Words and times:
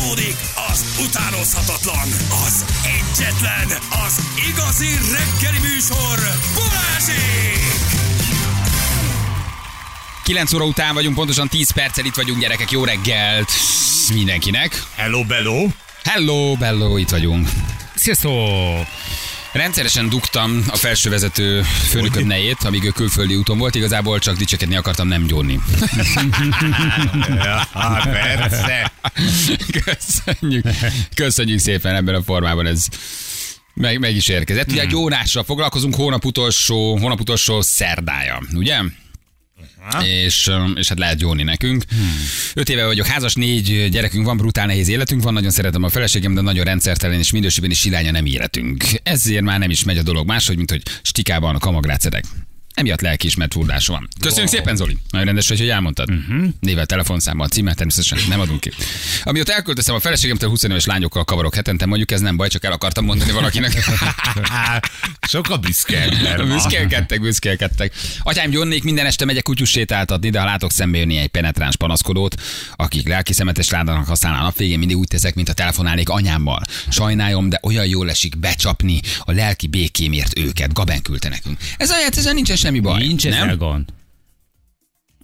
Folytatódik 0.00 0.36
az 0.72 0.84
utánozhatatlan, 1.06 2.08
az 2.46 2.64
egyetlen, 2.82 3.78
az 4.06 4.20
igazi 4.48 4.88
reggeli 4.88 5.58
műsor, 5.58 6.18
Balázsék! 6.54 7.60
9 10.24 10.52
óra 10.52 10.64
után 10.64 10.94
vagyunk, 10.94 11.14
pontosan 11.14 11.48
10 11.48 11.70
perccel 11.70 12.04
itt 12.04 12.14
vagyunk, 12.14 12.40
gyerekek. 12.40 12.70
Jó 12.70 12.84
reggelt 12.84 13.50
mindenkinek. 14.14 14.82
Hello, 14.94 15.24
bello. 15.24 15.66
Hello, 16.04 16.56
bello, 16.56 16.96
itt 16.96 17.10
vagyunk. 17.10 17.48
Sziasztok! 17.94 18.86
Rendszeresen 19.52 20.08
dugtam 20.08 20.64
a 20.68 20.76
felsővezető 20.76 21.62
főnököm 21.62 22.26
nejét, 22.26 22.62
amíg 22.64 22.84
ő 22.84 22.88
külföldi 22.88 23.34
úton 23.34 23.58
volt, 23.58 23.74
igazából 23.74 24.18
csak 24.18 24.36
dicsekedni 24.36 24.76
akartam, 24.76 25.08
nem 25.08 25.26
gyónni. 25.26 25.60
Ja, 27.28 27.68
persze. 28.02 28.92
Köszönjük, 29.84 30.66
köszönjük 31.14 31.58
szépen 31.58 31.94
ebben 31.94 32.14
a 32.14 32.22
formában, 32.22 32.66
ez 32.66 32.86
meg, 33.74 33.98
meg 33.98 34.14
is 34.16 34.28
érkezett. 34.28 34.70
Ugye 34.70 34.82
a 34.82 34.86
gyónással 34.86 35.44
foglalkozunk 35.44 35.94
hónap 35.94 36.24
utolsó, 36.24 36.98
hónap 36.98 37.20
utolsó 37.20 37.60
szerdája, 37.60 38.42
ugye? 38.52 38.80
És, 40.04 40.46
öm, 40.46 40.74
és 40.76 40.88
hát 40.88 40.98
lehet 40.98 41.18
gyóni 41.18 41.42
nekünk. 41.42 41.84
Öt 42.54 42.68
éve 42.68 42.86
vagyok 42.86 43.06
házas, 43.06 43.34
négy 43.34 43.88
gyerekünk 43.90 44.24
van, 44.24 44.36
brutál 44.36 44.66
nehéz 44.66 44.88
életünk 44.88 45.22
van, 45.22 45.32
nagyon 45.32 45.50
szeretem 45.50 45.82
a 45.82 45.88
feleségem, 45.88 46.34
de 46.34 46.40
nagyon 46.40 46.64
rendszertelen 46.64 47.18
és 47.18 47.30
minőségben 47.30 47.70
is 47.70 47.84
iránya 47.84 48.10
nem 48.10 48.26
életünk. 48.26 48.84
Ezért 49.02 49.42
már 49.42 49.58
nem 49.58 49.70
is 49.70 49.84
megy 49.84 49.98
a 49.98 50.02
dolog 50.02 50.26
máshogy, 50.26 50.56
mint 50.56 50.70
hogy 50.70 50.82
stikában 51.02 51.54
a 51.54 51.58
kamagrácedek. 51.58 52.24
Emiatt 52.74 53.00
lelkiismert 53.00 53.52
furdása 53.52 53.92
van. 53.92 54.08
Köszönjük 54.20 54.50
szépen, 54.50 54.76
Zoli. 54.76 54.96
Nagyon 55.10 55.26
rendes 55.26 55.48
vagy, 55.48 55.58
hogy 55.58 55.68
elmondtad. 55.68 56.10
Uh-huh. 56.10 56.48
Nével, 56.60 56.86
telefonszámmal, 56.86 57.48
címmel 57.48 57.74
természetesen 57.74 58.18
nem 58.28 58.40
adunk 58.40 58.60
ki. 58.60 58.72
Amióta 59.22 59.52
elköltöztem 59.52 59.94
a 59.94 60.00
feleségemtől 60.00 60.48
20 60.48 60.62
éves 60.62 60.84
lányokkal 60.84 61.24
kavarok 61.24 61.54
hetente, 61.54 61.86
mondjuk 61.86 62.10
ez 62.10 62.20
nem 62.20 62.36
baj, 62.36 62.48
csak 62.48 62.64
el 62.64 62.72
akartam 62.72 63.04
mondani 63.04 63.32
valakinek. 63.32 63.72
Sok 65.28 65.50
a 65.50 65.56
büszke. 65.56 66.08
Büszkélkedtek, 66.46 67.20
büszkélkedtek. 67.20 67.94
Atyám 68.22 68.50
gyonnék, 68.50 68.82
minden 68.82 69.06
este 69.06 69.24
megyek 69.24 69.42
kutyus 69.42 69.70
sétáltatni, 69.70 70.30
de 70.30 70.38
ha 70.40 70.44
látok 70.44 70.72
szembe 70.72 70.98
jönni 70.98 71.16
egy 71.16 71.28
penetráns 71.28 71.76
panaszkodót, 71.76 72.34
akik 72.76 73.08
lelki 73.08 73.32
szemetes 73.32 73.70
ládának 73.70 74.06
használ 74.06 74.40
a 74.40 74.42
nap 74.42 74.56
végén, 74.56 74.78
mindig 74.78 74.96
úgy 74.96 75.08
teszek, 75.08 75.34
mint 75.34 75.48
a 75.48 75.52
telefonálnék 75.52 76.08
anyámmal. 76.08 76.62
Sajnálom, 76.88 77.48
de 77.48 77.60
olyan 77.62 77.86
jól 77.86 78.10
esik 78.10 78.38
becsapni 78.38 79.00
a 79.20 79.32
lelki 79.32 79.66
békémért 79.66 80.38
őket. 80.38 80.72
Gaben 80.72 81.02
küldte 81.02 81.28
nekünk. 81.28 81.58
Ez 81.76 81.90
olyan, 81.90 82.10
ezen 82.16 82.34
nincsen 82.34 82.56
semmi 82.60 82.80
baj. 82.80 83.06
Nincs 83.06 83.24
nem? 83.24 83.32
ezzel 83.32 83.56
gond. 83.56 83.92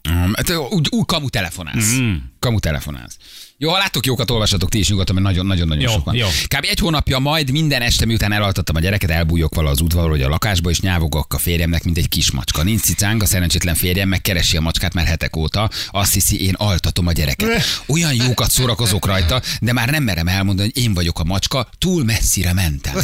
Mm, 0.08 0.32
hát 0.32 0.50
úgy, 0.50 0.88
úgy 0.90 1.06
kamu 1.06 1.28
telefonálsz. 1.28 1.96
Mm. 1.98 2.14
Kamu 2.46 2.60
telefonálsz. 2.60 3.16
Jó, 3.58 3.70
ha 3.70 3.78
láttok 3.78 4.06
jókat, 4.06 4.30
olvassatok 4.30 4.68
ti 4.68 4.78
is 4.78 4.88
nyugodtan, 4.88 5.14
mert 5.14 5.26
nagyon-nagyon-nagyon 5.26 5.82
Jó, 5.82 5.90
sok 5.90 6.04
van. 6.04 6.14
jó. 6.14 6.26
Kb. 6.46 6.66
egy 6.68 6.78
hónapja 6.78 7.18
majd 7.18 7.50
minden 7.50 7.82
este, 7.82 8.06
miután 8.06 8.32
elaltattam 8.32 8.76
a 8.76 8.80
gyereket, 8.80 9.10
elbújok 9.10 9.54
vala 9.54 9.70
az 9.70 9.80
udvarról, 9.80 10.10
hogy 10.10 10.22
a 10.22 10.28
lakásba, 10.28 10.70
és 10.70 10.80
nyávogok 10.80 11.34
a 11.34 11.38
férjemnek, 11.38 11.84
mint 11.84 11.96
egy 11.98 12.08
kis 12.08 12.30
macska. 12.30 12.62
Nincs 12.62 12.80
cicánk, 12.80 13.22
a 13.22 13.26
szerencsétlen 13.26 13.74
férjem 13.74 14.08
megkeresi 14.08 14.56
a 14.56 14.60
macskát 14.60 14.94
már 14.94 15.06
hetek 15.06 15.36
óta. 15.36 15.70
Azt 15.90 16.12
hiszi, 16.12 16.44
én 16.44 16.54
altatom 16.54 17.06
a 17.06 17.12
gyereket. 17.12 17.62
Olyan 17.86 18.14
jókat 18.14 18.50
szórakozok 18.50 19.06
rajta, 19.06 19.42
de 19.60 19.72
már 19.72 19.90
nem 19.90 20.02
merem 20.02 20.28
elmondani, 20.28 20.70
hogy 20.74 20.82
én 20.82 20.94
vagyok 20.94 21.18
a 21.20 21.24
macska, 21.24 21.68
túl 21.78 22.04
messzire 22.04 22.52
mentem. 22.52 22.94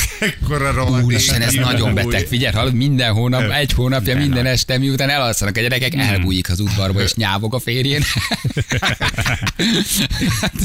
Úristen, 1.05 1.41
ez 1.43 1.53
nagyon 1.53 1.95
beteg. 1.95 2.27
Figyelj, 2.27 2.55
hallod, 2.55 2.75
minden 2.75 3.13
hónap, 3.13 3.51
egy 3.51 3.73
hónapja, 3.73 4.17
minden 4.17 4.47
este, 4.47 4.79
miután 4.79 5.09
elalszanak 5.09 5.57
a 5.57 5.61
gyerekek, 5.61 5.95
elbújik 5.95 6.51
az 6.51 6.61
udvarba, 6.61 7.03
és 7.03 7.15
nyávog 7.15 7.55
a 7.55 7.59
férjén. 7.59 8.03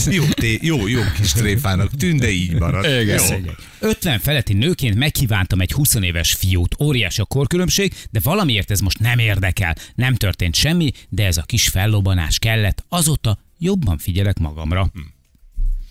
Jó, 0.10 0.24
té, 0.24 0.60
jó, 0.62 0.88
jó 0.88 1.02
kis 1.16 1.32
tréfának 1.32 1.96
tűn, 1.96 2.18
de 2.18 2.30
így 2.30 2.54
marad. 2.54 3.02
Igen. 3.02 3.20
Jó. 3.46 3.52
50 3.80 4.20
feletti 4.20 4.54
nőként 4.54 4.96
megkívántam 4.96 5.62
egy 5.62 5.72
20 5.72 5.96
éves 5.96 6.34
fiút. 6.34 6.76
Óriási 6.80 7.22
a 7.22 7.26
korkülönbség, 7.26 7.94
de 8.10 8.20
valamiért 8.24 8.72
ez 8.72 8.80
most 8.80 9.00
nem 9.00 9.20
érdekel. 9.20 9.76
Nem 9.96 10.16
történt 10.16 10.56
semmi, 10.56 10.92
de 11.10 11.26
ez 11.26 11.38
a 11.38 11.44
kis 11.44 11.68
fellobanás 11.68 12.40
kellett. 12.40 12.86
Azóta 12.90 13.40
jobban 13.60 13.98
figyelek 13.98 14.40
magamra. 14.40 14.92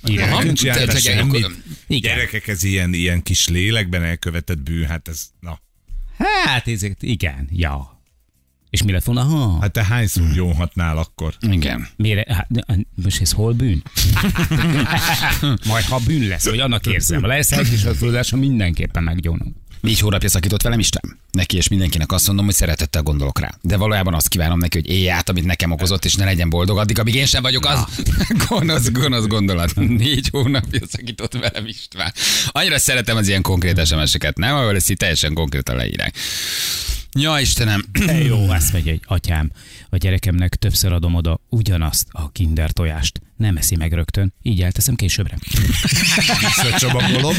Igen. 0.05 0.33
Aha. 0.33 0.53
Te- 0.53 0.99
semmit. 0.99 1.47
Igen. 1.87 2.17
Gyerekek, 2.17 2.49
ez 2.49 2.63
ilyen, 2.63 2.95
ilyen 2.95 3.23
kis 3.23 3.49
lélekben 3.49 4.03
elkövetett 4.03 4.59
bűn, 4.59 4.87
hát 4.87 5.09
ez, 5.09 5.21
na. 5.41 5.61
Hát, 6.45 6.69
ezek, 6.69 6.97
igen, 7.01 7.49
ja. 7.53 7.96
És 8.77 8.83
mi 8.83 8.93
lett 8.93 9.05
volna, 9.05 9.23
ha? 9.23 9.61
Hát 9.61 9.73
te 9.73 9.85
hányszor 9.85 10.33
gyónhatnál 10.35 10.99
akkor? 10.99 11.35
Igen. 11.41 11.89
Mire, 11.97 12.25
hát, 12.29 12.49
most 13.03 13.21
ez 13.21 13.33
hol 13.33 13.53
bűn? 13.53 13.83
Majd 15.71 15.85
ha 15.85 16.01
bűn 16.07 16.29
lesz, 16.29 16.49
hogy 16.49 16.59
annak 16.59 16.87
érzem, 16.87 17.27
lesz 17.27 17.53
egy 17.53 17.69
kis 17.69 17.85
hazudlása, 17.85 18.37
mindenképpen 18.37 19.03
meggyónom. 19.03 19.55
Négy 19.81 20.01
hónapja 20.01 20.29
szakított 20.29 20.63
velem 20.63 20.79
Isten. 20.79 21.19
Neki 21.31 21.57
és 21.57 21.69
mindenkinek 21.69 22.13
azt 22.13 22.27
mondom, 22.27 22.45
hogy 22.45 22.55
szeretettel 22.55 23.03
gondolok 23.03 23.39
rá. 23.41 23.55
De 23.61 23.77
valójában 23.77 24.15
azt 24.15 24.29
kívánom 24.29 24.59
neki, 24.59 24.79
hogy 24.79 24.91
élj 24.91 25.11
át, 25.11 25.29
amit 25.29 25.45
nekem 25.45 25.71
okozott, 25.71 26.05
és 26.05 26.15
ne 26.15 26.25
legyen 26.25 26.51
boldog 26.51 26.79
addig, 26.79 26.99
amíg 26.99 27.15
én 27.15 27.27
sem 27.27 27.43
vagyok 27.43 27.67
az. 27.67 27.85
gonosz, 28.49 28.91
gonosz 28.91 29.27
gondolat. 29.27 29.75
Négy 29.75 30.29
hónapja 30.29 30.81
szakított 30.87 31.33
velem 31.33 31.67
István. 31.67 32.13
Annyira 32.49 32.79
szeretem 32.79 33.17
az 33.17 33.29
ilyen 33.29 33.43
konkrét 33.43 33.87
SMS-eket, 33.87 34.37
nem? 34.37 34.55
Ahol 34.55 34.75
ezt 34.75 34.91
így 34.91 34.97
teljesen 34.97 35.35
konkrétan 35.35 35.77
leírják. 35.77 36.15
Ja, 37.19 37.41
Istenem. 37.41 37.85
Jó, 38.27 38.49
azt 38.49 38.73
mondja, 38.73 38.93
hogy 38.93 39.01
atyám, 39.05 39.51
a 39.91 39.97
gyerekemnek 39.97 40.55
többször 40.55 40.93
adom 40.93 41.15
oda 41.15 41.41
ugyanazt 41.49 42.07
a 42.11 42.33
kinder 42.33 42.71
tojást. 42.71 43.21
Nem 43.37 43.57
eszi 43.57 43.77
meg 43.77 43.93
rögtön, 43.93 44.33
így 44.43 44.63
elteszem 44.63 44.95
későbbre. 44.95 45.37
Visszacsomagolom. 46.41 47.35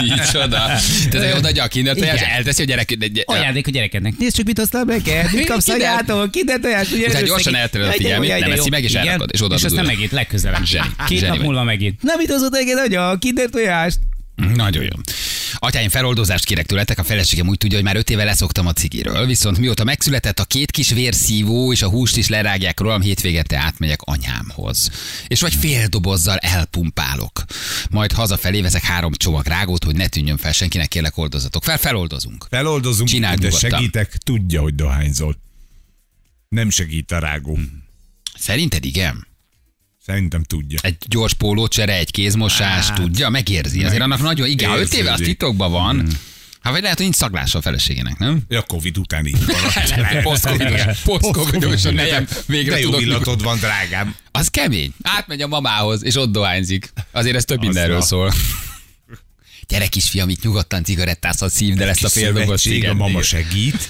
Micsoda. 0.00 0.66
Tehát 1.10 1.34
odaadja 1.36 1.62
a 1.62 1.66
kinder 1.68 1.96
tojás, 1.96 2.20
Igen. 2.20 2.30
elteszi 2.30 2.62
a 2.62 2.64
gyerek. 2.64 2.92
de- 2.92 3.08
de- 3.08 3.22
Ajándék 3.26 3.66
a 3.66 3.70
gyerekednek. 3.70 4.18
Nézd 4.18 4.36
csak, 4.36 4.46
mit 4.46 4.58
hoztam 4.58 4.86
neked, 4.86 5.32
mit 5.32 5.46
kapsz 5.46 5.68
anyától, 5.68 6.30
kinder 6.30 6.60
tojás, 6.60 6.90
ugye? 6.90 7.06
Utána 7.08 7.26
gyorsan 7.26 7.54
eltereled 7.54 7.92
a 7.92 7.96
figyelmét, 7.96 8.38
nem 8.38 8.50
eszi 8.52 8.68
meg, 8.68 8.82
és 8.82 8.90
Igen, 8.90 9.06
elrakod, 9.06 9.30
és 9.32 9.38
odaadod 9.42 9.58
És 9.58 9.64
aztán 9.64 9.84
megint 9.84 10.10
legközelebb. 10.10 10.62
Két 11.06 11.28
nap 11.28 11.38
múlva 11.38 11.62
megint. 11.62 12.02
Na, 12.02 12.12
mit 12.16 12.30
hozott 12.30 12.52
neked, 12.52 12.78
anya? 12.78 13.18
Kinder 13.18 13.48
tojást? 13.48 13.98
Nagyon 14.54 14.82
jó. 14.82 14.90
Atyáim, 15.56 15.88
feloldozást 15.88 16.44
kérek 16.44 16.66
tőletek, 16.66 16.98
a 16.98 17.04
feleségem 17.04 17.48
úgy 17.48 17.58
tudja, 17.58 17.76
hogy 17.76 17.86
már 17.86 17.96
öt 17.96 18.10
éve 18.10 18.24
leszoktam 18.24 18.66
a 18.66 18.72
cigiről, 18.72 19.26
viszont 19.26 19.58
mióta 19.58 19.84
megszületett 19.84 20.38
a 20.38 20.44
két 20.44 20.70
kis 20.70 20.90
vérszívó 20.90 21.72
és 21.72 21.82
a 21.82 21.88
húst 21.88 22.16
is 22.16 22.28
lerágják 22.28 22.80
rólam, 22.80 23.00
hétvégente 23.00 23.56
átmegyek 23.58 24.00
anyámhoz. 24.02 24.90
És 25.26 25.40
vagy 25.40 25.54
fél 25.54 25.86
dobozzal 25.86 26.36
elpumpálok. 26.36 27.44
Majd 27.90 28.12
hazafelé 28.12 28.60
veszek 28.60 28.82
három 28.82 29.12
csomag 29.12 29.46
rágót, 29.46 29.84
hogy 29.84 29.96
ne 29.96 30.06
tűnjön 30.06 30.36
fel 30.36 30.52
senkinek, 30.52 30.88
kérlek 30.88 31.16
oldozatok. 31.18 31.64
Fel, 31.64 31.78
feloldozunk. 31.78 32.46
Feloldozunk, 32.50 33.08
Csináld 33.08 33.38
de 33.38 33.46
nyugodtan. 33.46 33.70
segítek, 33.70 34.16
tudja, 34.16 34.60
hogy 34.60 34.74
dohányzol. 34.74 35.36
Nem 36.48 36.70
segít 36.70 37.12
a 37.12 37.18
rágó. 37.18 37.58
Szerinted 38.38 38.84
igen? 38.84 39.26
Szerintem 40.08 40.42
tudja. 40.42 40.78
Egy 40.82 40.96
gyors 41.08 41.34
pólócsere, 41.34 41.96
egy 41.96 42.10
kézmosás, 42.10 42.86
Hát. 42.86 42.94
tudja, 43.00 43.28
megérzi. 43.28 43.84
Azért 43.84 44.02
annak 44.02 44.20
nagyon, 44.22 44.48
igen, 44.48 44.70
ha 44.70 44.78
öt 44.78 44.94
éve 44.94 45.12
az 45.12 45.20
titokban 45.24 45.70
van, 45.70 46.06
Hát 46.60 46.72
vagy 46.72 46.82
lehet, 46.82 46.96
hogy 46.96 47.06
nincs 47.06 47.18
szaglása 47.18 47.58
a 47.58 47.62
feleségének, 47.62 48.18
nem? 48.18 48.40
Ja, 48.48 48.62
Covid 48.62 48.98
után 48.98 49.26
így 49.26 49.36
van. 49.46 50.22
Posztcovidos, 50.22 50.98
posztcovidos 51.04 51.84
a 51.84 51.90
nejem 51.90 52.26
végre 52.46 52.72
De 52.74 52.78
jó 52.80 52.84
tudok. 52.86 53.00
illatod 53.00 53.42
van, 53.42 53.58
drágám. 53.58 54.14
Az 54.30 54.48
kemény. 54.48 54.92
Átmegy 55.02 55.40
a 55.42 55.46
mamához, 55.46 56.04
és 56.04 56.16
ott 56.16 56.32
dohányzik. 56.32 56.92
Azért 57.12 57.36
ez 57.36 57.44
több 57.44 57.60
mindenről 57.60 57.98
na. 57.98 58.02
szól. 58.04 58.32
Gyere 59.68 59.86
kisfiam, 59.86 60.28
itt 60.28 60.42
nyugodtan 60.42 60.84
cigarettázhat 60.84 61.50
szív, 61.50 61.74
de 61.74 61.84
lesz 61.84 62.02
a 62.02 62.08
fél 62.08 62.34
Szövetség, 62.34 62.88
a 62.88 62.94
mama 62.94 63.22
segít. 63.22 63.88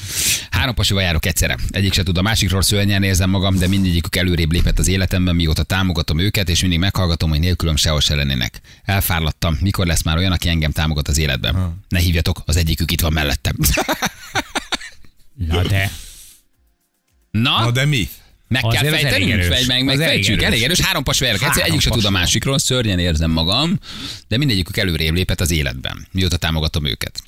Három 0.51 0.75
pasival 0.75 1.03
járok 1.03 1.27
egyszerre. 1.27 1.57
Egyik 1.71 1.93
se 1.93 2.03
tud 2.03 2.19
a 2.19 2.23
másikról 2.23 2.63
szörnyen 2.63 3.03
érzem 3.03 3.31
magam, 3.31 3.59
de 3.59 3.67
mindegyikük 3.67 4.17
előrébb 4.17 4.53
lépett 4.53 4.79
az 4.79 4.89
életemben, 4.89 5.35
mióta 5.35 5.63
támogatom 5.63 6.19
őket, 6.19 6.49
és 6.49 6.61
mindig 6.61 6.79
meghallgatom, 6.79 7.31
hogy 7.31 7.39
nélkülöm 7.39 7.77
sehol 7.77 8.01
se 8.01 8.15
lennének. 8.15 8.61
Elfárladtam, 8.85 9.59
mikor 9.61 9.87
lesz 9.87 10.03
már 10.03 10.17
olyan, 10.17 10.33
aki 10.33 10.49
engem 10.49 10.71
támogat 10.73 11.09
az 11.09 11.19
életben. 11.19 11.83
Ne 11.89 11.99
hívjatok, 11.99 12.43
az 12.47 12.57
egyikük 12.57 12.91
itt 12.91 13.01
van 13.01 13.13
mellettem. 13.13 13.57
Na 15.35 15.63
de. 15.63 15.91
Na, 17.31 17.61
Na 17.65 17.71
de 17.71 17.85
mi? 17.85 18.09
Meg 18.49 18.63
kell 18.63 18.71
az 18.71 18.93
elég 18.93 19.01
fejtenünk, 19.01 19.49
vagy 19.49 19.65
meg, 19.67 19.85
meg 19.85 19.95
elég 19.95 20.07
fejtsük. 20.07 20.33
erős. 20.33 20.45
Elég 20.45 20.63
erős, 20.63 20.81
három 20.81 21.03
pas 21.03 21.19
verek. 21.19 21.43
Egyszer 21.43 21.65
egyik 21.65 21.81
se 21.81 21.91
tud 21.91 22.05
a 22.05 22.11
másikról, 22.11 22.59
szörnyen 22.59 22.99
érzem 22.99 23.31
magam, 23.31 23.79
de 24.29 24.37
mindegyikük 24.37 24.77
előrébb 24.77 25.15
lépett 25.15 25.41
az 25.41 25.51
életben, 25.51 26.07
mióta 26.13 26.37
támogatom 26.37 26.87
őket. 26.87 27.23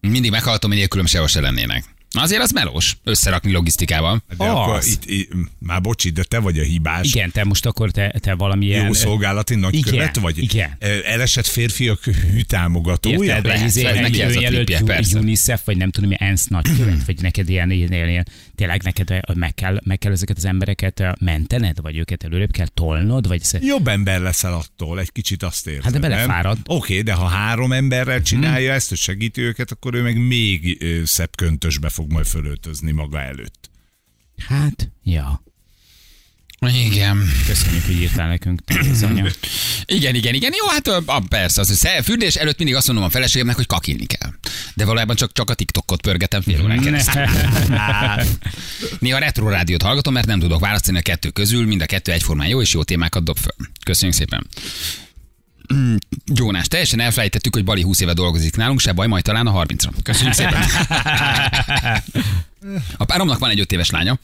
Mindig 0.00 0.30
meghallgatom, 0.30 0.70
hogy 0.70 0.78
nélkülöm 0.78 1.06
sehol 1.06 1.28
se 1.28 1.40
lennének. 1.40 1.84
Azért 2.10 2.42
az 2.42 2.50
melós, 2.50 2.96
összerakni 3.04 3.52
logisztikával. 3.52 4.22
De 4.36 4.44
Az. 4.44 4.48
akkor 4.50 4.82
itt, 4.86 5.02
itt, 5.04 5.30
már 5.58 5.80
bocsi, 5.80 6.10
de 6.10 6.22
te 6.22 6.38
vagy 6.38 6.58
a 6.58 6.62
hibás. 6.62 7.06
Igen, 7.14 7.30
te 7.30 7.44
most 7.44 7.66
akkor 7.66 7.90
te, 7.90 8.14
te 8.20 8.34
valamilyen... 8.34 8.86
Jó 8.86 8.92
szolgálati 8.92 9.54
nagykövet 9.54 10.08
Igen, 10.08 10.22
vagy? 10.22 10.38
igen. 10.38 10.76
Ö, 10.78 10.98
Elesett 11.04 11.46
férfiak 11.46 12.04
hűtámogatója? 12.04 13.22
Érted, 13.34 13.52
vagy 13.52 13.64
izé, 13.66 13.82
vagy 13.82 13.94
egy 13.96 14.00
neki 14.00 14.22
ez 14.22 14.32
a 14.32 14.36
önjelölt 14.36 14.66
tripje, 14.66 14.84
persze. 14.84 15.18
UNICEF, 15.18 15.64
vagy 15.64 15.76
nem 15.76 15.90
tudom, 15.90 16.08
mi 16.08 16.16
ENSZ 16.18 16.46
nagykövet, 16.46 17.04
vagy 17.06 17.20
neked 17.20 17.48
ilyen, 17.48 17.70
ilyen, 17.70 17.92
ilyen, 17.92 18.26
tényleg 18.58 18.82
neked 18.82 19.10
eh, 19.10 19.20
meg 19.34 19.54
kell, 19.54 19.80
meg 19.84 19.98
kell 19.98 20.12
ezeket 20.12 20.36
az 20.36 20.44
embereket 20.44 21.00
eh, 21.00 21.12
mentened, 21.20 21.80
vagy 21.80 21.96
őket 21.96 22.24
előrébb 22.24 22.50
kell 22.50 22.66
tolnod, 22.66 23.28
vagy 23.28 23.42
sze- 23.42 23.64
Jobb 23.64 23.88
ember 23.88 24.20
leszel 24.20 24.54
attól, 24.54 25.00
egy 25.00 25.12
kicsit 25.12 25.42
azt 25.42 25.66
érzed. 25.66 25.82
Hát 25.82 25.92
de 25.92 25.98
belefárad. 25.98 26.58
Oké, 26.66 27.00
de 27.00 27.12
ha 27.12 27.26
három 27.26 27.72
emberrel 27.72 28.22
csinálja 28.22 28.72
ezt, 28.72 28.88
hogy 28.88 28.98
segíti 28.98 29.40
őket, 29.40 29.70
akkor 29.70 29.94
ő 29.94 30.02
meg 30.02 30.26
még 30.26 30.84
szebb 31.04 31.36
köntösbe 31.36 31.88
fog 31.88 32.12
majd 32.12 32.26
fölöltözni 32.26 32.90
maga 32.90 33.20
előtt. 33.20 33.70
Hát, 34.48 34.90
ja. 35.02 35.42
Igen. 36.60 37.30
Köszönjük, 37.46 37.84
hogy 37.84 38.00
írtál 38.00 38.28
nekünk. 38.28 38.60
Igen, 39.84 40.14
igen, 40.14 40.34
igen. 40.34 40.52
Jó, 40.60 40.68
hát 40.68 40.86
a, 40.88 41.22
persze, 41.28 41.60
az, 41.60 41.76
sze- 41.76 42.02
fürdés 42.04 42.34
előtt 42.34 42.58
mindig 42.58 42.76
azt 42.76 42.86
mondom 42.86 43.04
a 43.04 43.08
feleségemnek, 43.10 43.56
hogy 43.56 43.66
kakilni 43.66 44.06
kell. 44.06 44.30
De 44.74 44.84
valójában 44.84 45.16
csak, 45.16 45.32
csak 45.32 45.50
a 45.50 45.54
TikTokot 45.54 46.00
pörgetem 46.00 46.40
fél 46.42 46.62
órán 46.62 46.80
keresztül. 46.80 47.22
Néha 48.98 49.18
retro 49.18 49.48
rádiót 49.48 49.82
hallgatom, 49.82 50.12
mert 50.12 50.26
nem 50.26 50.40
tudok 50.40 50.60
választani 50.60 50.98
a 50.98 51.02
kettő 51.02 51.30
közül, 51.30 51.66
mind 51.66 51.80
a 51.82 51.86
kettő 51.86 52.12
egyformán 52.12 52.48
jó 52.48 52.60
és 52.60 52.72
jó 52.72 52.82
témákat 52.82 53.24
dob 53.24 53.38
föl. 53.38 53.66
Köszönjük 53.84 54.16
szépen. 54.16 54.46
Mm, 55.74 55.94
Jónás, 56.34 56.68
teljesen 56.68 57.00
elfelejtettük, 57.00 57.54
hogy 57.54 57.64
Bali 57.64 57.82
20 57.82 58.00
éve 58.00 58.12
dolgozik 58.12 58.56
nálunk, 58.56 58.80
se 58.80 58.92
baj, 58.92 59.06
majd 59.06 59.24
talán 59.24 59.46
a 59.46 59.64
30-ra. 59.64 59.88
Köszönjük 60.02 60.34
szépen. 60.34 60.62
A 62.96 63.04
páromnak 63.04 63.38
van 63.38 63.50
egy 63.50 63.60
5 63.60 63.72
éves 63.72 63.90
lánya, 63.90 64.18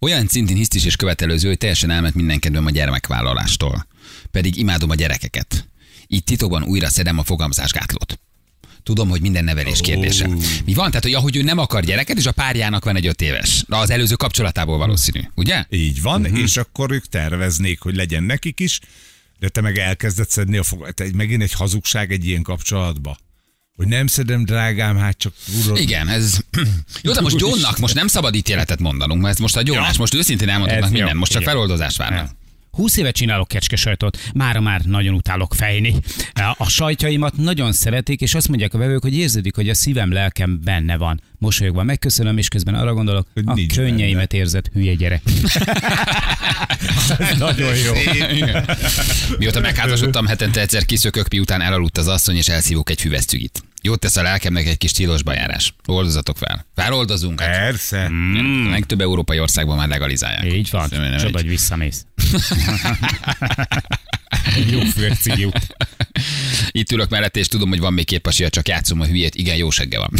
olyan 0.00 0.26
szintén 0.26 0.56
hisztis 0.56 0.84
és 0.84 0.96
követelőző, 0.96 1.48
hogy 1.48 1.58
teljesen 1.58 1.90
elment 1.90 2.14
minden 2.14 2.38
kedvem 2.38 2.66
a 2.66 2.70
gyermekvállalástól. 2.70 3.86
Pedig 4.30 4.56
imádom 4.56 4.90
a 4.90 4.94
gyerekeket. 4.94 5.68
Így 6.06 6.24
titokban 6.24 6.62
újra 6.62 6.88
szedem 6.88 7.18
a 7.18 7.24
fogamzásgátlót. 7.24 8.18
Tudom, 8.82 9.08
hogy 9.08 9.20
minden 9.20 9.44
nevelés 9.44 9.80
kérdése. 9.80 10.26
Mi 10.64 10.74
van? 10.74 10.88
Tehát, 10.88 11.02
hogy 11.02 11.14
ahogy 11.14 11.36
ő 11.36 11.42
nem 11.42 11.58
akar 11.58 11.84
gyereket, 11.84 12.18
és 12.18 12.26
a 12.26 12.32
párjának 12.32 12.84
van 12.84 12.96
egy 12.96 13.06
öt 13.06 13.20
éves. 13.22 13.64
Az 13.68 13.90
előző 13.90 14.14
kapcsolatából 14.14 14.78
valószínű, 14.78 15.20
ugye? 15.34 15.64
Így 15.70 16.02
van, 16.02 16.20
uh-huh. 16.20 16.38
és 16.38 16.56
akkor 16.56 16.90
ők 16.90 17.06
terveznék, 17.06 17.80
hogy 17.80 17.94
legyen 17.94 18.22
nekik 18.22 18.60
is, 18.60 18.80
de 19.38 19.48
te 19.48 19.60
meg 19.60 19.78
elkezded 19.78 20.28
szedni 20.28 20.56
a 20.56 20.62
fog... 20.62 20.90
Te 20.90 21.04
egy, 21.04 21.14
megint 21.14 21.42
egy 21.42 21.52
hazugság 21.52 22.12
egy 22.12 22.26
ilyen 22.26 22.42
kapcsolatba. 22.42 23.18
Hogy 23.78 23.86
nem 23.86 24.06
szedem, 24.06 24.44
drágám, 24.44 24.96
hát 24.96 25.18
csak 25.18 25.32
tudod. 25.62 25.78
Igen, 25.78 26.08
ez... 26.08 26.38
Jó, 27.02 27.12
de 27.12 27.20
most 27.20 27.40
Johnnak 27.40 27.78
most 27.78 27.94
nem 27.94 28.06
szabad 28.06 28.34
ítéletet 28.34 28.80
mondanunk, 28.80 29.22
mert 29.22 29.38
most 29.38 29.56
a 29.56 29.62
Jónás 29.64 29.98
most 29.98 30.14
őszintén 30.14 30.48
elmondhatnak 30.48 30.90
minden, 30.90 31.16
most 31.16 31.32
csak 31.32 31.40
igen. 31.40 31.52
feloldozást 31.52 31.96
várnak. 31.96 32.30
20 32.70 32.96
éve 32.96 33.10
csinálok 33.10 33.48
kecskesajtot, 33.48 34.18
mára 34.34 34.60
már 34.60 34.80
nagyon 34.80 35.14
utálok 35.14 35.54
fejni. 35.54 35.94
A 36.56 36.68
sajtjaimat 36.68 37.36
nagyon 37.36 37.72
szeretik, 37.72 38.20
és 38.20 38.34
azt 38.34 38.48
mondják 38.48 38.74
a 38.74 38.78
vevők, 38.78 39.02
hogy 39.02 39.16
érződik, 39.16 39.54
hogy 39.54 39.68
a 39.68 39.74
szívem, 39.74 40.12
lelkem 40.12 40.60
benne 40.64 40.96
van. 40.96 41.20
Mosolyogva 41.38 41.82
megköszönöm, 41.82 42.38
és 42.38 42.48
közben 42.48 42.74
arra 42.74 42.94
gondolok, 42.94 43.26
Hogy 43.34 43.44
a 43.46 43.74
könnyeimet 43.74 44.32
érzett, 44.32 44.70
hülye 44.72 44.94
gyerek. 44.94 45.22
Nagyon 47.38 47.76
jó. 47.76 47.92
Mióta 49.38 49.60
megházasodtam, 49.60 50.26
hetente 50.26 50.60
egyszer 50.60 50.84
kiszökök, 50.84 51.28
miután 51.28 51.60
elaludt 51.60 51.98
az 51.98 52.08
asszony, 52.08 52.36
és 52.36 52.48
elszívok 52.48 52.90
egy 52.90 53.00
füvesztügit. 53.00 53.62
Jót 53.82 54.00
tesz 54.00 54.16
a 54.16 54.22
lelkemnek 54.22 54.66
egy 54.66 54.78
kis 54.78 54.90
stílusba 54.90 55.32
járás. 55.32 55.74
Oldozatok 55.86 56.36
fel. 56.36 56.66
Feloldozunk. 56.74 57.40
Hát. 57.40 57.50
Persze. 57.50 58.08
Mm. 58.08 58.70
Legtöbb 58.70 59.00
európai 59.00 59.40
országban 59.40 59.76
már 59.76 59.88
legalizálják. 59.88 60.52
Így 60.52 60.70
van, 60.70 60.88
Szóval 60.88 61.18
csoda, 61.18 61.38
hogy 61.38 61.48
visszamész. 61.48 62.06
Jó 64.70 64.80
főci 64.80 65.32
jut. 65.36 65.76
Itt 66.70 66.92
ülök 66.92 67.08
mellett, 67.08 67.36
és 67.36 67.48
tudom, 67.48 67.68
hogy 67.68 67.80
van 67.80 67.92
még 67.92 68.04
két 68.04 68.18
pasia, 68.18 68.48
csak 68.48 68.68
játszom 68.68 69.00
a 69.00 69.06
hülyét. 69.06 69.34
Igen, 69.34 69.56
jó 69.56 69.70
segge 69.70 69.98
van. 69.98 70.10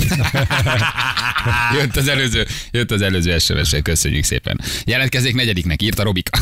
jött 1.78 1.96
az 1.96 2.08
előző, 2.08 2.46
jött 2.70 2.90
az 2.90 3.02
előző 3.02 3.38
sms 3.38 3.74
köszönjük 3.82 4.24
szépen. 4.24 4.60
Jelentkezzék 4.84 5.34
negyediknek, 5.34 5.82
írta 5.82 6.02
Robika. 6.02 6.38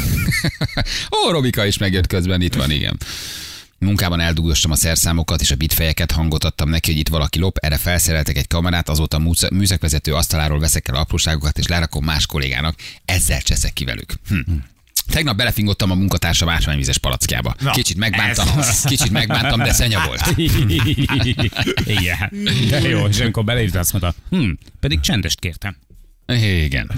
Ó, 1.26 1.30
Robika 1.30 1.66
is 1.66 1.78
megjött 1.78 2.06
közben, 2.06 2.40
itt 2.40 2.54
van, 2.54 2.70
igen. 2.70 2.98
Munkában 3.78 4.20
eldugostam 4.20 4.70
a 4.70 4.76
szerszámokat 4.76 5.40
és 5.40 5.50
a 5.50 5.54
bitfejeket, 5.54 6.12
hangot 6.12 6.44
adtam 6.44 6.68
neki, 6.68 6.90
hogy 6.90 7.00
itt 7.00 7.08
valaki 7.08 7.38
lop, 7.38 7.56
erre 7.56 7.76
felszereltek 7.76 8.36
egy 8.36 8.46
kamerát, 8.46 8.88
azóta 8.88 9.16
a 9.16 9.20
műsz- 9.20 9.50
műszakvezető 9.50 10.14
asztaláról 10.14 10.58
veszek 10.58 10.88
el 10.88 10.94
apróságokat, 10.94 11.58
és 11.58 11.66
lerakom 11.66 12.04
más 12.04 12.26
kollégának, 12.26 12.74
ezzel 13.04 13.40
cseszek 13.40 13.72
ki 13.72 13.84
velük. 13.84 14.14
Hm. 14.28 14.38
Tegnap 15.10 15.36
belefingottam 15.36 15.90
a 15.90 15.94
munkatársam 15.94 16.48
ásványvizes 16.48 16.98
palackjába. 16.98 17.54
Na, 17.60 17.70
kicsit 17.70 17.96
megbántam, 17.96 18.58
ez 18.58 18.82
kicsit 18.82 19.10
megbántam, 19.10 19.58
de 19.62 19.72
szenya 19.72 20.06
volt. 20.06 20.22
Igen. 21.98 22.30
De 22.68 22.80
jó, 22.88 23.06
és 23.06 23.20
amikor 23.20 23.44
beleírta, 23.44 23.78
azt 23.78 23.92
mondta, 23.92 24.14
hm, 24.30 24.50
pedig 24.80 25.00
csendest 25.00 25.40
kértem. 25.40 25.76
Igen. 26.28 26.90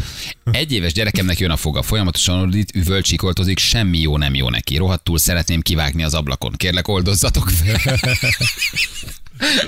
Egy 0.51 0.73
éves 0.73 0.93
gyerekemnek 0.93 1.39
jön 1.39 1.51
a 1.51 1.57
foga, 1.57 1.83
folyamatosan 1.83 2.39
ordít, 2.39 2.75
üvöl, 2.75 3.03
csikoltozik, 3.03 3.59
semmi 3.59 3.99
jó 3.99 4.17
nem 4.17 4.35
jó 4.35 4.49
neki. 4.49 4.77
Rohadtul 4.77 5.19
szeretném 5.19 5.61
kivágni 5.61 6.03
az 6.03 6.15
ablakon. 6.15 6.53
Kérlek, 6.53 6.89
oldozzatok 6.89 7.51
fel. 7.51 7.81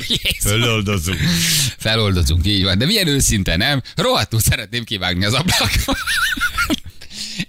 Jézus. 0.09 0.39
Fölöldozunk. 0.41 1.19
Feloldozunk, 1.79 2.47
így 2.47 2.63
van. 2.63 2.79
De 2.79 2.87
milyen 2.87 3.07
őszinte, 3.07 3.57
nem? 3.57 3.83
Rohadtul 3.97 4.41
szeretném 4.41 4.85
kivágni 4.85 5.25
az 5.25 5.33
ablakon. 5.33 5.95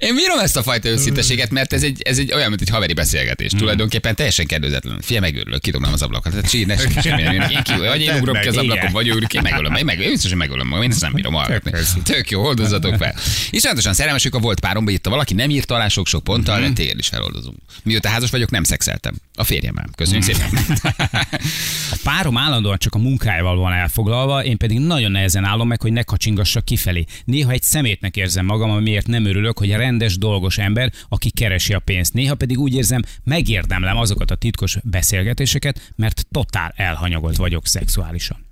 Én 0.01 0.15
bírom 0.15 0.39
ezt 0.39 0.57
a 0.57 0.63
fajta 0.63 0.89
őszinteséget, 0.89 1.49
mert 1.49 1.73
ez 1.73 1.83
egy, 1.83 2.01
ez 2.01 2.17
egy 2.17 2.33
olyan, 2.33 2.49
mint 2.49 2.61
egy 2.61 2.69
haveri 2.69 2.93
beszélgetés. 2.93 3.51
Tulajdonképpen 3.51 4.15
teljesen 4.15 4.45
kedvezetlen. 4.45 4.99
Fia, 5.01 5.19
megőrülök, 5.19 5.61
kidobnám 5.61 5.93
az 5.93 6.01
ablakot. 6.01 6.31
Tehát 6.31 6.49
sí, 6.49 6.63
ne, 6.63 6.77
semmi, 7.01 7.21
én 7.21 7.61
ki, 7.63 7.77
vagy 7.77 8.01
én 8.01 8.15
ugrok 8.15 8.39
ki 8.39 8.47
az 8.47 8.57
ablakon, 8.57 8.91
vagy 8.91 9.07
ő 9.07 9.17
ki, 9.27 9.39
megölöm, 9.39 9.75
én, 9.75 9.85
meg, 9.85 9.99
én 9.99 10.09
biztos, 10.09 10.29
hogy 10.29 10.39
megölöm 10.39 10.67
magam, 10.67 10.83
én 10.83 10.91
ezt 10.91 11.01
nem 11.01 11.13
bírom 11.13 11.33
hallgatni. 11.33 11.71
Tök 12.03 12.29
jó, 12.29 12.43
oldozzatok 12.43 12.95
fel. 12.95 13.15
Iszonyatosan 13.49 13.93
szerelmesük 13.93 14.35
a 14.35 14.39
volt 14.39 14.59
páromba, 14.59 14.91
írta 14.91 15.09
valaki, 15.09 15.33
nem 15.33 15.49
írta 15.49 15.75
alá 15.75 15.87
sok-sok 15.87 16.23
ponttal, 16.23 16.59
de 16.59 16.71
téged 16.71 16.99
is 16.99 17.07
feloldozunk. 17.07 17.57
Mióta 17.83 18.09
házas 18.09 18.29
vagyok, 18.29 18.49
nem 18.49 18.63
szexeltem. 18.63 19.13
A 19.35 19.43
férjemmel. 19.43 19.89
Köszönjük 19.95 20.23
szépen. 20.23 20.49
A 21.91 21.97
párom 22.03 22.37
állandóan 22.37 22.77
csak 22.77 22.95
a 22.95 22.99
munkájával 22.99 23.55
van 23.55 23.73
elfoglalva, 23.73 24.43
én 24.43 24.57
pedig 24.57 24.79
nagyon 24.79 25.11
nehezen 25.11 25.43
állom 25.43 25.67
meg, 25.67 25.81
hogy 25.81 25.91
ne 25.91 26.03
kacsingassak 26.03 26.65
kifelé. 26.65 27.05
Néha 27.25 27.51
egy 27.51 27.63
szemétnek 27.63 28.15
érzem 28.17 28.45
magam, 28.45 28.69
amiért 28.69 29.07
nem 29.07 29.25
örülök, 29.25 29.57
hogy 29.57 29.71
a 29.71 29.77
rendes, 29.91 30.17
dolgos 30.17 30.57
ember, 30.57 30.91
aki 31.09 31.29
keresi 31.29 31.73
a 31.73 31.79
pénzt. 31.79 32.13
Néha 32.13 32.35
pedig 32.35 32.59
úgy 32.59 32.73
érzem, 32.73 33.01
megérdemlem 33.23 33.97
azokat 33.97 34.31
a 34.31 34.35
titkos 34.35 34.77
beszélgetéseket, 34.83 35.91
mert 35.95 36.25
totál 36.31 36.73
elhanyagolt 36.75 37.35
vagyok 37.35 37.67
szexuálisan. 37.67 38.45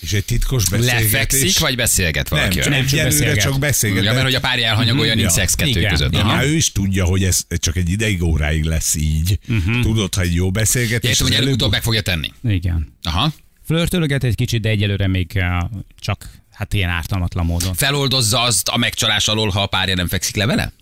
És 0.00 0.12
egy 0.12 0.24
titkos 0.24 0.68
beszélgetés. 0.68 1.12
Lefekszik, 1.12 1.58
vagy 1.58 1.76
beszélget 1.76 2.30
nem, 2.30 2.38
valakivel? 2.38 2.68
nem, 2.68 2.86
csak 2.86 3.02
beszélget. 3.02 3.38
csak 3.42 3.58
beszélget. 3.58 4.04
Ja, 4.04 4.12
mert 4.12 4.24
hogy 4.24 4.34
a 4.34 4.40
párja 4.40 4.66
elhanyagolja, 4.66 5.14
nincs 5.14 5.26
Ja. 5.26 5.32
szex 5.32 5.54
kettő 5.54 5.78
Igen. 5.78 5.90
között. 5.90 6.10
De 6.12 6.18
Aha. 6.18 6.44
ő 6.44 6.54
is 6.54 6.72
tudja, 6.72 7.04
hogy 7.04 7.24
ez 7.24 7.46
csak 7.48 7.76
egy 7.76 7.90
ideig 7.90 8.22
óráig 8.22 8.64
lesz 8.64 8.94
így. 8.94 9.38
Uh-huh. 9.48 9.80
Tudod, 9.80 10.14
ha 10.14 10.20
egy 10.20 10.34
jó 10.34 10.44
Ja, 10.44 10.50
beszélgetés. 10.50 11.10
és 11.10 11.20
hogy 11.20 11.32
előbb-utóbb 11.32 11.70
meg 11.70 11.82
fogja 11.82 12.00
tenni. 12.00 12.32
Igen. 12.42 12.92
Aha. 13.02 13.32
Flörtölöget 13.64 14.24
egy 14.24 14.34
kicsit, 14.34 14.60
de 14.60 14.68
egyelőre 14.68 15.06
még 15.06 15.30
uh, 15.34 15.70
csak 15.98 16.30
hát 16.58 16.72
ilyen 16.74 16.90
ártalmatlan 16.90 17.46
módon. 17.46 17.74
Feloldozza 17.74 18.40
azt 18.40 18.68
a 18.68 18.76
megcsalás 18.76 19.28
alól, 19.28 19.48
ha 19.48 19.62
a 19.62 19.66
párja 19.66 19.94
nem 19.94 20.08
fekszik 20.08 20.36
le 20.36 20.46
vele? 20.46 20.72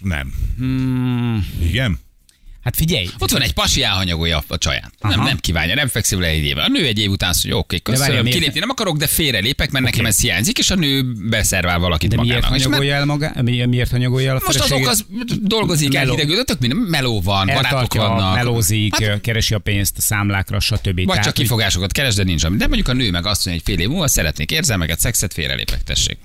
Nem. 0.00 0.34
Hmm. 0.56 1.46
Igen? 1.60 2.00
Hát 2.64 2.76
figyelj, 2.76 3.08
Ott 3.18 3.30
van 3.30 3.42
egy 3.42 3.52
pasi 3.52 3.82
elhanyagolja 3.82 4.44
a 4.48 4.58
csaját. 4.58 4.92
Nem, 5.00 5.12
Aha. 5.12 5.24
nem 5.24 5.38
kívánja, 5.38 5.74
nem 5.74 5.88
fekszik 5.88 6.18
vele 6.18 6.30
egy 6.30 6.44
éve. 6.44 6.62
A 6.62 6.68
nő 6.68 6.84
egy 6.86 6.98
év 6.98 7.10
után 7.10 7.30
azt 7.30 7.44
mondja, 7.44 7.60
oké, 7.62 7.80
várjál, 7.84 8.00
köszönöm, 8.00 8.22
miért- 8.22 8.38
kilépni 8.38 8.60
nem 8.60 8.68
akarok, 8.70 8.96
de 8.96 9.06
félrelépek, 9.06 9.70
mert 9.70 9.84
nekem 9.84 10.06
ez 10.06 10.20
hiányzik, 10.20 10.58
és 10.58 10.70
a 10.70 10.74
nő 10.74 11.12
beszervál 11.28 11.78
valakit 11.78 12.10
de 12.10 12.16
miért 12.16 12.34
magának. 12.36 12.56
És 12.58 12.64
hanyagolja 12.64 12.94
el 12.94 13.04
magá? 13.04 13.32
mi- 13.42 13.64
Miért 13.64 13.90
hanyagolja 13.90 14.30
el 14.30 14.36
a 14.36 14.40
Most 14.44 14.60
azok 14.60 14.86
az 14.88 15.04
dolgozik, 15.42 15.92
Meló. 15.92 16.12
elhidegült, 16.12 16.46
tök 16.46 16.58
minden, 16.60 16.78
meló 16.78 17.20
van, 17.20 17.46
barátok 17.46 17.64
Eltartja, 17.64 18.00
vannak. 18.00 18.34
melózik, 18.34 19.04
Hát, 19.04 19.20
keresi 19.20 19.54
a 19.54 19.58
pénzt 19.58 19.96
a 19.98 20.00
számlákra, 20.00 20.60
stb. 20.60 20.94
vagy 20.96 21.06
Tehát, 21.06 21.24
csak 21.24 21.34
kifogásokat 21.34 21.92
keres, 21.92 22.14
de 22.14 22.22
nincs. 22.22 22.46
De 22.46 22.66
mondjuk 22.66 22.88
a 22.88 22.92
nő 22.92 23.10
meg 23.10 23.26
azt 23.26 23.46
mondja, 23.46 23.62
hogy 23.66 23.74
fél 23.74 23.84
év 23.84 23.90
múlva 23.90 24.08
szeretnék 24.08 24.50
érzelmeket, 24.50 25.00
szexet, 25.00 25.32
félrelépek, 25.32 25.82
tessék. 25.84 26.18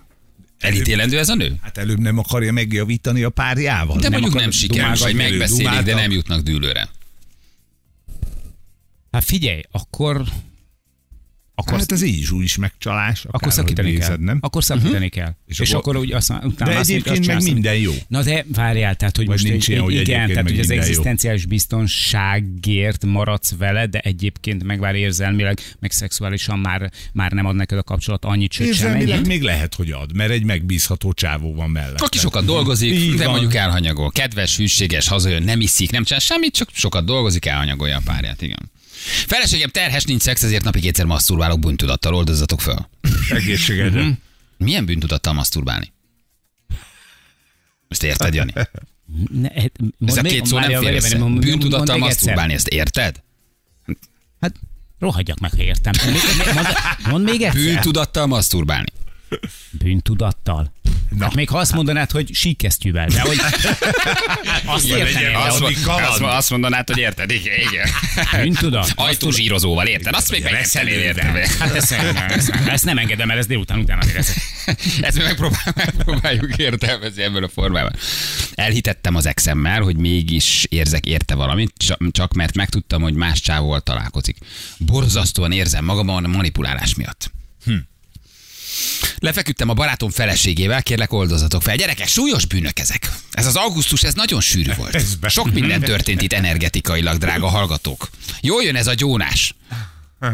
Elítélendő 0.66 1.18
ez 1.18 1.30
a 1.30 1.36
nő? 1.36 1.56
Hát 1.62 1.78
előbb 1.78 2.00
nem 2.00 2.18
akarja 2.18 2.52
megjavítani 2.52 3.24
a 3.24 3.30
párjával. 3.30 4.00
De 4.00 4.10
nem 4.10 4.22
mondjuk 4.22 4.42
nem 4.42 4.52
sikerül, 4.52 4.96
vagy 4.96 5.16
megbeszélik, 5.16 5.64
de 5.64 5.70
dumáltak. 5.70 5.96
nem 6.02 6.12
jutnak 6.12 6.42
dűlőre. 6.42 6.90
Hát 9.12 9.24
figyelj, 9.24 9.62
akkor 9.72 10.24
Akkor, 11.58 11.78
Hát 11.80 11.92
ez 11.92 12.02
így 12.02 12.20
is 12.20 12.32
úgy 12.32 12.44
is 12.44 12.58
megcsalás. 12.58 13.26
akkor 13.32 13.54
szakítani 13.54 13.90
kell. 13.92 14.00
nézed, 14.00 14.20
nem? 14.22 14.38
Akkor 14.42 14.64
szakítani 14.64 15.10
kell. 15.10 15.36
És, 15.48 15.60
És 15.60 15.74
akkor- 15.74 15.98
úgy 15.98 16.12
azt, 16.12 16.30
utána 16.30 16.48
De 16.50 16.50
azt 16.50 16.64
mondja, 16.66 16.80
azt 16.80 16.90
egyébként 16.90 17.28
meg 17.28 17.44
minden 17.44 17.76
jó. 17.76 17.92
Na 18.08 18.24
de 18.24 18.46
várjál, 18.54 18.96
tehát 18.96 19.16
hogy 19.18 19.26
Vagy 19.26 19.36
most 19.40 19.52
nincs 19.52 19.68
ilyen, 19.68 19.82
hogy 19.82 19.92
igen, 19.92 20.04
egyébként 20.04 20.30
tehát 20.32 20.50
hogy 20.50 20.60
az 20.60 20.68
minden 20.68 20.76
jó. 20.78 20.82
egzisztenciális 20.92 21.46
biztonságért 21.46 23.06
maradsz 23.06 23.56
vele, 23.58 23.86
de 23.88 24.00
egyébként 24.00 24.64
meg 24.64 24.80
már 24.80 24.96
érzelmileg, 24.96 25.60
meg 25.80 25.92
szexuálisan 25.92 26.60
már, 26.60 26.92
már 27.14 27.32
nem 27.32 27.46
ad 27.46 27.56
neked 27.56 27.78
a 27.78 27.84
kapcsolat 27.84 28.26
annyit, 28.26 28.52
sőt 28.52 28.68
Érzelmileg 28.68 29.28
még 29.28 29.42
lehet, 29.42 29.76
hogy 29.76 29.92
ad, 29.92 30.16
mert 30.16 30.32
egy 30.32 30.44
megbízható 30.44 31.14
csávó 31.14 31.54
van 31.56 31.70
mellett. 31.70 32.02
Aki 32.02 32.18
sokat 32.18 32.46
dolgozik, 32.46 32.94
Így 32.94 33.14
de 33.14 33.24
van. 33.24 33.32
mondjuk 33.32 33.56
elhanyagol. 33.56 34.12
Kedves, 34.12 34.58
hűséges, 34.58 35.08
hazajön, 35.08 35.44
nem 35.44 35.62
iszik, 35.62 35.92
nem 35.92 36.04
csinál 36.04 36.20
semmit, 36.22 36.54
csak 36.54 36.70
sokat 36.74 37.06
dolgozik, 37.06 37.46
elhanyagolja 37.46 37.98
a 37.98 38.02
párját, 38.06 38.42
igen. 38.42 38.72
Feleségem 39.06 39.70
terhes, 39.70 40.04
nincs 40.04 40.22
szex, 40.22 40.44
ezért 40.44 40.64
napi 40.64 40.80
kétszer 40.80 41.06
masturbálok 41.06 41.60
bűntudattal, 41.60 42.14
oldozzatok 42.16 42.62
föl. 42.62 42.88
Egészségedre. 43.30 44.18
Milyen 44.58 44.86
bűntudattal 44.86 45.34
masturbálni? 45.34 45.94
Ezt 47.88 48.04
érted, 48.04 48.34
Jani? 48.34 48.54
Ne, 49.32 49.50
hát, 49.62 49.72
Ez 50.06 50.18
a 50.18 50.22
két 50.22 50.46
szó 50.46 50.60
nem 50.60 50.62
várjál, 50.70 50.82
fér 50.82 50.94
össze. 50.96 51.18
mondd- 51.18 51.40
Bűntudattal 51.42 51.98
még 51.98 52.10
egyszer. 52.10 52.50
ezt 52.50 52.68
érted? 52.68 53.24
Hát 54.42 54.56
rohadjak 55.00 55.40
meg, 55.40 55.52
ha 55.52 55.58
értem. 55.64 55.94
Még- 56.06 56.54
Mondd, 56.54 56.66
mondd 57.10 57.24
még 57.24 57.42
egyszer. 57.42 57.62
Bűntudattal 57.62 58.26
masturbálni. 58.28 58.88
Bűntudattal. 59.72 60.74
Na. 61.10 61.24
Hát 61.24 61.34
még 61.36 61.50
ha 61.50 61.58
azt 61.58 61.74
mondanád, 61.74 62.12
hogy 62.12 62.30
síkesztyűvel, 62.34 63.08
de 63.08 63.22
hogy 63.22 63.38
azt 64.66 64.86
Igen, 64.86 64.98
értenéd, 64.98 65.14
legyen 65.14 65.32
de 65.32 65.38
az, 65.38 65.58
hogy 65.58 65.74
hogy 65.74 65.84
kaland. 65.84 66.22
azt 66.22 66.50
mondanád, 66.50 66.88
hogy 66.88 66.98
érted, 66.98 67.32
igen, 67.32 67.60
igen. 67.72 67.88
bűntudat. 68.42 68.92
Ajtózsírozóval, 69.08 69.88
érted? 69.88 70.14
Azt 70.14 70.32
még 70.32 70.44
megengedném, 70.44 71.00
érted? 71.36 71.48
Hát 71.48 71.76
ezt, 72.68 72.86
nem 72.86 72.98
engedem 72.98 73.30
el, 73.30 73.38
ez 73.38 73.46
délután 73.46 73.80
után 73.80 74.00
azért 74.02 74.18
ez. 74.18 74.34
Ezt 75.02 75.18
megpróbál, 75.18 75.74
megpróbáljuk 75.76 76.58
értelmezni 76.58 77.24
ebből 77.24 77.44
a 77.44 77.50
formában. 77.50 77.96
Elhitettem 78.54 79.16
az 79.16 79.26
exemmel, 79.26 79.82
hogy 79.82 79.98
mégis 79.98 80.66
érzek 80.70 81.06
érte 81.06 81.36
valamit, 81.36 81.74
csak- 82.12 82.34
mert 82.34 82.56
megtudtam, 82.56 83.02
hogy 83.02 83.14
más 83.14 83.42
csávóval 83.42 83.82
találkozik. 83.82 84.38
Borzasztóan 84.78 85.52
érzem 85.52 85.86
magamon 85.86 86.24
a 86.24 86.28
manipulálás 86.28 86.96
miatt. 86.96 87.32
Hm. 87.66 87.74
Lefeküdtem 89.18 89.70
a 89.70 89.74
barátom 89.74 90.10
feleségével, 90.10 90.84
kérlek 90.84 91.14
oldozatok 91.14 91.62
fel. 91.62 91.76
Gyerekek, 91.76 92.08
súlyos 92.08 92.46
bűnök 92.46 92.80
ezek. 92.80 93.12
Ez 93.32 93.46
az 93.46 93.56
augusztus, 93.56 94.04
ez 94.04 94.14
nagyon 94.14 94.42
sűrű 94.42 94.72
volt. 94.78 95.04
Sok 95.28 95.52
minden 95.52 95.82
történt 95.82 96.22
itt 96.22 96.34
energetikailag, 96.34 97.18
drága 97.18 97.48
hallgatók. 97.48 98.10
Jól 98.42 98.64
jön 98.64 98.76
ez 98.76 98.88
a 98.88 98.94
gyónás. 98.94 99.56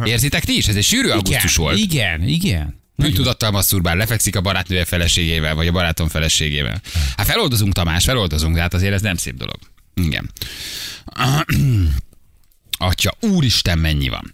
Érzitek 0.03 0.43
ti 0.43 0.57
is? 0.57 0.67
Ez 0.67 0.75
egy 0.75 0.83
sűrű 0.83 1.09
augusztus 1.09 1.55
volt. 1.55 1.77
Igen, 1.77 2.27
igen. 2.27 2.79
Bűntudattal 2.95 3.51
masturbál, 3.51 3.95
lefekszik 3.95 4.35
a 4.35 4.41
barátnője 4.41 4.85
feleségével, 4.85 5.55
vagy 5.55 5.67
a 5.67 5.71
barátom 5.71 6.07
feleségével. 6.07 6.81
Hát 7.17 7.27
feloldozunk, 7.27 7.73
Tamás, 7.73 8.03
feloldozunk, 8.03 8.55
de 8.55 8.61
hát 8.61 8.73
azért 8.73 8.93
ez 8.93 9.01
nem 9.01 9.15
szép 9.15 9.35
dolog. 9.35 9.57
Igen. 9.93 10.31
Atya, 12.77 13.13
úristen, 13.19 13.79
mennyi 13.79 14.09
van? 14.09 14.29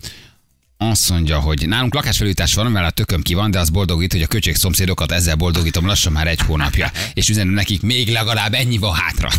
Azt 0.80 1.10
mondja, 1.10 1.40
hogy 1.40 1.68
nálunk 1.68 1.94
lakásfelújítás 1.94 2.54
van, 2.54 2.72
mert 2.72 2.88
a 2.88 2.90
tököm 2.90 3.22
ki 3.22 3.34
van, 3.34 3.52
de 3.52 3.60
az 3.60 3.70
boldogít, 3.70 4.12
hogy 4.12 4.22
a 4.22 4.28
köcség 4.28 4.56
szomszédokat 4.56 5.12
ezzel 5.12 5.36
boldogítom 5.36 5.86
lassan 5.86 6.12
már 6.12 6.28
egy 6.28 6.40
hónapja, 6.40 6.92
és 7.14 7.30
üzenem 7.30 7.54
nekik, 7.54 7.82
még 7.82 8.10
legalább 8.10 8.54
ennyi 8.54 8.78
van 8.78 8.94
hátra. 8.94 9.30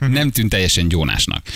Nem 0.18 0.30
tűnt 0.30 0.50
teljesen 0.50 0.88
gyónásnak. 0.88 1.46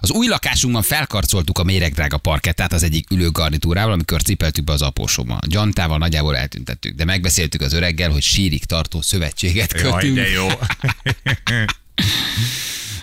Az 0.00 0.10
új 0.10 0.26
lakásunkban 0.26 0.82
felkarcoltuk 0.82 1.58
a 1.58 1.64
méregdrága 1.64 2.16
parkettát 2.16 2.72
az 2.72 2.82
egyik 2.82 3.10
ülőgarnitúrával, 3.10 3.92
amikor 3.92 4.22
cipeltük 4.22 4.64
be 4.64 4.72
az 4.72 4.82
apósommal. 4.82 5.40
Gyantával 5.46 5.98
nagyjából 5.98 6.36
eltüntettük, 6.36 6.94
de 6.94 7.04
megbeszéltük 7.04 7.60
az 7.60 7.72
öreggel, 7.72 8.10
hogy 8.10 8.22
sírig 8.22 8.64
tartó 8.64 9.00
szövetséget 9.00 9.72
Jaj, 9.72 9.92
kötünk. 9.92 10.14
de 10.14 10.28
jó. 10.28 10.48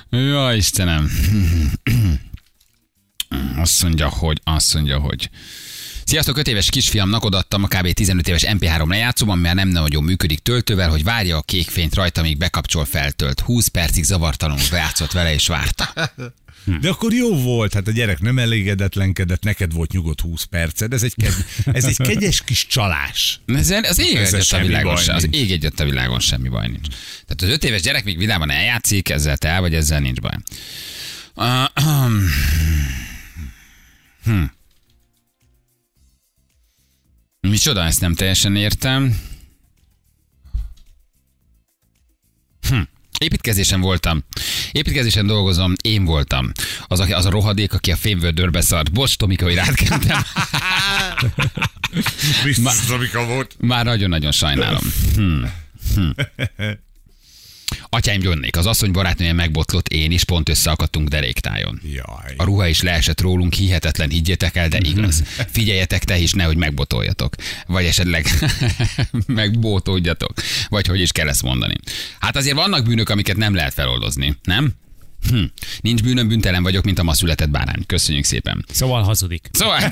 Ja, 0.09 0.53
Istenem. 0.53 1.11
Azt 3.55 3.83
mondja, 3.83 4.09
hogy, 4.09 4.41
azt 4.43 4.73
mondja, 4.73 4.99
hogy 4.99 5.29
Sziasztok, 6.05 6.37
5 6.37 6.47
éves 6.47 6.69
kisfiamnak 6.69 7.23
odaadtam 7.23 7.63
a 7.63 7.67
kb. 7.67 7.91
15 7.91 8.27
éves 8.27 8.45
MP3 8.47 8.87
lejátszóban, 8.87 9.37
mert 9.37 9.55
nem 9.55 9.67
nagyon 9.67 10.03
működik 10.03 10.39
töltővel, 10.39 10.89
hogy 10.89 11.03
várja 11.03 11.37
a 11.37 11.41
kék 11.41 11.69
fényt 11.69 11.95
rajta, 11.95 12.21
míg 12.21 12.37
bekapcsol, 12.37 12.85
feltölt. 12.85 13.39
20 13.39 13.67
percig 13.67 14.03
zavartalanul 14.03 14.63
bejátszott 14.71 15.11
vele 15.11 15.33
és 15.33 15.47
várta. 15.47 15.93
De 16.81 16.89
akkor 16.89 17.13
jó 17.13 17.35
volt, 17.35 17.73
hát 17.73 17.87
a 17.87 17.91
gyerek 17.91 18.19
nem 18.19 18.39
elégedetlenkedett, 18.39 19.43
neked 19.43 19.73
volt 19.73 19.91
nyugodt 19.91 20.21
20 20.21 20.43
perced, 20.43 20.93
ez 20.93 21.03
egy, 21.03 21.13
ked, 21.15 21.33
ez 21.65 21.85
egy 21.85 21.97
kegyes 21.97 22.43
kis 22.43 22.67
csalás. 22.67 23.39
Ez, 23.45 23.69
az 23.69 23.99
ég 23.99 24.15
egyet 24.15 24.51
a 24.51 24.59
világon, 24.59 24.97
se, 24.97 25.13
az 25.13 25.27
ég 25.31 25.51
egyet 25.51 25.79
a 25.79 25.83
világon 25.83 26.19
semmi 26.19 26.49
baj 26.49 26.67
nincs. 26.67 26.87
Tehát 27.27 27.41
az 27.41 27.49
5 27.49 27.63
éves 27.63 27.81
gyerek 27.81 28.03
még 28.03 28.17
vidáman 28.17 28.51
eljátszik, 28.51 29.09
ezzel 29.09 29.37
te 29.37 29.47
el 29.47 29.61
vagy, 29.61 29.73
ezzel 29.73 29.99
nincs 29.99 30.19
baj. 30.19 30.37
Uh, 31.35 31.65
hm. 34.25 34.43
Micsoda, 37.41 37.83
ezt 37.83 38.01
nem 38.01 38.13
teljesen 38.13 38.55
értem. 38.55 39.19
Hm. 42.69 42.81
Építkezésen 43.17 43.81
voltam. 43.81 44.23
Építkezésen 44.71 45.27
dolgozom, 45.27 45.73
én 45.81 46.05
voltam. 46.05 46.51
Az, 46.87 46.99
aki, 46.99 47.13
az 47.13 47.25
a 47.25 47.29
rohadék, 47.29 47.73
aki 47.73 47.91
a 47.91 47.95
fémvördörbe 47.95 48.61
szart. 48.61 48.91
Bocs, 48.91 49.17
Tomika, 49.17 49.43
hogy 49.45 49.55
rád 49.55 49.75
kentem. 49.75 50.21
Biztos, 52.43 52.85
Tomika 52.85 53.25
volt. 53.25 53.55
Már 53.59 53.85
nagyon-nagyon 53.85 54.31
sajnálom. 54.31 54.83
Hmm. 55.15 55.51
Hmm. 55.95 56.13
Atyáim 57.89 58.21
jönnék. 58.21 58.57
Az 58.57 58.65
asszony 58.65 58.91
barátnője 58.91 59.33
megbotlott, 59.33 59.87
én 59.87 60.11
is 60.11 60.23
pont 60.23 60.49
összeakadtunk 60.49 61.07
deréktájon. 61.07 61.81
Jaj. 61.83 62.33
A 62.37 62.43
ruha 62.43 62.67
is 62.67 62.81
leesett 62.81 63.21
rólunk, 63.21 63.53
hihetetlen, 63.53 64.09
higgyétek 64.09 64.55
el, 64.55 64.67
de 64.67 64.77
igaz. 64.81 65.23
Figyeljetek 65.51 66.03
te 66.03 66.17
is, 66.17 66.33
nehogy 66.33 66.57
megbotoljatok. 66.57 67.35
Vagy 67.67 67.85
esetleg 67.85 68.27
megbótódjatok. 69.27 70.33
Vagy 70.69 70.87
hogy 70.87 70.99
is 70.99 71.11
kell 71.11 71.27
ezt 71.27 71.43
mondani. 71.43 71.75
Hát 72.19 72.35
azért 72.35 72.55
vannak 72.55 72.85
bűnök, 72.85 73.09
amiket 73.09 73.37
nem 73.37 73.55
lehet 73.55 73.73
feloldozni, 73.73 74.37
nem? 74.43 74.73
Hm. 75.29 75.43
Nincs 75.81 76.03
bűnöm, 76.03 76.27
büntelen 76.27 76.63
vagyok, 76.63 76.83
mint 76.83 76.99
a 76.99 77.03
ma 77.03 77.13
született 77.13 77.49
bárány. 77.49 77.85
Köszönjük 77.85 78.25
szépen. 78.25 78.65
Szóval 78.71 79.03
hazudik. 79.03 79.49
Szóval 79.51 79.79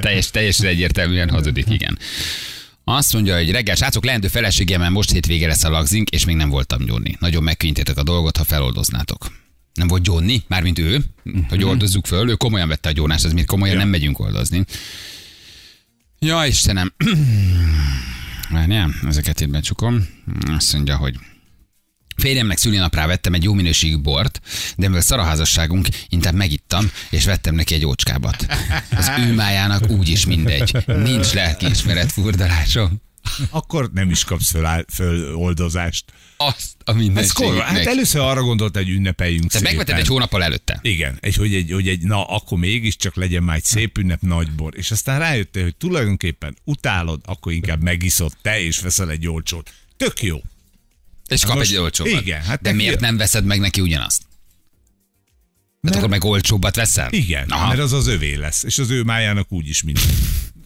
teljes, 0.00 0.30
teljesen 0.30 0.66
egyértelműen 0.66 1.30
hazudik, 1.30 1.70
igen. 1.70 1.98
Azt 2.88 3.12
mondja, 3.12 3.36
hogy 3.36 3.50
reggel, 3.50 3.74
srácok, 3.74 4.04
leendő 4.04 4.28
feleségemmel 4.28 4.90
most 4.90 5.10
hétvége 5.10 5.46
lesz 5.46 5.64
a 5.64 5.70
lagzink, 5.70 6.08
és 6.10 6.24
még 6.24 6.36
nem 6.36 6.48
voltam 6.48 6.84
gyónni. 6.84 7.16
Nagyon 7.20 7.42
megkönnyítétek 7.42 7.96
a 7.96 8.02
dolgot, 8.02 8.36
ha 8.36 8.44
feloldoznátok. 8.44 9.32
Nem 9.74 9.86
volt 9.86 10.02
gyónni, 10.02 10.42
mármint 10.48 10.78
ő, 10.78 11.04
hogy 11.48 11.64
oldozzuk 11.64 12.06
föl, 12.06 12.28
ő 12.28 12.34
komolyan 12.34 12.68
vette 12.68 12.88
a 12.88 12.92
gyónást, 12.92 13.24
ez 13.24 13.32
miért 13.32 13.48
komolyan 13.48 13.74
Ja. 13.74 13.80
nem 13.80 13.90
megyünk 13.90 14.18
oldozni. 14.18 14.64
Ja, 16.18 16.46
Istenem. 16.46 16.92
Várjál, 18.50 18.94
ezeket 19.06 19.40
én 19.40 19.50
becsukom. 19.50 20.06
Azt 20.56 20.72
mondja, 20.72 20.96
hogy 20.96 21.14
Férjemnek 22.16 22.58
szülinapra 22.58 23.06
vettem 23.06 23.34
egy 23.34 23.42
jó 23.42 23.52
minőségű 23.52 23.98
bort, 23.98 24.40
de 24.76 24.86
mivel 24.86 25.02
szar 25.02 25.18
a 25.18 25.22
házasságunk, 25.22 25.88
inkább 26.08 26.34
megittam, 26.34 26.90
és 27.10 27.24
vettem 27.24 27.54
neki 27.54 27.74
egy 27.74 27.86
ócskábat. 27.86 28.46
Az 28.96 29.10
ő 29.18 29.34
májának 29.34 29.90
úgyis 29.90 30.26
mindegy. 30.26 30.84
Nincs 30.86 31.32
lelkiismeret 31.32 32.12
furdalásom. 32.12 33.04
Akkor 33.50 33.90
nem 33.92 34.10
is 34.10 34.24
kapsz 34.24 34.50
föl, 34.50 34.84
föl 34.92 35.34
oldozást. 35.34 36.04
Azt 36.36 36.74
a 36.84 36.94
korra, 37.32 37.62
hát 37.62 37.86
először 37.86 38.20
arra 38.20 38.42
gondolt, 38.42 38.76
hogy 38.76 38.88
ünnepeljünk 38.88 39.50
Te 39.50 39.60
megveted 39.60 39.98
egy 39.98 40.06
hónappal 40.06 40.42
előtte. 40.42 40.78
Igen, 40.82 41.18
egy, 41.20 41.34
hogy, 41.34 41.54
egy, 41.54 41.70
hogy 41.72 41.88
egy, 41.88 42.02
na 42.02 42.24
akkor 42.24 42.58
mégiscsak 42.58 43.16
legyen 43.16 43.42
már 43.42 43.56
egy 43.56 43.64
szép 43.64 43.98
ünnep 43.98 44.20
nagy 44.20 44.50
bor. 44.50 44.72
És 44.76 44.90
aztán 44.90 45.18
rájöttél, 45.18 45.62
hogy 45.62 45.76
tulajdonképpen 45.76 46.56
utálod, 46.64 47.20
akkor 47.24 47.52
inkább 47.52 47.82
megiszod 47.82 48.32
te, 48.42 48.60
és 48.60 48.78
veszel 48.78 49.10
egy 49.10 49.28
olcsót. 49.28 49.72
Tök 49.96 50.22
jó. 50.22 50.40
És 51.28 51.44
kap 51.44 51.56
most- 51.56 51.70
egy 51.70 51.76
olcsóbbat. 51.76 52.20
igen, 52.20 52.42
hát 52.42 52.60
De 52.62 52.72
miért 52.72 53.00
nem 53.00 53.16
veszed 53.16 53.44
meg 53.44 53.60
neki 53.60 53.80
ugyanazt? 53.80 54.22
Mert 55.80 55.80
Mert- 55.80 55.96
akkor 55.96 56.08
meg 56.08 56.24
olcsóbbat 56.24 56.76
veszel? 56.76 57.12
Igen, 57.12 57.48
Aha. 57.48 57.68
mert 57.68 57.80
az 57.80 57.92
az 57.92 58.06
övé 58.06 58.34
lesz, 58.34 58.62
és 58.62 58.78
az 58.78 58.90
ő 58.90 59.02
májának 59.02 59.52
úgyis 59.52 59.82
minden. 59.82 60.04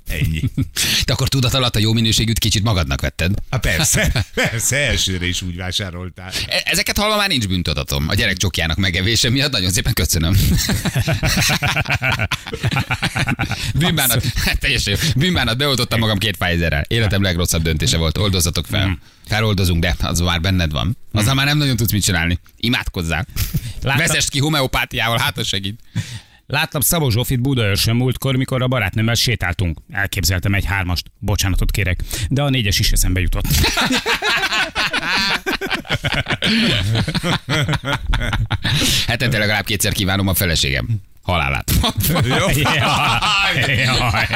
Ennyi. 0.09 0.41
De 1.07 1.13
akkor 1.13 1.29
tudat 1.29 1.55
alatt 1.55 1.77
a 1.77 1.79
jó 1.79 1.93
minőségűt 1.93 2.39
kicsit 2.39 2.63
magadnak 2.63 3.01
vetted. 3.01 3.35
Hát 3.51 3.61
persze, 3.61 4.25
persze, 4.35 4.77
elsőre 4.77 5.27
is 5.27 5.43
úgy 5.43 5.57
vásároltál. 5.57 6.33
E- 6.49 6.63
Ezeket 6.65 6.99
hallva 6.99 7.17
már 7.17 7.29
nincs 7.29 7.47
bűntudatom. 7.49 8.09
A 8.09 8.15
gyerek 8.15 8.37
csokjának 8.37 8.77
megevése 8.77 9.31
miatt 9.31 9.51
nagyon 9.53 9.71
szépen 9.71 9.93
köszönöm. 9.93 10.37
Bűnbánat, 13.75 14.25
teljesen 14.59 14.97
jó. 15.03 15.09
Bűnbánat, 15.17 15.57
beoltottam 15.57 15.99
magam 15.99 16.19
két 16.19 16.37
Pfizerrel. 16.37 16.85
Életem 16.89 17.23
legrosszabb 17.23 17.63
döntése 17.63 17.97
volt. 17.97 18.19
Oldozatok 18.19 18.67
fel. 18.67 18.99
Feloldozunk, 19.31 19.81
de 19.83 19.95
az 20.01 20.21
már 20.21 20.41
benned 20.41 20.73
van. 20.73 20.97
Azzal 21.13 21.35
már 21.35 21.47
nem 21.47 21.59
nagyon 21.59 21.77
tudsz 21.77 21.93
mit 21.93 22.03
csinálni. 22.05 22.39
Imádkozzál. 22.57 23.27
Látta- 23.83 23.99
Vezest 24.07 24.29
ki 24.29 24.39
homeopátiával, 24.39 25.19
hát 25.19 25.39
az 25.39 25.47
segít. 25.47 25.81
Láttam 26.47 26.81
Szabó 26.81 27.11
Zsófit 27.11 27.41
Budaörsön 27.41 27.97
múltkor, 27.97 28.37
mikor 28.37 28.63
a 28.63 28.69
barátnőmmel 28.69 29.15
sétáltunk. 29.15 29.79
Elképzeltem 29.91 30.55
egy 30.55 30.65
hármast. 30.65 31.11
Bocsánatot 31.19 31.71
kérek. 31.71 32.03
De 32.29 32.43
a 32.43 32.49
négyes 32.51 32.79
is 32.79 32.93
eszembe 32.93 33.21
jutott. 33.21 33.47
Hetente 39.07 39.39
legalább 39.39 39.65
kétszer 39.65 39.93
kívánom 39.93 40.29
a 40.29 40.35
feleségem. 40.35 40.89
Halálát. 41.31 41.73
Jaj, 42.29 42.55
jaj. 43.85 44.27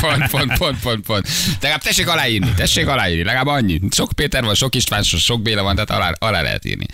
pont, 0.00 0.30
pont, 0.30 0.58
pont, 0.58 0.80
pont, 0.80 1.04
pont. 1.06 1.28
Legalább 1.60 1.82
tessék 1.82 2.08
aláírni, 2.08 2.52
tessék 2.56 2.86
aláírni, 2.86 3.22
legalább 3.22 3.46
annyi. 3.46 3.80
Sok 3.90 4.12
Péter 4.12 4.44
van, 4.44 4.54
sok 4.54 4.74
István, 4.74 5.02
sok 5.02 5.42
Béla 5.42 5.62
van, 5.62 5.74
tehát 5.74 5.90
alá, 5.90 6.12
alá 6.18 6.42
lehet 6.42 6.64
írni. 6.64 6.86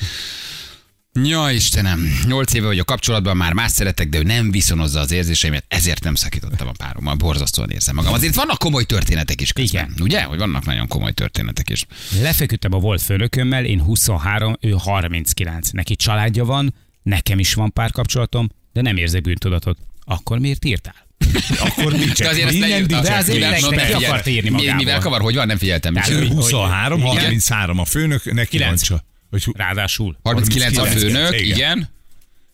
Ja, 1.22 1.50
Istenem, 1.50 2.08
nyolc 2.26 2.54
éve 2.54 2.66
vagyok 2.66 2.86
kapcsolatban, 2.86 3.36
már 3.36 3.52
más 3.52 3.70
szeretek, 3.70 4.08
de 4.08 4.18
ő 4.18 4.22
nem 4.22 4.50
viszonozza 4.50 5.00
az 5.00 5.10
érzéseimet, 5.12 5.64
ezért 5.68 6.04
nem 6.04 6.14
szakítottam 6.14 6.68
a 6.68 6.72
párommal, 6.76 7.14
borzasztóan 7.14 7.70
érzem 7.70 7.94
magam. 7.94 8.12
Azért 8.12 8.34
vannak 8.34 8.58
komoly 8.58 8.84
történetek 8.84 9.40
is 9.40 9.52
közben, 9.52 9.84
Igen. 9.84 10.02
ugye? 10.02 10.22
Hogy 10.22 10.38
vannak 10.38 10.64
nagyon 10.64 10.88
komoly 10.88 11.12
történetek 11.12 11.70
is. 11.70 11.86
Lefeküdtem 12.20 12.72
a 12.72 12.78
volt 12.78 13.02
főnökömmel, 13.02 13.64
én 13.64 13.80
23, 13.80 14.56
ő 14.60 14.70
39. 14.78 15.70
Neki 15.70 15.96
családja 15.96 16.44
van, 16.44 16.74
nekem 17.02 17.38
is 17.38 17.54
van 17.54 17.72
párkapcsolatom, 17.72 18.48
de 18.74 18.80
nem 18.80 18.96
érzek 18.96 19.22
bűntudatot. 19.22 19.78
Akkor 20.04 20.38
miért 20.38 20.64
írtál? 20.64 20.94
Akkor 21.68 21.92
mit 21.92 22.12
De 22.18 22.28
azért 22.28 22.48
ezt 22.48 22.58
leírta. 22.58 23.00
de 23.00 23.14
azért 23.14 23.34
Mivel- 23.38 23.50
meg- 23.50 23.60
no, 23.60 23.68
meg 23.68 23.76
ne 23.78 23.84
ki 23.86 23.92
figyelj. 23.92 24.04
akart 24.04 24.26
írni 24.26 24.48
Mi- 24.48 24.54
magából. 24.56 24.74
Mivel 24.84 24.98
kavar, 24.98 25.20
hogy 25.20 25.34
van, 25.34 25.46
nem 25.46 25.58
figyeltem. 25.58 25.94
Tehát 25.94 26.08
Ő 26.10 26.20
ő- 26.20 26.26
23, 26.28 26.98
Igen. 26.98 27.10
33 27.10 27.78
a 27.78 27.84
főnök, 27.84 28.24
neki 28.24 28.34
van 28.36 28.44
Kilenc. 28.46 28.82
csak. 28.82 29.04
Hogy, 29.30 29.44
39 29.58 30.06
39 30.22 30.76
a 30.76 30.80
39, 30.80 31.02
főnök, 31.28 31.40
igen. 31.40 31.56
igen. 31.56 31.88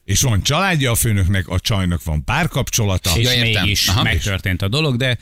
és 0.05 0.21
van 0.21 0.43
családja 0.43 0.91
a 0.91 0.95
főnöknek, 0.95 1.49
a 1.49 1.61
csajnak 1.61 2.05
van 2.05 2.25
párkapcsolata. 2.25 3.11
És 3.17 3.25
Ja, 3.25 3.33
értem. 3.33 3.63
mégis 3.63 3.89
Aha. 3.89 4.03
megtörtént 4.03 4.63
a 4.63 4.69
dolog, 4.69 4.97
de 4.97 5.19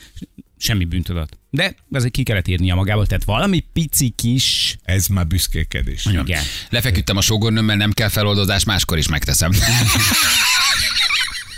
semmi 0.57 0.85
bűntudat. 0.85 1.37
De 1.49 1.75
azért 1.91 2.11
ki 2.13 2.23
kellett 2.23 2.47
írnia 2.47 2.75
magából, 2.75 3.07
tehát 3.07 3.23
valami 3.23 3.63
pici 3.73 4.09
kis... 4.09 4.77
Ez 4.83 5.07
már 5.07 5.27
büszkékedés. 5.27 6.05
Igen. 6.05 6.43
Lefeküdtem 6.69 7.17
a 7.17 7.21
sógornőmmel, 7.21 7.75
nem 7.75 7.91
kell 7.91 8.09
feloldozás, 8.09 8.63
máskor 8.63 8.97
is 8.97 9.07
megteszem. 9.07 9.51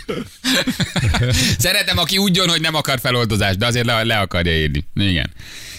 Szeretem, 1.58 1.98
aki 1.98 2.18
úgy 2.18 2.36
jön, 2.36 2.48
hogy 2.48 2.60
nem 2.60 2.74
akar 2.74 3.00
feloldozást, 3.00 3.58
de 3.58 3.66
azért 3.66 3.86
le, 3.86 4.02
le 4.02 4.18
akarja 4.18 4.58
írni. 4.58 4.84
Igen. 4.94 5.30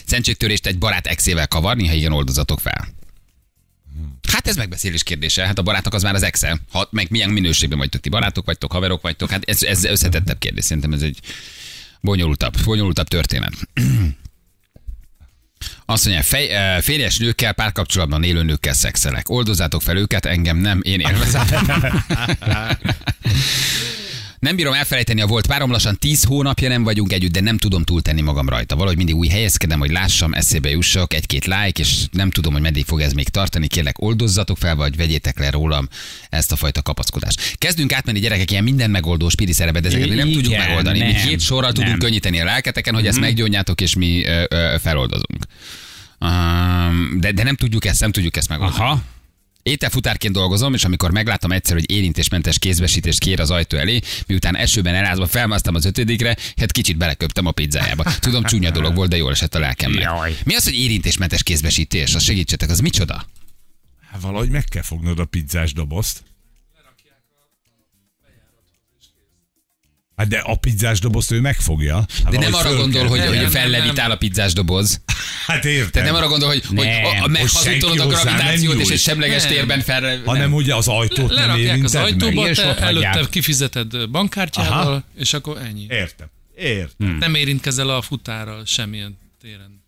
Szentségtörést 0.06 0.66
egy 0.66 0.78
barát 0.78 1.08
exével 1.08 1.48
kavarni, 1.48 1.88
ha 1.88 1.94
igen, 1.94 2.12
oldozatok 2.12 2.60
fel. 2.60 2.88
Hát 4.32 4.48
ez 4.48 4.56
megbeszélés 4.56 5.04
kérdése. 5.04 5.46
Hát 5.46 5.60
a 5.60 5.62
barátnak 5.62 5.94
az 5.94 6.04
már 6.04 6.16
az 6.16 6.24
exe. 6.24 6.60
Ha, 6.72 6.88
meg 6.92 7.08
milyen 7.10 7.30
minőségben 7.30 7.78
vagytok 7.78 8.02
ti 8.02 8.10
barátok 8.10 8.46
vagytok, 8.46 8.72
haverok 8.72 9.02
vagytok. 9.02 9.30
Hát 9.30 9.44
ez, 9.50 9.64
ez 9.64 9.84
összetettebb 9.84 10.40
kérdés. 10.40 10.64
Szerintem 10.64 10.94
ez 10.94 11.02
egy 11.02 11.20
bonyolultabb, 12.02 12.64
bonyolultabb 12.64 13.08
történet. 13.08 13.54
Azt 15.86 16.06
mondja, 16.06 16.24
fej, 16.24 16.50
eh, 16.50 16.82
férjes 16.82 17.18
nőkkel, 17.18 17.54
párkapcsolatban 17.54 18.24
élő 18.24 18.44
nőkkel 18.44 18.74
szexelek. 18.74 19.30
Oldozzátok 19.30 19.82
fel 19.82 19.98
őket, 19.98 20.26
engem 20.26 20.58
nem, 20.58 20.80
én 20.84 21.00
élvezem. 21.00 21.46
Nem 24.44 24.56
bírom 24.56 24.74
elfelejteni 24.74 25.22
a 25.22 25.26
volt 25.26 25.48
párom, 25.48 25.72
lassan 25.72 25.98
10 26.00 26.24
hónapja 26.24 26.70
nem 26.70 26.84
vagyunk 26.84 27.14
együtt, 27.14 27.32
de 27.32 27.42
nem 27.42 27.58
tudom 27.58 27.84
túltenni 27.84 28.22
magam 28.22 28.50
rajta. 28.50 28.76
Valahogy 28.76 28.98
mindig 28.98 29.16
új 29.16 29.28
helyezkedem, 29.28 29.80
hogy 29.80 29.92
lássam, 29.92 30.34
eszébe 30.34 30.70
jussak, 30.70 31.14
egy-két 31.14 31.46
like, 31.46 31.82
és 31.82 32.06
nem 32.12 32.30
tudom, 32.30 32.54
hogy 32.54 32.62
meddig 32.62 32.86
fog 32.86 33.02
ez 33.02 33.14
még 33.14 33.30
tartani. 33.30 33.68
Kérlek, 33.68 34.02
oldozzatok 34.02 34.58
fel, 34.58 34.76
vagy 34.76 34.96
vegyétek 34.96 35.40
le 35.40 35.50
rólam 35.50 35.88
ezt 36.30 36.52
a 36.52 36.56
fajta 36.56 36.82
kapaszkodást. 36.82 37.56
Kezdünk 37.58 37.94
átmenni 37.94 38.20
gyerekek 38.20 38.52
ilyen 38.52 38.64
minden 38.64 38.90
megoldó 38.90 39.30
spiri 39.30 39.54
szerepet, 39.54 39.82
de 39.82 39.88
ezeket 39.88 40.10
mi 40.10 40.16
nem 40.16 40.32
tudjuk 40.32 40.58
megoldani. 40.58 41.00
Mi 41.00 41.12
nem, 41.12 41.28
két 41.28 41.40
sorral 41.40 41.72
tudunk 41.72 41.90
nem. 41.90 42.00
könnyíteni 42.00 42.40
a 42.40 42.46
lelketeken, 42.46 42.94
hogy 42.94 43.08
ezt 43.08 43.20
meggyógyjátok, 43.20 43.82
és 43.82 43.96
mi 43.96 44.26
ö, 44.26 44.44
ö, 44.50 44.76
feloldozunk. 44.82 45.46
Um, 46.20 47.20
de, 47.20 47.32
de 47.32 47.44
nem 47.44 47.56
tudjuk 47.56 47.86
ezt, 47.86 48.00
nem 48.00 48.12
tudjuk 48.12 48.38
ezt 48.38 48.50
megoldani. 48.50 48.84
Aha. 48.84 49.02
Ételfutárként 49.64 50.34
dolgozom, 50.34 50.74
és 50.74 50.84
amikor 50.84 51.12
megláttam 51.12 51.52
egyszer, 51.52 51.76
hogy 51.76 51.92
érintésmentes 51.92 52.60
kézbesítést 52.60 53.20
kér 53.20 53.40
az 53.40 53.52
ajtó 53.52 53.78
elé, 53.78 54.00
miután 54.28 54.56
esőben 54.56 54.96
elázva 54.96 55.28
felmásztam 55.28 55.76
az 55.76 55.86
ötödikre, 55.86 56.36
hát 56.56 56.72
kicsit 56.72 56.98
beleköptem 56.98 57.46
a 57.46 57.52
pizzájába. 57.52 58.04
Tudom, 58.20 58.44
csúnya 58.44 58.72
dolog 58.72 58.96
volt, 58.96 59.10
de 59.10 59.18
jól 59.18 59.32
esett 59.32 59.56
a 59.56 59.60
lelkemnek. 59.60 60.02
Jaj. 60.02 60.38
Mi 60.46 60.56
az, 60.56 60.64
hogy 60.64 60.76
érintésmentes 60.76 61.44
kézbesítés? 61.44 62.16
Az 62.16 62.24
segítsetek, 62.24 62.70
az 62.70 62.80
micsoda? 62.80 63.26
Hát 64.12 64.22
valahogy 64.22 64.50
meg 64.50 64.64
kell 64.64 64.82
fognod 64.82 65.20
a 65.20 65.26
pizzás 65.26 65.74
dobozt. 65.74 66.24
Hát 70.16 70.28
de 70.28 70.38
a 70.38 70.56
pizzás 70.56 71.00
dobozt 71.00 71.32
ő 71.32 71.40
megfogja. 71.40 71.96
Hát 72.24 72.32
De 72.32 72.38
nem 72.40 72.54
arra 72.54 72.76
gondol, 72.76 73.08
hogy, 73.08 73.26
hogy 73.26 73.50
fellevitál 73.52 74.12
a 74.12 74.16
pizzás 74.16 74.54
doboz. 74.54 75.02
Hát 75.48 75.66
értem. 75.66 75.92
Tehát 75.92 76.08
nem 76.08 76.18
arra 76.18 76.28
gondol, 76.28 76.48
hogy, 76.50 76.66
hogy 76.66 76.88
a- 76.88 77.24
a- 77.24 77.28
meghazudtolod 77.28 78.00
a 78.00 78.08
gravitációt, 78.08 78.80
és 78.80 78.90
egy 78.90 79.00
semleges 79.00 79.44
Nem. 79.44 79.52
térben 79.52 79.80
fel... 79.82 80.22
Hanem 80.26 80.54
ugye 80.54 80.76
az 80.76 80.88
ajtót 80.88 81.34
nem 81.34 81.50
az 81.50 81.58
érinted 81.58 81.94
meg. 81.94 82.04
ajtóba, 82.04 82.50
te 82.52 82.78
előtte 82.78 83.28
kifizeted 83.30 84.10
bankkártyával, 84.10 84.80
Aha. 84.88 85.04
és 85.18 85.34
akkor 85.34 85.58
ennyi. 85.58 85.86
Értem. 85.90 86.28
Értem. 86.58 87.18
Nem 87.20 87.36
érintkezel 87.36 87.90
a 87.90 88.02
futárral 88.02 88.66
semmilyen 88.66 89.18
téren. 89.42 89.84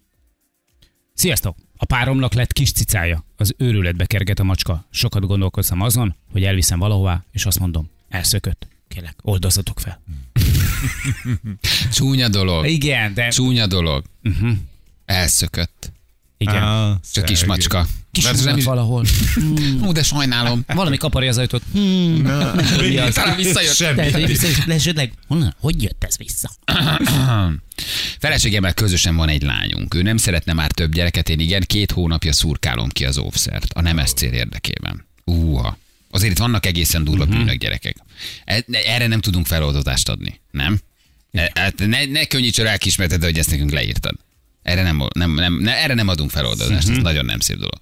Sziasztok! 1.13 1.55
A 1.77 1.85
páromnak 1.85 2.33
lett 2.33 2.53
kis 2.53 2.71
cicája. 2.71 3.25
Az 3.37 3.53
őrületbe 3.57 4.05
kerget 4.05 4.39
a 4.39 4.43
macska. 4.43 4.87
Sokat 4.91 5.25
gondolkoztam 5.25 5.81
azon, 5.81 6.15
hogy 6.31 6.43
elviszem 6.43 6.79
valahová, 6.79 7.23
és 7.31 7.45
azt 7.45 7.59
mondom, 7.59 7.89
elszökött. 8.09 8.67
Kérlek, 8.95 9.15
oldozzatok 9.21 9.79
fel. 9.79 10.01
Csúnya 11.95 12.27
dolog. 12.29 12.65
Igen, 12.67 13.13
de... 13.13 13.27
Csúnya 13.27 13.67
dolog. 13.67 14.03
Elszökött. 15.05 15.91
Igen. 16.37 16.63
Ah, 16.63 16.95
Csak 17.13 17.25
kis 17.25 17.45
macska. 17.45 17.87
Kis 18.11 18.23
nem 18.43 18.57
is... 18.57 18.63
valahol. 18.63 19.05
Hú, 19.81 19.91
de 19.91 20.03
sajnálom. 20.03 20.63
Valami 20.67 20.97
kaparja 20.97 21.29
az 21.29 21.37
ajtót. 21.37 21.61
Hmm, 21.71 22.23
tudom, 22.23 22.87
mi 22.87 22.97
az. 22.97 23.13
Talán 23.13 23.35
visszajött. 23.35 23.73
Semmi. 23.73 24.01
Esetleg, 24.67 25.13
honnan, 25.27 25.55
hogy 25.59 25.83
jött 25.83 26.03
ez 26.03 26.17
vissza? 26.17 26.51
Feleségemmel 28.19 28.73
közösen 28.73 29.15
van 29.15 29.29
egy 29.29 29.41
lányunk. 29.43 29.93
Ő 29.93 30.01
nem 30.01 30.17
szeretne 30.17 30.53
már 30.53 30.71
több 30.71 30.93
gyereket, 30.93 31.29
én 31.29 31.39
igen, 31.39 31.63
két 31.65 31.91
hónapja 31.91 32.33
szurkálom 32.33 32.89
ki 32.89 33.05
az 33.05 33.17
óvszert. 33.17 33.73
A 33.73 33.81
nemes 33.81 34.13
cél 34.13 34.33
érdekében. 34.33 35.05
Úha. 35.23 35.77
Azért 36.15 36.31
itt 36.31 36.37
vannak 36.37 36.65
egészen 36.65 37.03
durva 37.03 37.23
uh-huh. 37.23 37.37
bűnök, 37.37 37.57
gyerekek. 37.57 37.95
E- 38.45 38.65
Erre 38.71 39.07
nem 39.07 39.21
tudunk 39.21 39.45
feloldozást 39.45 40.09
adni, 40.09 40.41
nem? 40.51 40.79
Hát 41.53 41.73
ne, 41.77 42.05
ne 42.05 42.25
könnyíts 42.25 42.59
a 42.59 42.63
lelkismereted, 42.63 43.23
hogy 43.23 43.37
ezt 43.37 43.49
nekünk 43.49 43.71
leírtad. 43.71 44.15
Erre 44.63 44.83
nem, 44.83 45.07
nem, 45.13 45.33
nem, 45.33 45.53
ne, 45.53 45.83
erre 45.83 45.93
nem 45.93 46.07
adunk 46.07 46.29
feloldozást, 46.29 46.83
uh-huh. 46.83 46.97
ez 46.97 47.03
nagyon 47.03 47.25
nem 47.25 47.39
szép 47.39 47.57
dolog. 47.57 47.79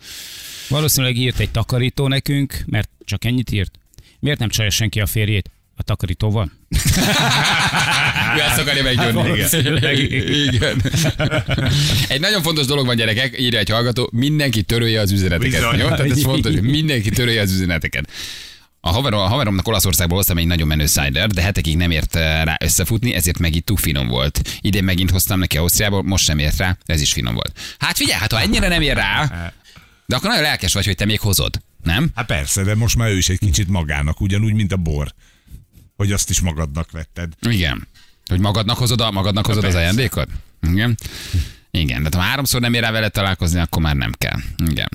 Valószínűleg 0.68 1.18
írt 1.18 1.40
egy 1.40 1.50
takarító 1.50 2.08
nekünk, 2.08 2.64
mert 2.66 2.90
csak 3.06 3.26
ennyit 3.26 3.52
írt. 3.52 3.80
Miért 4.20 4.40
nem 4.40 4.50
csalja 4.50 4.72
senki 4.72 5.00
a 5.00 5.06
férjét? 5.06 5.52
A 5.76 5.84
takarítóval? 5.84 6.52
Ő 8.38 8.42
ezt 8.42 8.60
akarja 8.60 8.84
meggyónni. 8.84 9.30
Valószínűleg. 9.30 10.00
Igen. 10.54 10.82
Egy 12.08 12.20
nagyon 12.20 12.42
fontos 12.42 12.66
dolog 12.66 12.86
van, 12.86 12.96
gyerekek, 12.96 13.40
írja 13.40 13.60
egy 13.60 13.70
hallgató, 13.70 14.10
mindenki 14.14 14.62
törölje 14.62 15.00
az 15.00 15.12
üzeneteket. 15.12 15.52
Bizony. 15.52 15.78
Jó? 15.80 15.86
Tehát 15.88 16.12
ez 16.12 16.22
fontos, 16.22 16.54
mindenki 16.62 17.10
törölje 17.10 17.42
az 17.42 17.52
üzeneteket. 17.52 18.10
A, 18.86 18.90
haverom, 18.90 19.20
a 19.20 19.28
haveromnak 19.28 19.68
Olaszországból 19.68 20.18
hoztam 20.18 20.38
egy 20.38 20.46
nagyon 20.46 20.68
menő 20.68 20.88
cider, 20.88 21.28
de 21.28 21.42
hetekig 21.42 21.78
nem 21.78 21.92
ért 21.92 22.16
eh, 22.16 22.44
rá 22.44 22.58
összefutni, 22.64 23.14
ezért 23.14 23.40
megittuk 23.40 23.80
finom 23.80 24.08
volt. 24.08 24.58
Idén 24.62 24.84
megint 24.84 25.10
hoztam 25.12 25.40
neki 25.40 25.58
Ausztriából, 25.58 26.04
most 26.04 26.24
sem 26.24 26.40
ért 26.40 26.58
rá, 26.58 26.78
ez 26.86 27.02
is 27.02 27.14
finom 27.14 27.34
volt. 27.34 27.60
Hát 27.80 27.98
figyelj, 27.98 28.20
hát 28.20 28.32
ha 28.32 28.40
ennyire 28.42 28.68
nem 28.68 28.82
ér 28.82 28.96
rá, 28.96 29.52
de 30.06 30.16
akkor 30.16 30.30
nagyon 30.30 30.44
lelkes 30.44 30.74
vagy, 30.74 30.86
hogy 30.86 30.96
te 30.96 31.06
még 31.06 31.20
hozod, 31.20 31.62
nem? 31.84 32.12
Hát 32.16 32.26
persze, 32.26 32.64
de 32.64 32.76
most 32.76 32.96
már 32.96 33.10
ő 33.10 33.18
is 33.18 33.30
egy 33.30 33.40
kicsit 33.40 33.68
magának, 33.68 34.22
ugyanúgy, 34.22 34.54
mint 34.54 34.72
a 34.72 34.78
bor. 34.78 35.14
Hogy 35.96 36.12
azt 36.12 36.30
is 36.30 36.40
magadnak 36.40 36.92
vetted. 36.92 37.34
Igen. 37.42 37.88
Hogy 38.30 38.40
magadnak 38.40 38.78
hozod, 38.78 39.02
a, 39.02 39.12
magadnak 39.12 39.46
hozod 39.46 39.64
az 39.64 39.76
ajándékot? 39.76 40.28
Igen. 40.62 40.98
Igen, 41.72 42.04
de 42.04 42.10
ha 42.18 42.24
háromszor 42.24 42.62
nem 42.62 42.74
ér 42.74 42.82
rá 42.82 42.92
vele 42.92 43.10
találkozni, 43.10 43.60
akkor 43.60 43.82
már 43.82 43.96
nem 43.96 44.12
kell. 44.18 44.40
Igen. 44.66 44.90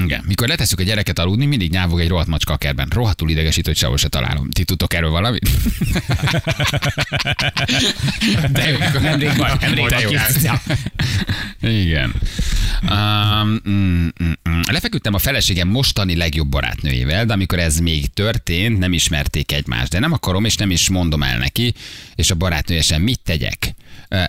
Igen. 0.00 0.24
Mikor 0.26 0.48
letesszük 0.48 0.80
a 0.80 0.82
gyereket 0.82 1.18
aludni, 1.18 1.46
mindig 1.46 1.70
nyávog 1.70 2.00
egy 2.00 2.08
rohadt 2.08 2.28
macska 2.28 2.52
a 2.52 2.56
kertben. 2.56 2.88
Rohadtul 2.92 3.30
idegesítő, 3.30 3.70
hogy 3.70 3.78
sehol 3.78 3.96
se 3.96 4.08
találom. 4.08 4.50
Ti 4.50 4.64
tudtok 4.64 4.94
erről 4.94 5.10
valamit? 5.10 5.48
De 8.52 8.68
jó, 8.68 8.78
mikor 8.78 9.00
Nemrég 9.00 9.36
vagy, 9.36 9.60
nemrég 9.60 9.86
De 9.86 10.00
jó. 10.00 10.10
Igen. 11.60 12.14
Um, 12.82 13.60
mm, 13.68 14.08
mm, 14.22 14.32
mm. 14.48 14.60
Lefeküdtem 14.70 15.14
a 15.14 15.18
feleségem 15.18 15.68
mostani 15.68 16.16
legjobb 16.16 16.48
barátnőjével, 16.48 17.24
de 17.24 17.32
amikor 17.32 17.58
ez 17.58 17.78
még 17.78 18.12
történt, 18.12 18.78
nem 18.78 18.92
ismerték 18.92 19.52
egymást. 19.52 19.90
De 19.90 19.98
nem 19.98 20.12
akarom, 20.12 20.44
és 20.44 20.56
nem 20.56 20.70
is 20.70 20.88
mondom 20.88 21.22
el 21.22 21.38
neki, 21.38 21.74
és 22.14 22.30
a 22.30 22.34
barátnője 22.34 22.82
sem. 22.82 23.02
Mit 23.02 23.20
tegyek? 23.24 23.74
Ö, 24.08 24.22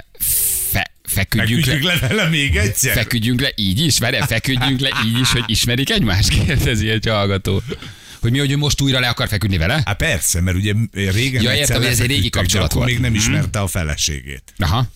Fe, 1.13 1.25
feküdjünk 1.29 1.65
le. 1.83 1.93
Le 1.93 2.07
vele 2.07 2.29
még 2.29 2.55
egyszer? 2.55 2.93
Feküdjünk 2.93 3.41
le 3.41 3.51
így 3.55 3.79
is? 3.79 3.97
Várjál, 3.97 4.27
feküdjünk 4.27 4.79
le 4.79 4.89
így 5.05 5.19
is, 5.19 5.31
hogy 5.31 5.43
ismerik 5.47 5.89
egymást? 5.89 6.29
Kérdezi 6.45 6.89
egy 6.89 7.05
hallgató. 7.07 7.61
Hogy 8.19 8.31
mi, 8.31 8.37
hogy 8.39 8.51
ő 8.51 8.57
most 8.57 8.81
újra 8.81 8.99
le 8.99 9.07
akar 9.07 9.27
feküdni 9.27 9.57
vele? 9.57 9.81
Hát 9.85 9.97
persze, 9.97 10.41
mert 10.41 10.57
ugye 10.57 10.73
régen 10.91 11.41
Ja, 11.41 11.53
értem, 11.53 11.77
hogy 11.77 11.85
ez 11.85 11.99
egy 11.99 12.07
régi 12.07 12.29
kapcsolat 12.29 12.65
akkor 12.65 12.77
volt. 12.77 12.89
még 12.91 12.99
nem 12.99 13.11
Mhm. 13.11 13.19
ismerte 13.19 13.59
a 13.59 13.67
feleségét. 13.67 14.53
Aha. 14.57 14.87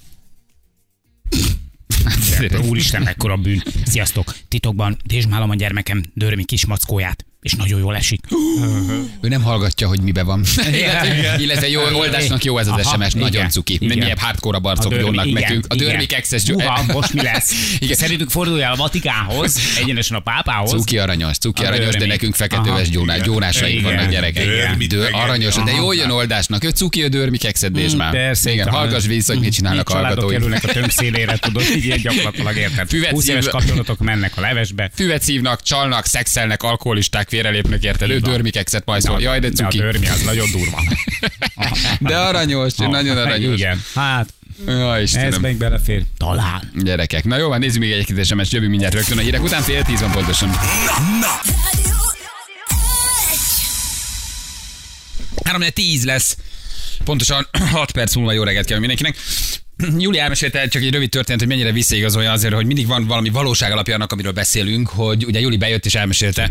Úristen, 2.67 3.01
mekkora 3.01 3.35
bűn. 3.37 3.63
Sziasztok, 3.85 4.35
titokban 4.47 4.97
dézsmálom 5.03 5.49
a 5.49 5.55
gyermekem 5.55 6.03
dörmi 6.13 6.45
kis 6.45 6.65
mackóját, 6.65 7.25
és 7.47 7.53
nagyon 7.53 7.79
jól 7.79 7.95
esik. 7.95 8.19
Ő 9.21 9.27
nem 9.27 9.41
hallgatja, 9.43 9.87
hogy 9.87 10.01
mibe 10.01 10.23
van. 10.23 10.43
illetve, 10.71 11.35
illetve 11.39 11.69
jó 11.69 11.81
oldásnak 11.93 12.43
jó 12.43 12.57
ez 12.57 12.67
az 12.67 12.73
Aha, 12.73 12.81
SMS, 12.95 13.13
nagyon 13.13 13.27
igen, 13.27 13.49
cuki. 13.49 13.73
igen. 13.79 13.97
Milyen 13.97 14.17
hardcore 14.17 14.57
barcok 14.57 14.91
jönnek 14.91 15.25
igen, 15.25 15.41
nekünk. 15.41 15.65
A 15.69 15.73
igen. 15.75 15.87
dörmik 15.87 16.13
exes 16.13 16.43
Húha, 16.49 16.83
most 16.93 17.13
mi 17.13 17.21
lesz? 17.21 17.51
Igen. 17.51 17.77
Igen. 17.79 17.95
Szerintük 17.95 18.29
fordulj 18.29 18.61
el 18.61 18.71
a 18.71 18.75
Vatikánhoz, 18.75 19.59
egyenesen 19.79 20.17
a 20.17 20.19
pápához. 20.19 20.69
Cuki 20.69 20.97
aranyos, 20.97 21.37
cuki 21.37 21.63
A 21.63 21.67
aranyos, 21.67 21.85
de 21.85 21.91
dörmik. 21.91 22.07
nekünk 22.09 22.35
feketőves 22.35 22.89
gyónás, 22.89 23.21
gyónásaink 23.21 23.79
Igen. 23.79 23.95
vannak 23.95 24.11
gyerekek. 24.11 24.45
Dör, 24.87 25.09
aranyos, 25.13 25.55
de 25.55 25.71
jól 25.71 25.95
jön 25.95 26.09
oldásnak. 26.09 26.63
Ő 26.63 26.69
cuki, 26.69 27.03
ő 27.03 27.07
dörmi 27.07 27.37
kekszedés 27.37 27.95
már. 27.95 28.11
Persze. 28.11 28.51
Igen, 28.51 28.67
a- 28.67 28.71
hallgass 28.71 29.05
vissza, 29.05 29.33
hogy 29.33 29.41
mit 29.41 29.53
csinálnak 29.53 29.89
Így 29.89 29.95
családok 29.95 30.19
hallgatóink. 30.19 30.41
kerülnek 30.41 30.63
a 30.63 30.79
tömb 30.79 30.91
szélére, 30.91 31.37
tudod, 31.37 31.63
így 31.75 32.01
gyakorlatilag 32.01 32.55
érted. 32.57 32.87
Füvet 32.89 33.09
20 33.11 33.27
éves 33.27 33.47
kapcsolatok 33.47 33.99
mennek 33.99 34.31
a 34.35 34.41
levesbe. 34.41 34.91
Füvet 34.95 35.21
szívnak, 35.23 35.61
csalnak, 35.63 36.05
szexelnek, 36.05 36.63
alkoholisták, 36.63 37.27
félrelépnek 37.37 37.83
érted. 37.83 38.09
Ő 38.09 38.19
dörmikekszet 38.19 38.85
majszol. 38.85 39.21
Jaj, 39.21 39.39
de 39.39 39.49
De 39.49 39.63
a 39.63 39.67
cuki. 39.67 39.77
dörmi 39.77 40.07
az 40.07 40.21
nagyon 40.21 40.51
durva. 40.51 40.83
De 41.99 42.17
aranyos, 42.17 42.73
nagyon 42.75 43.17
aranyos. 43.17 43.59
Igen. 43.59 43.83
Hát, 43.95 44.33
Ja, 44.67 44.97
ez 44.97 45.37
meg 45.41 45.55
belefér. 45.57 46.03
Talán. 46.17 46.71
Gyerekek. 46.83 47.23
Na 47.23 47.37
jó, 47.37 47.47
van, 47.47 47.59
nézzük 47.59 47.81
még 47.81 47.91
egy 47.91 48.25
SMS, 48.25 48.51
jövünk 48.51 48.69
mindjárt 48.69 48.93
rögtön 48.93 49.17
a 49.17 49.21
hírek 49.21 49.43
után, 49.43 49.61
fél 49.61 49.83
tíz 49.83 49.99
van 50.01 50.11
pontosan. 50.11 50.49
Na, 50.49 50.55
na, 51.19 51.41
3 55.43 55.61
10 55.73 56.05
lesz. 56.05 56.37
Pontosan 57.03 57.47
6 57.71 57.91
perc 57.91 58.15
múlva 58.15 58.31
jó 58.31 58.43
reggelt 58.43 58.65
kell 58.65 58.79
mindenkinek. 58.79 59.17
Júli 59.97 60.19
elmesélte 60.19 60.67
csak 60.67 60.81
egy 60.81 60.91
rövid 60.93 61.09
történet, 61.09 61.39
hogy 61.39 61.49
mennyire 61.49 61.71
visszaigazolja 61.71 62.31
azért, 62.31 62.53
hogy 62.53 62.65
mindig 62.65 62.87
van 62.87 63.05
valami 63.07 63.29
valóság 63.29 63.71
alapja 63.71 63.93
annak, 63.95 64.11
amiről 64.11 64.31
beszélünk, 64.31 64.89
hogy 64.89 65.25
ugye 65.25 65.39
Júli 65.39 65.57
bejött 65.57 65.85
és 65.85 65.95
elmesélte. 65.95 66.49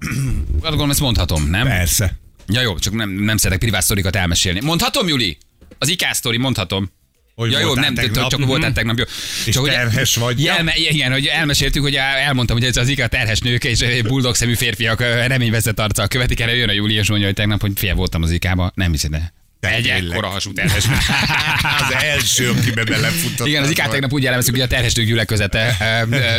Azt 0.00 0.60
gondolom, 0.60 0.90
ezt 0.90 1.00
mondhatom, 1.00 1.50
nem? 1.50 1.66
Persze. 1.66 2.18
Ja 2.46 2.60
jó, 2.60 2.78
csak 2.78 2.94
nem, 2.94 3.10
nem 3.10 3.36
szeretek 3.36 3.60
privát 3.60 3.82
sztorikat 3.82 4.16
elmesélni. 4.16 4.60
Mondhatom, 4.60 5.08
Júli? 5.08 5.38
Az 5.78 5.88
IK 5.88 6.02
sztori, 6.12 6.36
mondhatom. 6.36 6.90
Hogy 7.34 7.50
ja 7.50 7.58
jó, 7.58 7.74
nem, 7.74 7.94
tegnap? 7.94 8.30
csak 8.30 8.44
voltál 8.44 8.72
tegnap, 8.72 8.98
jó. 8.98 9.04
És 9.46 9.56
hogy- 9.56 9.70
terhes 9.70 10.16
vagy. 10.16 10.42
Ja, 10.42 10.56
elme, 10.56 10.72
igen, 10.76 11.12
hogy 11.12 11.26
elmeséltük, 11.26 11.82
hogy 11.82 11.94
el- 11.94 12.16
elmondtam, 12.16 12.56
hogy 12.56 12.66
ez 12.66 12.76
az 12.76 12.88
IK 12.88 13.06
terhes 13.06 13.38
nők 13.40 13.64
és 13.64 14.02
buldog 14.02 14.34
szemű 14.34 14.54
férfiak 14.54 15.00
reményveszett 15.00 15.80
arccal 15.80 16.08
követik, 16.08 16.40
erre 16.40 16.54
jön 16.54 16.68
a 16.68 16.72
Júli 16.72 16.94
és 16.94 17.08
mondja, 17.08 17.26
hogy 17.26 17.36
tegnap, 17.36 17.60
hogy 17.60 17.72
fél 17.74 17.94
voltam 17.94 18.22
az 18.22 18.30
IK-ba. 18.30 18.72
Nem 18.74 18.90
hiszed, 18.90 19.10
De 19.10 19.32
egy 19.68 19.86
ekkora 19.86 20.28
hasú 20.28 20.52
terhes. 20.52 20.84
az 21.88 21.94
első, 22.02 22.50
akibe 22.50 22.84
belefutott. 22.84 23.46
Igen, 23.46 23.62
az 23.62 23.70
IK 23.70 23.88
tegnap 23.88 24.12
úgy 24.12 24.22
jellemeztük, 24.22 24.54
hogy 24.54 24.64
a 24.64 24.66
terhes 24.66 24.94
nők 24.94 25.06
gyülekezete 25.06 25.76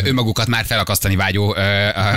önmagukat 0.03 0.47
már 0.47 0.65
felakasztani 0.65 1.15
vágyó, 1.15 1.55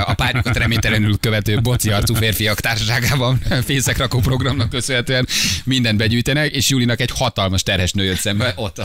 a 0.05 0.15
párjukat 0.15 0.57
reménytelenül 0.57 1.19
követő 1.21 1.61
boci 1.61 1.91
arcú 1.91 2.15
férfiak 2.15 2.61
társaságában 2.61 3.41
fészek 3.67 3.99
rakó 3.99 4.21
programnak 4.21 4.71
köszönhetően 4.71 5.27
mindent 5.65 5.99
begyűjtenek, 5.99 6.53
és 6.53 6.69
Julinak 6.69 7.01
egy 7.01 7.11
hatalmas 7.15 7.63
terhes 7.63 7.93
nő 7.93 8.05
jött 8.05 8.19
szembe 8.19 8.53
ott 8.57 8.79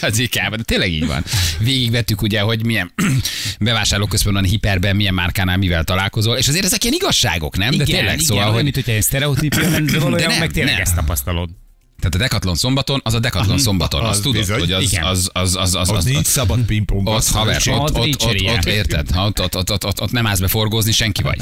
az 0.00 0.18
IK-ban. 0.18 0.56
De 0.56 0.62
tényleg 0.62 0.92
így 0.92 1.06
van. 1.06 1.24
Végigvettük 1.58 2.22
ugye, 2.22 2.40
hogy 2.40 2.64
milyen 2.64 2.92
bevásárlóközpontban, 3.60 4.44
hiperben, 4.44 4.96
milyen 4.96 5.14
márkánál 5.14 5.56
mivel 5.56 5.84
találkozol, 5.84 6.36
és 6.36 6.48
azért 6.48 6.64
ezek 6.64 6.82
ilyen 6.84 6.94
igazságok, 6.94 7.56
nem? 7.56 7.68
De 7.68 7.74
igen, 7.74 7.86
tényleg 7.86 8.14
igen, 8.14 8.24
szóval, 8.24 8.52
hogy 8.52 8.62
mint 8.62 8.74
hogyha 8.74 8.92
egy 8.92 9.02
sztereotípia 9.02 9.68
de 9.92 9.98
valójában 9.98 10.30
nem, 10.30 10.38
meg 10.38 10.50
tényleg 10.50 10.72
nem. 10.72 10.82
ezt 10.82 10.94
tapasztalod. 10.94 11.50
Tehát 11.98 12.14
a 12.14 12.18
Decathlon 12.18 12.54
szombaton, 12.54 13.00
az 13.04 13.14
a 13.14 13.18
Decathlon 13.18 13.58
szombaton. 13.58 14.02
az 14.02 14.08
Azt 14.08 14.22
tudod, 14.22 14.40
bizony. 14.40 14.58
hogy 14.58 14.72
az, 14.72 14.82
Igen. 14.82 15.04
az, 15.04 15.30
az, 15.32 15.56
az, 15.56 15.74
az, 15.74 15.90
Az 15.90 15.96
az, 15.96 16.04
nincs 16.04 16.16
az, 16.16 16.26
szabad 16.26 16.60
pingpong. 16.60 17.08
ott 17.08 17.28
haver, 17.28 17.62
ott, 17.66 17.80
Ott 17.80 17.96
ott, 17.96 18.22
ott, 18.22 18.40
ott, 18.56 18.64
érted? 18.64 19.08
Ott, 19.16 19.40
ott, 19.40 19.56
ott, 19.56 19.70
ott, 19.70 19.84
ott, 19.84 20.00
ott 20.00 20.10
nem 20.10 20.26
állsz 20.26 20.38
be 20.38 20.48
forgózni, 20.48 20.92
senki 20.92 21.22
vagy. 21.22 21.40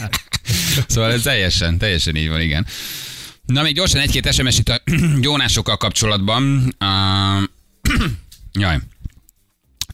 szóval 0.88 1.12
ez 1.12 1.22
teljesen, 1.22 1.78
teljesen 1.78 2.16
így 2.16 2.28
van, 2.28 2.40
igen. 2.40 2.66
Na 3.46 3.62
még 3.62 3.74
gyorsan 3.74 4.00
egy-két 4.00 4.32
SMS 4.32 4.58
itt 4.58 4.68
a 4.68 4.82
gyónásokkal 5.20 5.76
kapcsolatban. 5.76 6.74
Uh, 6.80 7.42
jaj. 8.52 8.78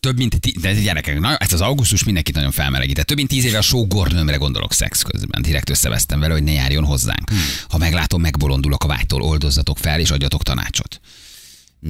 Több 0.01 0.17
mint, 0.17 0.41
tí- 0.41 0.61
de 0.61 0.75
gyerekek, 0.75 1.21
na, 1.21 1.37
ez 1.37 1.53
az 1.53 1.61
augusztus 1.61 2.05
mindenkit 2.05 2.35
nagyon 2.35 2.51
felmelegített. 2.51 3.07
Több 3.07 3.17
mint 3.17 3.29
tíz 3.29 3.45
éve 3.45 3.59
a 3.59 3.63
sógornőmre 3.63 4.37
gondolok 4.37 4.73
szex 4.73 5.03
közben. 5.03 5.43
Direkt 5.43 5.71
összevesztem 5.71 6.21
vele, 6.21 6.33
hogy 6.33 6.43
ne 6.43 6.53
járjon 6.53 6.85
hozzánk. 6.85 7.31
Ha 7.69 7.79
meglátom, 7.79 8.21
megbolondulok 8.21 8.85
a 8.85 8.87
vágytól, 8.87 9.23
oldozzatok 9.23 9.79
fel, 9.79 10.01
és 10.01 10.11
adjatok 10.11 10.43
tanácsot. 10.43 11.01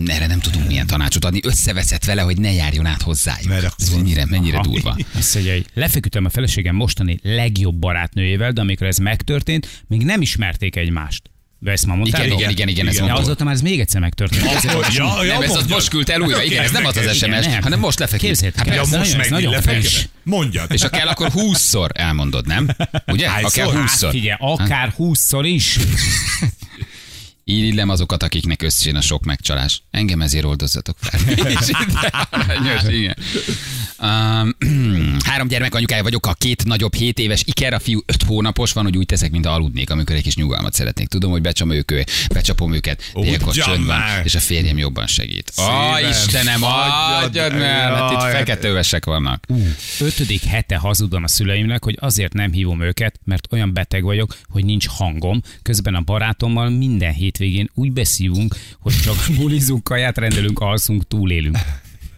Erre 0.06 0.26
nem 0.26 0.40
tudunk 0.40 0.66
milyen 0.66 0.86
tanácsot 0.86 1.24
adni. 1.24 1.40
Összeveszett 1.42 2.04
vele, 2.04 2.22
hogy 2.22 2.38
ne 2.38 2.52
járjon 2.52 2.86
át 2.86 3.02
hozzájuk. 3.02 3.48
Mert 3.48 3.74
Ez 3.78 3.88
mennyire, 3.88 4.24
mennyire 4.24 4.56
Aha. 4.58 4.66
durva. 4.66 4.96
Azt 5.14 5.34
mondja, 5.34 5.52
hogy 5.52 5.66
lefeküdtem 5.74 6.24
a 6.24 6.30
feleségem 6.30 6.74
mostani 6.74 7.18
legjobb 7.22 7.74
barátnőjével, 7.74 8.52
de 8.52 8.60
amikor 8.60 8.86
ez 8.86 8.96
megtörtént, 8.96 9.84
még 9.86 10.02
nem 10.04 10.20
ismerték 10.20 10.76
egymást. 10.76 11.30
De 11.58 11.70
ezt 11.70 11.86
már 11.86 11.96
mondtál? 11.96 12.24
Igen, 12.26 12.38
igen, 12.38 12.50
igen, 12.50 12.68
igen, 12.68 12.86
ez 12.88 12.94
De 12.94 13.00
mondom. 13.00 13.20
azóta 13.22 13.44
már 13.44 13.54
ez 13.54 13.60
még 13.60 13.80
egyszer 13.80 14.00
megtörtént. 14.00 14.42
Volt- 14.72 14.94
Ja, 14.94 15.24
ja, 15.24 15.38
nem, 15.38 15.42
ez 15.42 15.66
most 15.66 15.88
küldte 15.88 16.12
el 16.12 16.20
újra. 16.20 16.42
Igen, 16.42 16.62
ez 16.64 16.70
nem 16.70 16.84
az 16.86 16.96
az 16.96 17.16
SMS, 17.16 17.46
nem. 17.46 17.62
hanem 17.62 17.78
most 17.78 17.98
lefeküdt. 17.98 18.22
Képzeljétek 18.26 18.66
Hát 18.66 18.74
el, 18.76 18.82
ez 18.82 18.90
most 18.90 19.14
ez 19.14 19.28
nagyon 19.28 19.62
friss. 19.62 20.04
Mondjad. 20.22 20.72
És 20.72 20.82
ha 20.82 20.88
kell, 20.88 21.06
akkor 21.08 21.30
20-szor 21.34 21.88
elmondod, 21.92 22.46
nem? 22.46 22.68
Ugye? 23.06 23.28
Ha 23.30 23.48
kell 23.50 23.72
Hát 23.72 23.90
20-szor. 23.90 24.08
Figyelj, 24.10 24.36
akár 24.40 24.92
húszszor 24.96 25.44
is. 25.46 25.76
Írillem 27.44 27.88
azokat, 27.88 28.22
akiknek 28.22 28.62
összejön 28.62 28.96
a 28.96 29.00
sok 29.00 29.24
megcsalás. 29.24 29.82
Engem 29.90 30.20
ezért 30.20 30.44
oldozzatok 30.44 30.96
fel. 31.00 31.20
Igen. 32.92 33.16
Um, 34.02 34.54
három 35.28 35.48
gyermek 35.48 35.74
anyukája 35.74 36.02
vagyok, 36.02 36.26
a 36.26 36.34
két 36.34 36.64
nagyobb 36.64 36.94
7 36.94 37.18
éves 37.18 37.42
Iker, 37.44 37.72
a 37.72 37.78
fiú 37.78 38.00
5 38.06 38.22
hónapos 38.22 38.72
van, 38.72 38.84
hogy 38.84 38.96
úgy 38.96 39.06
teszek, 39.06 39.30
mint 39.30 39.46
aludnék, 39.46 39.90
amikor 39.90 40.16
egy 40.16 40.22
kis 40.22 40.36
nyugalmat 40.36 40.72
szeretnék. 40.72 41.08
Tudom, 41.08 41.30
hogy 41.30 41.40
becsapom 41.40 41.76
ők, 41.76 41.92
becsapom 42.32 42.72
őket, 42.72 43.02
ilyenkor 43.14 43.54
csönd 43.54 43.86
van, 43.86 43.98
már. 43.98 44.24
és 44.24 44.34
a 44.34 44.40
férjem 44.40 44.78
jobban 44.78 45.06
segít. 45.06 45.52
Ó, 45.58 45.62
Szívem, 45.62 46.10
Istenem, 46.10 46.62
adjad 46.62 47.52
meg, 47.52 47.62
hát 47.62 48.12
itt 48.12 48.30
fekete 48.30 48.68
övesek 48.68 49.04
vannak. 49.04 49.44
Ötödik 50.00 50.44
hete 50.44 50.76
hazudom 50.76 51.22
a 51.22 51.28
szüleimnek, 51.28 51.84
hogy 51.84 51.96
azért 52.00 52.32
nem 52.32 52.52
hívom 52.52 52.82
őket, 52.82 53.20
mert 53.24 53.52
olyan 53.52 53.72
beteg 53.72 54.02
vagyok, 54.02 54.36
hogy 54.48 54.64
nincs 54.64 54.86
hangom. 54.88 55.42
Közben 55.62 55.94
a 55.94 56.00
barátommal 56.00 56.70
minden 56.70 57.12
hétvégén 57.12 57.70
úgy 57.74 57.92
beszívunk, 57.92 58.54
hogy 58.78 58.94
csak 59.02 59.16
bulizunk, 59.38 59.84
kaját 59.84 60.18
rendelünk, 60.18 60.58
alszunk, 60.58 61.08
túlélünk. 61.08 61.58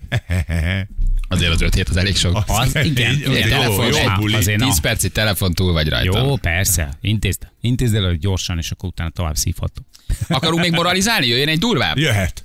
Azért 1.29 1.53
az 1.53 1.61
5 1.61 1.75
hét 1.75 1.88
az 1.88 1.97
elég 1.97 2.17
sok. 2.17 2.43
Az, 2.47 2.75
igen, 2.83 3.12
Így, 3.12 3.21
igen, 3.21 3.33
jó, 3.33 3.49
telefon 3.49 3.87
jó 3.87 3.93
sem. 3.93 4.14
buli. 4.14 4.35
Azért 4.35 4.59
na. 4.59 4.67
10 4.67 4.81
percig 4.81 5.12
telefon 5.12 5.53
túl 5.53 5.73
vagy 5.73 5.88
rajta. 5.88 6.19
Jó, 6.19 6.37
persze. 6.37 6.99
Intézd, 7.01 7.49
intézd 7.61 7.95
el 7.95 8.03
hogy 8.05 8.19
gyorsan, 8.19 8.59
és 8.59 8.71
akkor 8.71 8.88
utána 8.88 9.11
tovább 9.11 9.37
szívhatok. 9.37 9.85
Akarunk 10.29 10.61
még 10.62 10.73
moralizálni? 10.73 11.27
Jöjjön 11.27 11.49
egy 11.49 11.59
durvább? 11.59 11.99
Jöhet. 11.99 12.45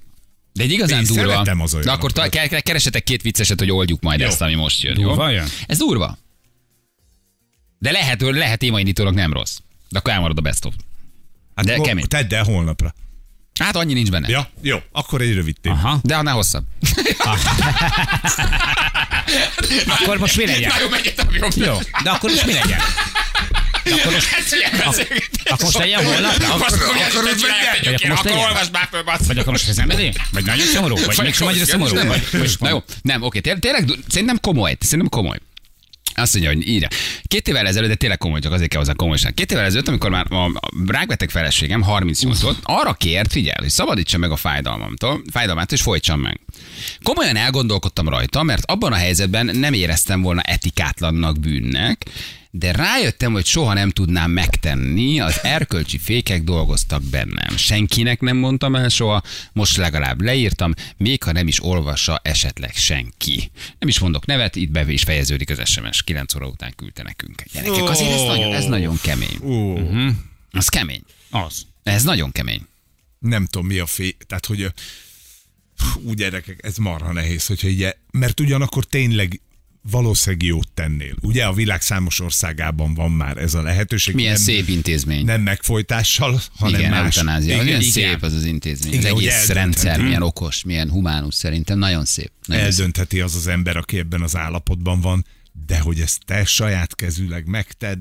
De 0.54 0.64
egy 0.64 0.72
igazán 0.72 1.00
Én 1.00 1.06
durva. 1.08 1.30
szeretem 1.32 1.62
az 1.62 1.78
De 1.84 1.92
akkor 1.92 2.12
ta- 2.12 2.30
ke- 2.30 2.48
ke- 2.48 2.62
keresetek 2.64 3.04
két 3.04 3.22
vicceset, 3.22 3.60
hogy 3.60 3.72
oldjuk 3.72 4.02
majd 4.02 4.20
Jó. 4.20 4.26
ezt, 4.26 4.42
ami 4.42 4.54
most 4.56 4.82
jön. 4.84 4.94
Durva 4.94 5.30
jó? 5.30 5.36
jön? 5.36 5.48
Ez 5.68 5.78
durva. 5.78 6.18
De 7.80 7.92
lehet, 7.92 8.22
lehet 8.22 8.60
témaindítólag 8.60 9.14
nem 9.14 9.34
rossz. 9.34 9.58
De 9.90 10.00
akkor 10.00 10.12
elmarad 10.14 10.38
a 10.38 10.42
best 10.42 10.66
of. 10.66 10.74
Hát 11.56 11.66
De 11.66 11.76
hol- 11.76 11.88
kemény. 11.88 12.06
Tedd 12.08 12.34
el 12.34 12.44
holnapra. 12.44 12.94
Hát 13.60 13.76
annyi 13.76 13.94
nincs 13.94 14.10
benne. 14.10 14.30
Ja, 14.30 14.50
jó. 14.62 14.78
Akkor 14.92 15.22
egy 15.22 15.34
rövid 15.34 15.56
téma. 15.62 15.76
Aha. 15.76 16.00
De 16.04 16.16
annál 16.16 16.34
hosszabb. 16.34 16.64
Akkor 19.88 20.18
most 20.18 20.38
mi 20.38 20.46
legyen? 20.46 20.72
Na 20.76 20.82
jó, 20.82 20.90
megyetem, 20.90 21.28
jó. 21.32 21.48
Jó, 21.66 21.78
de 22.04 22.10
akkor 22.10 22.30
most 22.30 22.46
mi 22.46 22.54
legyen? 22.54 22.80
De 23.84 23.94
akkor 23.94 24.12
most, 24.14 24.30
beszélgetés. 24.36 25.44
akkor 25.46 25.64
most 25.64 25.78
legyen 25.78 26.06
holnapra? 26.06 26.54
Akkor, 26.54 26.68
Akkor- 26.68 28.12
akkor, 28.18 28.32
olvasd 28.32 28.72
már 28.72 28.88
föl, 28.92 29.04
bassz. 29.04 29.26
Vagy 29.28 29.38
akkor 29.38 29.52
most 29.52 29.68
ez 29.70 29.76
szenvedély? 29.76 30.12
Vagy 30.32 30.46
nagyon 30.46 30.66
szomorú? 30.66 30.96
Vagy 31.06 31.18
mégsem 31.22 31.48
annyira 31.48 31.66
szomorú? 31.66 31.94
Nem, 31.96 32.08
Vagy, 32.08 32.28
vagy, 32.32 32.56
Na 32.60 32.70
jó, 32.70 32.84
nem, 33.02 33.22
oké, 33.22 33.40
té- 33.40 33.60
tényleg, 33.60 33.90
szerintem 34.08 34.40
komoly, 34.40 34.78
szerintem 34.80 35.10
komoly. 35.10 35.38
Azt 36.16 36.34
mondja, 36.34 36.54
hogy 36.54 36.68
írja. 36.68 36.88
Két 37.24 37.48
évvel 37.48 37.68
ezelőtt, 37.68 37.90
de 37.90 37.96
tényleg 37.96 38.18
komoly, 38.18 38.40
csak 38.40 38.52
azért 38.52 38.70
kell 38.70 38.80
hozzá 38.80 38.94
komolyság. 38.94 39.34
Két 39.34 39.52
évvel 39.52 39.66
ezelőtt, 39.66 39.88
amikor 39.88 40.10
már 40.10 40.26
a 40.32 40.52
rákbeteg 40.88 41.30
feleségem, 41.30 41.82
38 41.82 42.42
volt, 42.42 42.58
arra 42.64 42.94
kért, 42.94 43.32
figyelj, 43.32 43.56
hogy 43.60 43.70
szabadítsa 43.70 44.18
meg 44.18 44.32
a 44.32 44.36
fájdalmamtól, 44.36 45.22
fájdalmát, 45.32 45.72
és 45.72 45.82
folytsam 45.82 46.20
meg. 46.20 46.40
Komolyan 47.04 47.36
elgondolkodtam 47.36 48.10
rajta, 48.10 48.44
mert 48.44 48.72
abban 48.72 48.92
a 48.92 48.96
helyzetben 48.96 49.46
nem 49.46 49.74
éreztem 49.74 50.22
volna 50.22 50.42
etikátlannak 50.42 51.40
bűnnek, 51.40 52.06
de 52.56 52.72
rájöttem, 52.72 53.32
hogy 53.32 53.46
soha 53.46 53.74
nem 53.74 53.90
tudnám 53.90 54.32
megtenni, 54.32 55.20
az 55.20 55.40
erkölcsi 55.44 55.98
fékek 55.98 56.44
dolgoztak 56.44 57.04
bennem. 57.04 57.58
Senkinek 57.58 58.22
nem 58.22 58.38
mondtam 58.38 58.76
el 58.76 58.90
soha, 58.90 59.22
most 59.54 59.78
legalább 59.78 60.22
leírtam, 60.22 60.74
még 60.98 61.24
ha 61.24 61.32
nem 61.32 61.48
is 61.48 61.64
olvassa 61.64 62.20
esetleg 62.24 62.76
senki. 62.76 63.52
Nem 63.80 63.90
is 63.90 64.00
mondok 64.00 64.26
nevet, 64.26 64.56
itt 64.56 64.72
be 64.72 64.92
is 64.92 65.04
fejeződik 65.04 65.50
az 65.50 65.70
SMS, 65.70 66.04
9 66.04 66.36
óra 66.36 66.48
után 66.48 66.74
küldte 66.76 67.04
nekünk. 67.04 67.44
Gyerekek, 67.54 67.90
azért 67.90 68.12
ez 68.12 68.22
nagyon, 68.22 68.54
ez 68.54 68.66
nagyon 68.66 68.98
kemény. 69.02 69.38
Ó, 69.42 69.74
uh-huh. 69.74 70.12
Az 70.52 70.68
kemény. 70.68 71.04
Az. 71.30 71.66
Ez 71.84 72.04
nagyon 72.04 72.32
kemény. 72.32 72.62
nem 73.20 73.46
tudom 73.46 73.68
mi 73.68 73.80
a 73.80 73.86
fé... 73.86 74.18
Tehát, 74.28 74.46
hogy 74.46 74.74
úgy 76.02 76.16
gyerekek, 76.16 76.60
ez 76.64 76.78
marha 76.78 77.12
nehéz, 77.12 77.46
hogyha 77.46 77.68
ugye, 77.68 77.94
mert 78.12 78.40
ugyanakkor 78.40 78.86
tényleg 78.86 79.42
valószínűleg 79.92 80.46
jót 80.48 80.68
tennél. 80.74 81.16
Ugye 81.22 81.46
a 81.46 81.54
világ 81.54 81.82
számos 81.82 82.20
országában 82.20 82.94
van 82.94 83.12
már 83.12 83.38
ez 83.38 83.54
a 83.54 83.62
lehetőség. 83.62 84.16
Milyen 84.16 84.34
nem, 84.34 84.42
szép 84.42 84.68
intézmény. 84.68 85.26
Nem 85.26 85.42
megfojtással, 85.42 86.42
hanem 86.60 86.80
igen, 86.80 86.92
más. 86.92 87.18
eutanázia. 87.18 87.54
Igen, 87.54 87.66
Milyen 87.66 87.82
igen. 87.82 87.92
szép 87.92 88.24
az 88.24 88.34
az 88.34 88.46
intézmény. 88.46 88.94
Igen, 88.94 89.14
az 89.14 89.20
egész 89.20 89.32
eldöntheti. 89.32 89.54
rendszer, 89.60 90.02
milyen 90.02 90.22
okos, 90.22 90.64
milyen 90.64 90.90
humánus 90.90 91.36
szerintem. 91.36 91.78
Nagyon 91.78 92.06
szép. 92.06 92.32
Nagyon 92.46 92.64
szép. 92.64 92.72
Eldöntheti 92.80 93.22
az 93.22 93.36
az 93.36 93.48
ember, 93.48 93.78
aki 93.78 93.98
ebben 93.98 94.22
az 94.22 94.36
állapotban 94.36 95.02
van, 95.02 95.26
de 95.68 95.80
hogy 95.80 96.00
ezt 96.00 96.22
te 96.26 96.46
saját 96.46 96.96
kezűleg 96.96 97.46
megtedd, 97.46 98.00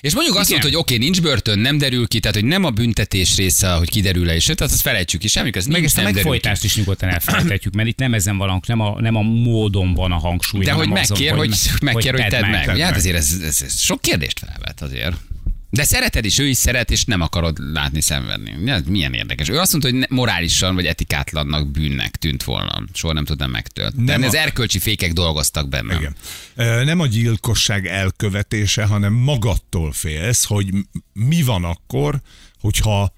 És 0.00 0.14
mondjuk 0.14 0.36
azt 0.36 0.50
mondta, 0.50 0.68
hogy 0.68 0.76
oké, 0.76 0.94
okay, 0.94 1.06
nincs 1.06 1.22
börtön, 1.22 1.58
nem 1.58 1.78
derül 1.78 2.06
ki, 2.06 2.20
tehát 2.20 2.36
hogy 2.36 2.44
nem 2.44 2.64
a 2.64 2.70
büntetés 2.70 3.36
része, 3.36 3.70
hogy 3.70 3.90
kiderül-e, 3.90 4.34
és 4.34 4.44
tehát 4.44 4.60
azt 4.60 4.80
felejtsük 4.80 5.20
ki, 5.20 5.28
semmi 5.28 5.50
köz, 5.50 5.66
Meg 5.66 5.84
ezt 5.84 5.98
a 5.98 6.02
nem 6.02 6.12
derül 6.12 6.22
ki. 6.22 6.28
megfojtást 6.28 6.64
is 6.64 6.76
nyugodtan 6.76 7.08
elfelejthetjük, 7.08 7.74
mert 7.74 7.88
itt 7.88 7.98
nem 7.98 8.14
ezen 8.14 8.36
van, 8.36 8.60
nem 8.66 8.80
a, 8.80 9.00
nem 9.00 9.14
a 9.14 9.22
módon 9.22 9.94
van 9.94 10.12
a 10.12 10.18
hangsúly. 10.18 10.64
De 10.64 10.72
hogy 10.72 10.86
hanem 10.86 11.02
azon, 11.02 11.16
megkér, 11.18 11.36
hogy, 11.36 11.54
megkér, 11.82 12.12
hogy 12.12 12.26
tedd 12.26 12.46
meg. 12.46 12.68
Ugye, 12.68 12.82
hát 12.82 12.90
meg. 12.90 12.98
azért 12.98 13.16
ez, 13.16 13.36
ez, 13.42 13.62
ez, 13.62 13.80
sok 13.80 14.00
kérdést 14.00 14.38
felvet 14.38 14.82
azért. 14.82 15.16
De 15.70 15.84
szereted 15.84 16.24
is, 16.24 16.38
ő 16.38 16.46
is 16.46 16.56
szeret, 16.56 16.90
és 16.90 17.04
nem 17.04 17.20
akarod 17.20 17.72
látni 17.72 18.00
szenvedni. 18.00 18.70
Ez 18.70 18.82
milyen 18.86 19.14
érdekes. 19.14 19.48
Ő 19.48 19.58
azt 19.58 19.72
mondta, 19.72 19.90
hogy 19.90 20.06
morálisan 20.10 20.74
vagy 20.74 20.86
etikátlannak 20.86 21.70
bűnnek 21.70 22.16
tűnt 22.16 22.42
volna. 22.42 22.82
Soha 22.92 23.12
nem 23.12 23.24
tudnám 23.24 23.50
megtölteni. 23.50 24.04
Nem 24.04 24.22
Az 24.22 24.34
a- 24.34 24.38
erkölcsi 24.38 24.78
fékek 24.78 25.12
dolgoztak 25.12 25.68
bennem. 25.68 25.96
Igen. 25.98 26.14
Nem 26.84 27.00
a 27.00 27.06
gyilkosság 27.06 27.86
elkövetése, 27.86 28.84
hanem 28.84 29.12
magattól 29.12 29.92
félsz, 29.92 30.44
hogy 30.44 30.68
mi 31.12 31.42
van 31.42 31.64
akkor, 31.64 32.20
hogyha 32.60 33.12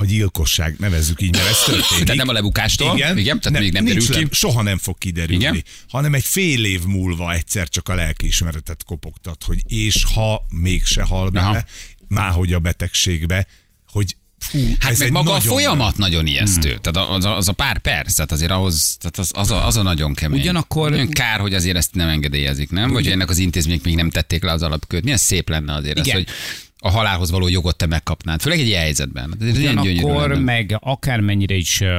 a 0.00 0.04
gyilkosság, 0.04 0.74
nevezzük 0.78 1.20
így, 1.22 1.32
mert 1.32 1.48
ez 1.48 1.58
történik. 1.64 2.04
Tehát 2.04 2.16
nem 2.16 2.28
a 2.28 2.32
lebukástól? 2.32 2.96
Igen, 2.96 3.18
Igen, 3.18 3.40
tehát 3.40 3.60
még 3.60 3.72
nem 3.72 3.84
derül 3.84 4.06
ki? 4.06 4.12
le- 4.22 4.28
Soha 4.30 4.62
nem 4.62 4.78
fog 4.78 4.98
kiderülni. 4.98 5.42
Igen. 5.42 5.64
Hanem 5.88 6.14
egy 6.14 6.24
fél 6.24 6.64
év 6.64 6.82
múlva 6.84 7.32
egyszer 7.32 7.68
csak 7.68 7.88
a 7.88 7.94
lelkiismeretet 7.94 8.84
kopogtat, 8.84 9.42
hogy 9.44 9.62
és 9.66 10.04
ha 10.14 10.46
mégse 10.50 11.02
hal 11.02 11.28
bele, 11.30 11.64
máhogy 12.08 12.52
a 12.52 12.58
betegségbe, 12.58 13.46
hogy 13.92 14.16
fú, 14.38 14.58
Hát 14.78 14.90
ez 14.90 14.98
meg 14.98 15.06
egy 15.06 15.12
maga 15.12 15.30
a 15.30 15.36
nagyon- 15.36 15.52
folyamat 15.52 15.96
nagyon 15.96 16.26
ijesztő. 16.26 16.70
Hmm. 16.72 16.80
Tehát 16.80 17.10
az 17.10 17.24
a, 17.24 17.36
az 17.36 17.48
a 17.48 17.52
pár 17.52 17.78
perc, 17.78 18.14
tehát 18.14 18.32
azért 18.32 18.50
ahhoz, 18.50 18.96
tehát 19.00 19.18
az, 19.18 19.30
az, 19.34 19.50
a, 19.50 19.66
az 19.66 19.76
a 19.76 19.82
nagyon 19.82 20.14
kemény. 20.14 20.40
Ugyanakkor- 20.40 20.90
Nagyon 20.90 21.08
kár, 21.10 21.40
hogy 21.40 21.54
azért 21.54 21.76
ezt 21.76 21.94
nem 21.94 22.08
engedélyezik, 22.08 22.70
nem? 22.70 22.90
Vagy 22.92 23.02
hogy 23.04 23.12
ennek 23.12 23.30
az 23.30 23.38
intézmények 23.38 23.82
még 23.84 23.94
nem 23.94 24.10
tették 24.10 24.42
le 24.42 24.52
az 24.52 24.62
alapköt. 24.62 25.02
Milyen 25.02 25.18
szép 25.18 25.48
lenne 25.48 25.74
azért 25.74 25.98
Igen. 25.98 26.16
ez, 26.16 26.22
hogy 26.24 26.34
a 26.78 26.90
halálhoz 26.90 27.30
való 27.30 27.48
jogot 27.48 27.76
te 27.76 27.86
megkapnád. 27.86 28.40
Főleg 28.40 28.58
egy 28.60 28.66
ilyen 28.66 28.80
helyzetben. 28.80 29.36
Ez 29.40 29.56
Ugyanakkor 29.56 30.38
meg 30.38 30.76
akármennyire 30.80 31.54
is, 31.54 31.80
ö, 31.80 31.96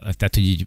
tehát 0.00 0.34
hogy 0.34 0.46
így 0.46 0.66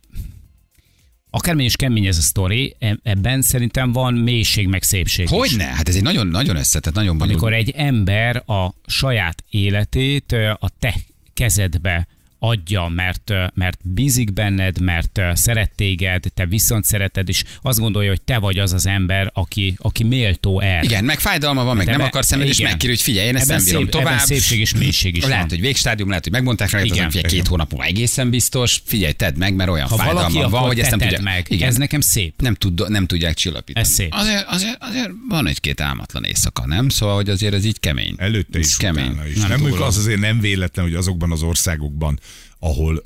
akármennyire 1.29 1.69
is 1.69 1.75
kemény 1.75 2.05
ez 2.05 2.17
a 2.17 2.21
sztori, 2.21 2.75
e- 2.79 2.99
ebben 3.03 3.41
szerintem 3.41 3.91
van 3.91 4.13
mélység 4.13 4.67
meg 4.67 4.83
szépség. 4.83 5.27
Hogyne? 5.27 5.63
Hát 5.63 5.87
ez 5.87 5.95
egy 5.95 6.01
nagyon, 6.01 6.27
nagyon 6.27 6.55
összetett, 6.55 6.93
nagyon 6.93 7.17
bonyolult. 7.17 7.41
Amikor 7.41 7.57
egy 7.57 7.69
ember 7.69 8.43
a 8.45 8.73
saját 8.85 9.43
életét 9.49 10.31
a 10.59 10.69
te 10.79 10.95
kezedbe 11.33 12.07
adja, 12.43 12.87
mert, 12.87 13.31
mert 13.53 13.77
bízik 13.83 14.33
benned, 14.33 14.79
mert 14.79 15.21
szeret 15.33 15.71
téged, 15.75 16.23
te 16.33 16.45
viszont 16.45 16.85
szereted, 16.85 17.29
és 17.29 17.43
azt 17.61 17.79
gondolja, 17.79 18.09
hogy 18.09 18.21
te 18.21 18.37
vagy 18.37 18.57
az 18.59 18.73
az 18.73 18.85
ember, 18.85 19.29
aki, 19.33 19.75
aki 19.77 20.03
méltó 20.03 20.59
erre. 20.59 20.83
Igen, 20.83 21.03
meg 21.03 21.19
fájdalma 21.19 21.63
van, 21.63 21.75
meg 21.75 21.85
De 21.85 21.91
nem 21.91 21.99
be- 21.99 22.05
akar 22.07 22.25
szenvedni, 22.25 22.53
és 22.53 22.61
megkér, 22.61 22.89
hogy 22.89 23.01
figyelj, 23.01 23.27
én 23.27 23.35
ezt 23.35 23.43
Ebben 23.43 23.55
nem 23.57 23.65
bírom 23.65 23.81
szép- 23.81 23.91
tovább. 23.91 24.07
ebben 24.13 24.25
szépség 24.25 24.59
és 24.59 24.73
mélység 24.73 25.15
is 25.15 25.23
Lehet, 25.23 25.39
van. 25.39 25.49
hogy 25.49 25.59
végstádium, 25.61 26.07
lehet, 26.09 26.23
hogy 26.23 26.31
megmondták 26.33 26.69
rá, 26.69 26.79
hogy 26.79 26.87
Igen. 26.87 27.09
két 27.09 27.47
hónap 27.47 27.71
múlva 27.71 27.85
egészen 27.85 28.29
biztos, 28.29 28.81
figyelj, 28.85 29.13
tedd 29.13 29.37
meg, 29.37 29.55
mert 29.55 29.69
olyan 29.69 29.87
Ha 29.87 29.95
fájdalma 29.95 30.49
van, 30.49 30.61
hogy 30.61 30.79
ezt 30.79 30.89
nem 30.89 30.99
tudja. 30.99 31.21
meg. 31.21 31.45
Igen. 31.49 31.67
Ez 31.67 31.75
nekem 31.75 32.01
szép. 32.01 32.41
nem, 32.41 32.55
tud, 32.55 32.89
nem 32.89 33.05
tudják 33.05 33.33
csillapítani. 33.33 33.85
Ez 33.85 33.91
szép. 33.93 34.13
Azért, 34.13 34.45
azért, 34.47 34.77
azért 34.79 35.09
van 35.29 35.47
egy-két 35.47 35.81
álmatlan 35.81 36.23
éjszaka, 36.23 36.65
nem? 36.67 36.89
Szóval, 36.89 37.15
hogy 37.15 37.29
azért 37.29 37.53
ez 37.53 37.65
így 37.65 37.79
kemény. 37.79 38.13
Előtte 38.17 38.59
Ez 38.59 38.65
is, 38.65 38.77
kemény. 38.77 39.19
is. 39.29 39.35
Nem 39.37 39.61
Nem, 39.61 39.81
az 39.81 39.97
azért 39.97 40.19
nem 40.19 40.39
véletlen, 40.39 40.85
hogy 40.85 40.95
azokban 40.95 41.31
az 41.31 41.41
országokban, 41.41 42.19
ahol 42.59 43.03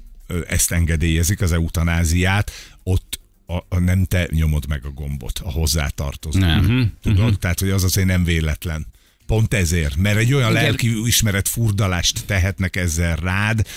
ezt 0.47 0.71
engedélyezik, 0.71 1.41
az 1.41 1.51
eutanáziát, 1.51 2.51
ott 2.83 3.19
a, 3.45 3.75
a 3.75 3.79
nem 3.79 4.05
te 4.05 4.27
nyomod 4.31 4.67
meg 4.67 4.85
a 4.85 4.89
gombot, 4.89 5.39
a 5.43 5.51
hozzátartozó. 5.51 6.39
Nem. 6.39 6.93
Tudod? 7.01 7.39
Tehát, 7.39 7.59
hogy 7.59 7.69
az 7.69 7.83
azért 7.83 8.07
nem 8.07 8.23
véletlen. 8.23 8.85
Pont 9.25 9.53
ezért, 9.53 9.95
mert 9.95 10.17
egy 10.17 10.33
olyan 10.33 10.51
Igen. 10.51 10.63
lelki 10.63 11.05
ismeret 11.05 11.47
furdalást 11.47 12.25
tehetnek 12.25 12.75
ezzel 12.75 13.15
rád, 13.15 13.67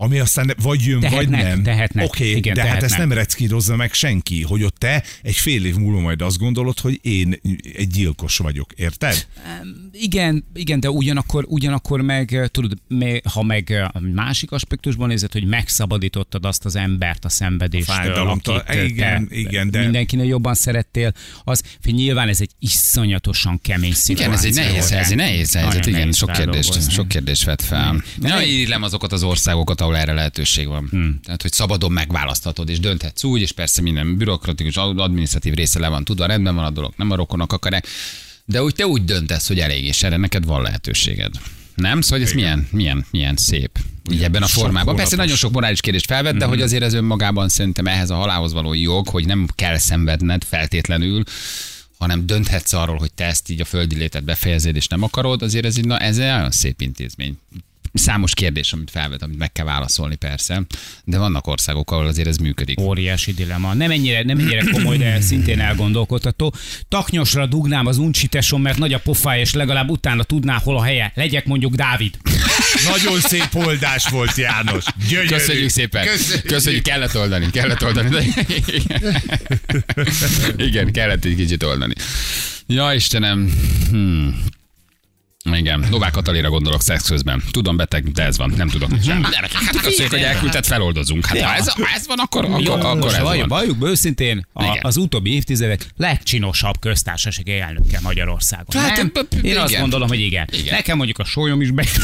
ami 0.00 0.18
aztán 0.18 0.54
vagy 0.62 0.84
jön, 0.84 1.00
Tehetnek, 1.00 1.40
vagy 1.40 1.48
nem. 1.48 1.62
tehetnek. 1.62 2.04
Oké, 2.06 2.30
Igen, 2.30 2.54
de 2.54 2.60
hát 2.60 2.68
tehetnek. 2.68 2.90
ezt 2.90 2.98
nem 2.98 3.12
reckírozza 3.12 3.76
meg 3.76 3.92
senki, 3.92 4.42
hogy 4.42 4.62
ott 4.62 4.76
te 4.76 5.02
egy 5.22 5.34
fél 5.36 5.64
év 5.64 5.74
múlva 5.76 6.00
majd 6.00 6.22
azt 6.22 6.38
gondolod, 6.38 6.78
hogy 6.80 6.98
én 7.02 7.40
egy 7.76 7.88
gyilkos 7.88 8.36
vagyok. 8.36 8.72
Érted? 8.76 9.26
Igen, 9.92 10.44
igen, 10.54 10.80
de 10.80 10.90
ugyanakkor, 10.90 11.44
ugyanakkor 11.48 12.00
meg, 12.00 12.34
eh, 12.34 12.46
tudod, 12.46 12.72
ha 13.32 13.42
meg 13.42 13.70
eh, 13.70 13.84
a 13.84 14.00
másik 14.00 14.52
aspektusban 14.52 15.08
nézed, 15.08 15.32
hogy 15.32 15.44
megszabadítottad 15.46 16.44
azt 16.44 16.64
az 16.64 16.76
embert 16.76 17.24
a 17.24 17.28
szenvedéstől, 17.28 17.94
Fájdalomtól. 17.94 18.54
akit 18.56 18.66
te 18.66 18.84
Igen, 18.84 19.28
igen, 19.30 19.70
de- 19.70 19.80
mindenkinél 19.80 20.26
jobban 20.26 20.54
szerettél, 20.54 21.12
az, 21.44 21.62
hogy 21.84 21.94
nyilván 21.94 22.28
ez 22.28 22.40
egy 22.40 22.50
iszonyatosan 22.58 23.60
kemény 23.62 23.92
szituáció. 23.92 24.24
Igen, 24.26 24.38
ez 24.38 24.44
egy 24.44 24.54
nehéz, 24.54 24.90
ez 24.92 25.10
egy 25.10 25.16
nehéz 25.16 25.54
helyzet, 25.54 25.86
igen, 25.86 26.00
nehéz 26.00 26.16
sok 26.16 26.32
kérdést, 26.32 26.90
sok 26.90 27.08
kérdést 27.08 27.44
vet 27.44 27.62
fel. 27.62 28.02
Nem- 28.16 28.40
írlem 28.40 28.82
azokat 28.82 29.12
az 29.12 29.22
országokat, 29.22 29.80
ahol 29.88 30.00
erre 30.00 30.12
lehetőség 30.12 30.66
van. 30.66 30.88
Hmm. 30.90 31.20
Tehát, 31.24 31.42
hogy 31.42 31.52
szabadon 31.52 31.92
megválaszthatod, 31.92 32.68
és 32.68 32.80
dönthetsz 32.80 33.24
úgy, 33.24 33.40
és 33.40 33.52
persze 33.52 33.82
minden 33.82 34.16
bürokratikus, 34.16 34.76
adminisztratív 34.76 35.54
része 35.54 35.78
le 35.78 35.88
van 35.88 36.04
tudva, 36.04 36.26
rendben 36.26 36.54
van 36.54 36.64
a 36.64 36.70
dolog, 36.70 36.92
nem 36.96 37.10
a 37.10 37.16
rokonok 37.16 37.52
akarják, 37.52 37.86
de 38.44 38.62
úgy 38.62 38.74
te 38.74 38.86
úgy 38.86 39.04
döntesz, 39.04 39.48
hogy 39.48 39.58
elég, 39.58 39.84
és 39.84 40.02
erre 40.02 40.16
neked 40.16 40.44
van 40.44 40.62
lehetőséged. 40.62 41.34
Nem? 41.74 42.00
Szóval 42.00 42.24
ez 42.24 42.32
milyen, 42.32 42.68
milyen, 42.70 43.06
milyen 43.10 43.36
szép. 43.36 43.78
Így 44.10 44.22
ebben 44.22 44.42
a 44.42 44.46
formában. 44.46 44.96
Persze 44.96 45.10
hónapos. 45.10 45.16
nagyon 45.16 45.36
sok 45.36 45.52
morális 45.52 45.80
kérdést 45.80 46.06
felvet, 46.06 46.36
de 46.36 46.44
hogy 46.44 46.62
azért 46.62 46.82
ez 46.82 46.94
önmagában 46.94 47.48
szerintem 47.48 47.86
ehhez 47.86 48.10
a 48.10 48.14
halálhoz 48.14 48.52
való 48.52 48.74
jog, 48.74 49.08
hogy 49.08 49.26
nem 49.26 49.48
kell 49.54 49.78
szenvedned 49.78 50.44
feltétlenül, 50.44 51.22
hanem 51.98 52.26
dönthetsz 52.26 52.72
arról, 52.72 52.96
hogy 52.96 53.12
te 53.12 53.24
ezt 53.24 53.50
így 53.50 53.60
a 53.60 53.64
földi 53.64 53.96
létet 53.96 54.24
befejezed, 54.24 54.76
és 54.76 54.86
nem 54.86 55.02
akarod, 55.02 55.42
azért 55.42 55.64
ez, 55.64 55.76
egy, 55.76 55.84
na, 55.84 55.98
ez 55.98 56.18
egy 56.18 56.30
nagyon 56.30 56.50
szép 56.50 56.80
intézmény. 56.80 57.38
Számos 57.92 58.34
kérdés, 58.34 58.72
amit 58.72 58.90
felvet, 58.90 59.22
amit 59.22 59.38
meg 59.38 59.52
kell 59.52 59.64
válaszolni 59.64 60.16
persze, 60.16 60.62
de 61.04 61.18
vannak 61.18 61.46
országok, 61.46 61.90
ahol 61.90 62.06
azért 62.06 62.28
ez 62.28 62.36
működik. 62.36 62.80
Óriási 62.80 63.32
dilemma. 63.32 63.74
Nem 63.74 63.90
ennyire, 63.90 64.22
nem 64.22 64.38
ennyire 64.38 64.64
komoly, 64.72 64.96
de 64.96 65.20
szintén 65.20 65.60
elgondolkodható. 65.60 66.54
Taknyosra 66.88 67.46
dugnám 67.46 67.86
az 67.86 67.98
uncsitesom, 67.98 68.62
mert 68.62 68.78
nagy 68.78 68.92
a 68.92 68.98
pofája, 68.98 69.40
és 69.40 69.54
legalább 69.54 69.90
utána 69.90 70.22
tudná, 70.22 70.60
hol 70.62 70.76
a 70.76 70.82
helye. 70.82 71.12
Legyek 71.14 71.46
mondjuk 71.46 71.74
Dávid. 71.74 72.16
Nagyon 72.88 73.20
szép 73.20 73.54
oldás 73.54 74.08
volt, 74.08 74.36
János. 74.36 74.84
Gyönyörű. 75.08 75.28
Köszönjük 75.28 75.68
szépen. 75.68 76.06
Köszönjük. 76.06 76.46
Köszönjük, 76.46 76.82
kellett 76.82 77.16
oldani, 77.16 77.50
kellett 77.50 77.84
oldani. 77.84 78.08
De... 78.08 78.24
Igen, 80.56 80.92
kellett 80.92 81.24
egy 81.24 81.34
kicsit 81.34 81.62
oldani. 81.62 81.94
Ja, 82.66 82.92
Istenem. 82.92 83.52
Hmm. 83.90 84.42
Igen, 85.54 85.86
Novák 85.90 86.10
Katalira 86.10 86.48
gondolok 86.48 86.82
szex 86.82 87.08
közben. 87.08 87.42
Tudom, 87.50 87.76
beteg, 87.76 88.12
de 88.12 88.22
ez 88.22 88.36
van, 88.36 88.52
nem 88.56 88.68
tudok 88.68 88.88
mit 88.88 89.04
sem. 89.04 89.22
Hát 89.22 89.80
köszönjük, 89.82 90.12
hogy 90.12 90.22
elküldted, 90.22 90.64
feloldozunk. 90.64 91.26
Hát 91.26 91.40
ha 91.40 91.54
ez, 91.54 91.68
ha 91.68 91.88
ez 91.94 92.06
van, 92.06 92.18
akkor, 92.18 92.44
akkor, 92.44 92.80
akkor 92.80 93.14
ez 93.14 93.22
van. 93.22 93.48
valljuk 93.48 93.78
be 93.78 93.88
őszintén, 93.88 94.46
a, 94.52 94.78
az 94.80 94.96
utóbbi 94.96 95.34
évtizedek 95.34 95.86
legcsinosabb 95.96 96.78
köztársasági 96.80 97.58
elnöke 97.58 97.98
Magyarországon. 98.02 98.82
Hát, 98.82 98.96
nem? 98.96 99.12
Én 99.42 99.56
azt 99.56 99.68
igen. 99.68 99.80
gondolom, 99.80 100.08
hogy 100.08 100.20
igen. 100.20 100.48
Igen. 100.52 100.74
Nekem 100.74 100.96
mondjuk 100.96 101.18
a 101.18 101.24
sólyom 101.24 101.60
is 101.60 101.70
be... 101.70 101.84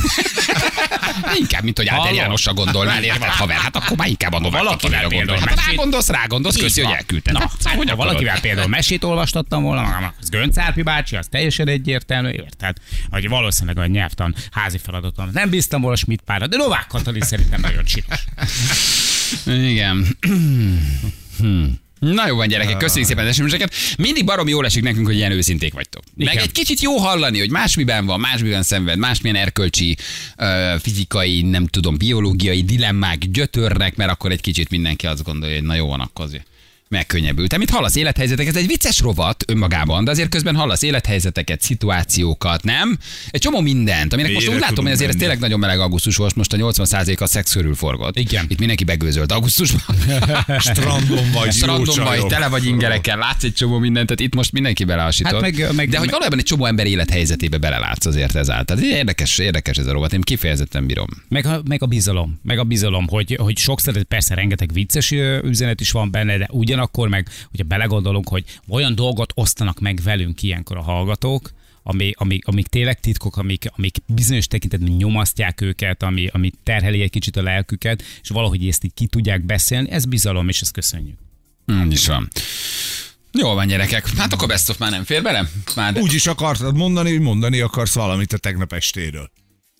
Inkább, 1.38 1.62
mint 1.62 1.76
hogy 1.76 1.88
Áder? 1.88 2.12
Jánosra 2.12 2.54
gondolnál, 2.54 3.02
érted, 3.02 3.28
haver? 3.28 3.56
Hát 3.56 3.76
akkor 3.76 3.96
már 3.96 4.08
inkább 4.08 4.32
a 4.32 4.40
Novák 4.40 4.62
Katalira 4.62 5.08
gondolsz. 5.08 5.40
Hát 5.40 5.54
mesét- 5.54 5.66
rágondolsz, 5.66 6.08
rágondolsz, 6.08 6.56
köszi, 6.56 6.80
Így 6.80 6.86
hogy 6.86 6.94
elküldted. 6.94 7.32
Na, 7.32 7.40
Hát, 7.40 7.76
hogy 7.76 7.90
ha 7.90 7.96
valakivel 7.96 8.40
például 8.40 8.68
mesét 8.68 9.04
olvastattam 9.04 9.62
volna, 9.62 10.12
az 10.20 10.28
Gönc 10.28 10.58
Árpi 10.58 10.82
bácsi, 10.82 11.16
az 11.16 11.26
teljesen 11.30 11.68
egyértelmű, 11.68 12.28
érted? 12.28 12.76
Hogy 13.10 13.28
valószínűleg 13.34 13.78
a 13.78 13.86
nyelvtan 13.86 14.34
házi 14.50 14.78
feladatom. 14.78 15.30
Nem 15.32 15.50
bíztam 15.50 15.80
volna 15.80 15.96
Schmidt 15.96 16.22
párra, 16.24 16.46
de 16.46 16.56
Novák 16.56 16.86
Katalin 16.86 17.22
szerintem 17.22 17.60
nagyon 17.60 17.84
csinos. 17.84 18.24
Igen. 19.70 20.06
Hmm. 21.38 21.82
Na 21.98 22.26
jó 22.28 22.36
van, 22.36 22.48
gyerekek, 22.48 22.76
köszönjük 22.76 23.08
szépen 23.08 23.26
az 23.26 23.34
sms 23.34 23.54
Mindig 23.98 24.24
barom 24.24 24.48
jól 24.48 24.64
esik 24.64 24.82
nekünk, 24.82 25.06
hogy 25.06 25.16
ilyen 25.16 25.32
őszinték 25.32 25.72
vagytok. 25.72 26.02
Meg 26.14 26.32
Igen. 26.32 26.44
egy 26.44 26.52
kicsit 26.52 26.80
jó 26.80 26.96
hallani, 26.96 27.38
hogy 27.38 27.50
másmiben 27.50 28.06
van, 28.06 28.20
másmiben 28.20 28.62
szenved, 28.62 28.98
másmilyen 28.98 29.36
erkölcsi, 29.36 29.96
fizikai, 30.78 31.42
nem 31.42 31.66
tudom, 31.66 31.96
biológiai 31.96 32.62
dilemmák 32.62 33.18
gyötörnek, 33.18 33.96
mert 33.96 34.10
akkor 34.10 34.30
egy 34.30 34.40
kicsit 34.40 34.70
mindenki 34.70 35.06
azt 35.06 35.22
gondolja, 35.22 35.56
hogy 35.56 35.64
na 35.64 35.74
jó 35.74 35.86
van, 35.86 36.00
akkor 36.00 36.24
azért 36.24 36.46
megkönnyebbült. 36.94 37.48
Te 37.48 37.58
mit 37.58 37.70
hallasz 37.70 37.94
élethelyzeteket? 37.94 38.54
Ez 38.54 38.60
egy 38.60 38.66
vicces 38.66 39.00
rovat 39.00 39.44
önmagában, 39.46 40.04
de 40.04 40.10
azért 40.10 40.28
közben 40.28 40.54
hallasz 40.56 40.82
élethelyzeteket, 40.82 41.62
szituációkat, 41.62 42.62
nem? 42.62 42.98
Egy 43.30 43.40
csomó 43.40 43.60
mindent, 43.60 44.12
aminek 44.12 44.32
most 44.32 44.46
Mélyre 44.46 44.60
úgy 44.62 44.68
látom, 44.68 44.84
hogy 44.84 44.92
azért 44.94 45.10
ez 45.10 45.16
tényleg 45.16 45.38
nagyon 45.38 45.58
meleg 45.58 45.80
augusztus 45.80 46.16
volt, 46.16 46.34
most 46.34 46.52
a 46.52 46.56
80% 46.56 47.20
a 47.20 47.26
szex 47.26 47.52
körül 47.52 47.74
forgott. 47.74 48.18
Igen. 48.18 48.44
Itt 48.48 48.58
mindenki 48.58 48.84
begőzölt 48.84 49.32
augusztusban. 49.32 49.96
Strandon 50.58 51.30
vagy, 51.32 51.52
Strandon 51.60 52.04
vagy, 52.04 52.26
tele 52.26 52.48
vagy 52.48 52.64
ingerekkel, 52.66 53.18
látsz 53.18 53.44
egy 53.44 53.52
csomó 53.54 53.78
mindent, 53.78 54.06
tehát 54.06 54.20
itt 54.20 54.34
most 54.34 54.52
mindenki 54.52 54.84
beleasított. 54.84 55.32
Hát 55.32 55.40
meg- 55.40 55.74
meg- 55.74 55.88
De 55.88 55.98
hogy 55.98 56.10
valójában 56.10 56.38
egy 56.38 56.44
csomó 56.44 56.66
ember 56.66 56.86
élethelyzetébe 56.86 57.58
belelátsz 57.58 58.06
azért 58.06 58.34
ezáltal. 58.34 58.76
Tehát 58.76 58.92
érdekes, 58.92 59.38
érdekes 59.38 59.76
ez 59.78 59.86
a 59.86 59.92
rovat, 59.92 60.12
én 60.12 60.20
kifejezetten 60.20 60.86
bírom. 60.86 61.06
Meg 61.28 61.46
a, 61.46 61.62
meg 61.68 61.82
a 61.82 61.86
bizalom, 61.86 62.40
meg 62.42 62.58
a 62.58 62.64
bizalom, 62.64 63.06
hogy, 63.08 63.36
hogy 63.40 63.58
sokszor 63.58 64.02
persze 64.02 64.34
rengeteg 64.34 64.72
vicces 64.72 65.10
üzenet 65.42 65.80
is 65.80 65.90
van 65.90 66.10
benne, 66.10 66.38
de 66.38 66.48
ugyanakkor 66.84 67.08
meg, 67.08 67.28
hogyha 67.50 67.66
belegondolunk, 67.66 68.28
hogy 68.28 68.44
olyan 68.68 68.94
dolgot 68.94 69.32
osztanak 69.34 69.80
meg 69.80 70.00
velünk 70.02 70.42
ilyenkor 70.42 70.76
a 70.76 70.82
hallgatók, 70.82 71.50
ami, 71.82 72.12
ami, 72.16 72.38
amik 72.44 72.66
tényleg 72.66 73.00
titkok, 73.00 73.36
amik, 73.36 73.64
amik 73.76 73.96
bizonyos 74.06 74.46
tekintetben 74.46 74.92
nyomasztják 74.92 75.60
őket, 75.60 76.02
ami, 76.02 76.28
ami 76.32 76.50
terheli 76.62 77.02
egy 77.02 77.10
kicsit 77.10 77.36
a 77.36 77.42
lelküket, 77.42 78.02
és 78.22 78.28
valahogy 78.28 78.68
ezt 78.68 78.84
így 78.84 78.94
ki 78.94 79.06
tudják 79.06 79.44
beszélni, 79.44 79.90
ez 79.90 80.04
bizalom, 80.04 80.48
és 80.48 80.60
ezt 80.60 80.72
köszönjük. 80.72 81.18
Úgy 81.66 81.92
is 81.92 82.06
van. 82.06 82.28
Jó 83.32 83.54
van, 83.54 83.66
gyerekek. 83.66 84.08
Hát 84.16 84.32
akkor 84.32 84.48
best 84.48 84.70
of 84.70 84.78
már 84.78 84.90
nem 84.90 85.04
fér 85.04 85.22
bele? 85.22 85.48
Már 85.76 85.98
Úgy 85.98 86.14
is 86.14 86.26
akartad 86.26 86.76
mondani, 86.76 87.10
hogy 87.10 87.20
mondani 87.20 87.60
akarsz 87.60 87.94
valamit 87.94 88.32
a 88.32 88.38
tegnap 88.38 88.72
estéről. 88.72 89.30